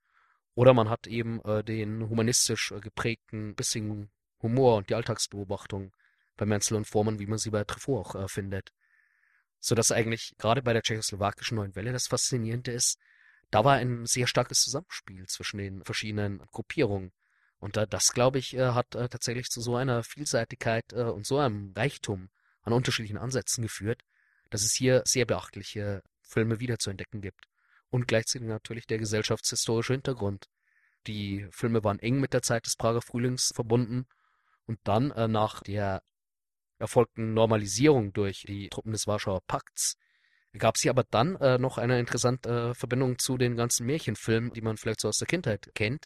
oder 0.55 0.73
man 0.73 0.89
hat 0.89 1.07
eben 1.07 1.41
äh, 1.45 1.63
den 1.63 2.09
humanistisch 2.09 2.71
äh, 2.71 2.79
geprägten 2.79 3.55
bissigen 3.55 4.11
Humor 4.41 4.77
und 4.77 4.89
die 4.89 4.95
Alltagsbeobachtung 4.95 5.93
bei 6.35 6.45
Menzel 6.45 6.75
und 6.75 6.87
Forman, 6.87 7.19
wie 7.19 7.27
man 7.27 7.37
sie 7.37 7.51
bei 7.51 7.63
Truffaut 7.63 8.05
auch 8.05 8.15
äh, 8.15 8.27
findet. 8.27 8.71
So 9.59 9.75
dass 9.75 9.91
eigentlich 9.91 10.33
gerade 10.37 10.61
bei 10.61 10.73
der 10.73 10.81
tschechoslowakischen 10.81 11.55
Neuen 11.55 11.75
Welle 11.75 11.93
das 11.93 12.07
Faszinierende 12.07 12.71
ist, 12.71 12.97
da 13.51 13.63
war 13.63 13.75
ein 13.75 14.05
sehr 14.05 14.27
starkes 14.27 14.61
Zusammenspiel 14.61 15.25
zwischen 15.27 15.57
den 15.57 15.83
verschiedenen 15.83 16.39
Gruppierungen. 16.51 17.11
Und 17.59 17.77
äh, 17.77 17.87
das, 17.87 18.07
glaube 18.07 18.39
ich, 18.39 18.55
äh, 18.55 18.71
hat 18.71 18.95
äh, 18.95 19.07
tatsächlich 19.07 19.49
zu 19.49 19.61
so 19.61 19.75
einer 19.75 20.03
Vielseitigkeit 20.03 20.91
äh, 20.93 21.03
und 21.03 21.25
so 21.27 21.37
einem 21.37 21.73
Reichtum 21.75 22.29
an 22.63 22.73
unterschiedlichen 22.73 23.17
Ansätzen 23.17 23.61
geführt, 23.61 24.01
dass 24.49 24.63
es 24.63 24.73
hier 24.73 25.03
sehr 25.05 25.25
beachtliche 25.25 26.01
Filme 26.21 26.59
wiederzuentdecken 26.59 27.21
gibt 27.21 27.50
und 27.91 28.07
gleichzeitig 28.07 28.47
natürlich 28.47 28.87
der 28.87 28.97
gesellschaftshistorische 28.97 29.93
Hintergrund. 29.93 30.47
Die 31.05 31.47
Filme 31.51 31.83
waren 31.83 31.99
eng 31.99 32.19
mit 32.19 32.33
der 32.33 32.41
Zeit 32.41 32.65
des 32.65 32.75
Prager 32.75 33.01
Frühlings 33.01 33.51
verbunden 33.53 34.07
und 34.65 34.79
dann 34.83 35.11
äh, 35.11 35.27
nach 35.27 35.61
der 35.61 36.01
erfolgten 36.79 37.33
Normalisierung 37.35 38.13
durch 38.13 38.45
die 38.47 38.69
Truppen 38.69 38.91
des 38.91 39.05
Warschauer 39.05 39.41
Pakts 39.45 39.97
gab 40.57 40.75
es 40.75 40.81
hier 40.81 40.91
aber 40.91 41.05
dann 41.09 41.35
äh, 41.37 41.57
noch 41.57 41.77
eine 41.77 41.99
interessante 41.99 42.71
äh, 42.71 42.73
Verbindung 42.73 43.17
zu 43.19 43.37
den 43.37 43.55
ganzen 43.55 43.85
Märchenfilmen, 43.85 44.51
die 44.51 44.61
man 44.61 44.77
vielleicht 44.77 45.01
so 45.01 45.07
aus 45.07 45.17
der 45.17 45.27
Kindheit 45.27 45.71
kennt, 45.75 46.05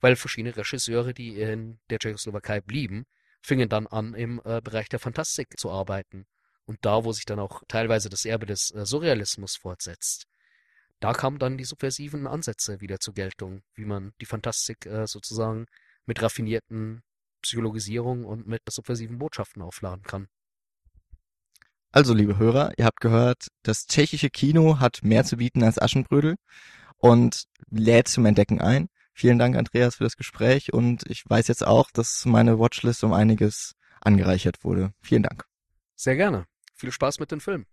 weil 0.00 0.16
verschiedene 0.16 0.56
Regisseure, 0.56 1.14
die 1.14 1.40
in 1.40 1.80
der 1.90 1.98
Tschechoslowakei 1.98 2.60
blieben, 2.60 3.06
fingen 3.40 3.68
dann 3.68 3.86
an, 3.88 4.14
im 4.14 4.40
äh, 4.44 4.60
Bereich 4.60 4.88
der 4.88 5.00
Fantastik 5.00 5.58
zu 5.58 5.70
arbeiten. 5.70 6.26
und 6.64 6.78
da, 6.82 7.04
wo 7.04 7.12
sich 7.12 7.24
dann 7.24 7.40
auch 7.40 7.62
teilweise 7.66 8.08
das 8.08 8.24
Erbe 8.24 8.46
des 8.46 8.70
äh, 8.70 8.86
Surrealismus 8.86 9.56
fortsetzt. 9.56 10.26
Da 11.02 11.12
kamen 11.12 11.40
dann 11.40 11.58
die 11.58 11.64
subversiven 11.64 12.28
Ansätze 12.28 12.80
wieder 12.80 13.00
zur 13.00 13.12
Geltung, 13.12 13.64
wie 13.74 13.84
man 13.84 14.12
die 14.20 14.24
Fantastik 14.24 14.86
äh, 14.86 15.08
sozusagen 15.08 15.66
mit 16.06 16.22
raffinierten 16.22 17.02
Psychologisierung 17.42 18.24
und 18.24 18.46
mit 18.46 18.62
subversiven 18.70 19.18
Botschaften 19.18 19.62
aufladen 19.62 20.04
kann. 20.04 20.28
Also, 21.90 22.14
liebe 22.14 22.38
Hörer, 22.38 22.72
ihr 22.76 22.84
habt 22.84 23.00
gehört, 23.00 23.48
das 23.64 23.86
tschechische 23.86 24.30
Kino 24.30 24.78
hat 24.78 25.00
mehr 25.02 25.24
zu 25.24 25.38
bieten 25.38 25.64
als 25.64 25.82
Aschenbrödel 25.82 26.36
und 26.98 27.46
lädt 27.68 28.06
zum 28.06 28.24
Entdecken 28.24 28.60
ein. 28.60 28.86
Vielen 29.12 29.40
Dank, 29.40 29.56
Andreas, 29.56 29.96
für 29.96 30.04
das 30.04 30.16
Gespräch 30.16 30.72
und 30.72 31.02
ich 31.10 31.28
weiß 31.28 31.48
jetzt 31.48 31.66
auch, 31.66 31.90
dass 31.90 32.24
meine 32.26 32.60
Watchlist 32.60 33.02
um 33.02 33.12
einiges 33.12 33.72
angereichert 34.00 34.62
wurde. 34.62 34.94
Vielen 35.02 35.24
Dank. 35.24 35.46
Sehr 35.96 36.14
gerne. 36.14 36.46
Viel 36.76 36.92
Spaß 36.92 37.18
mit 37.18 37.32
dem 37.32 37.40
Film. 37.40 37.66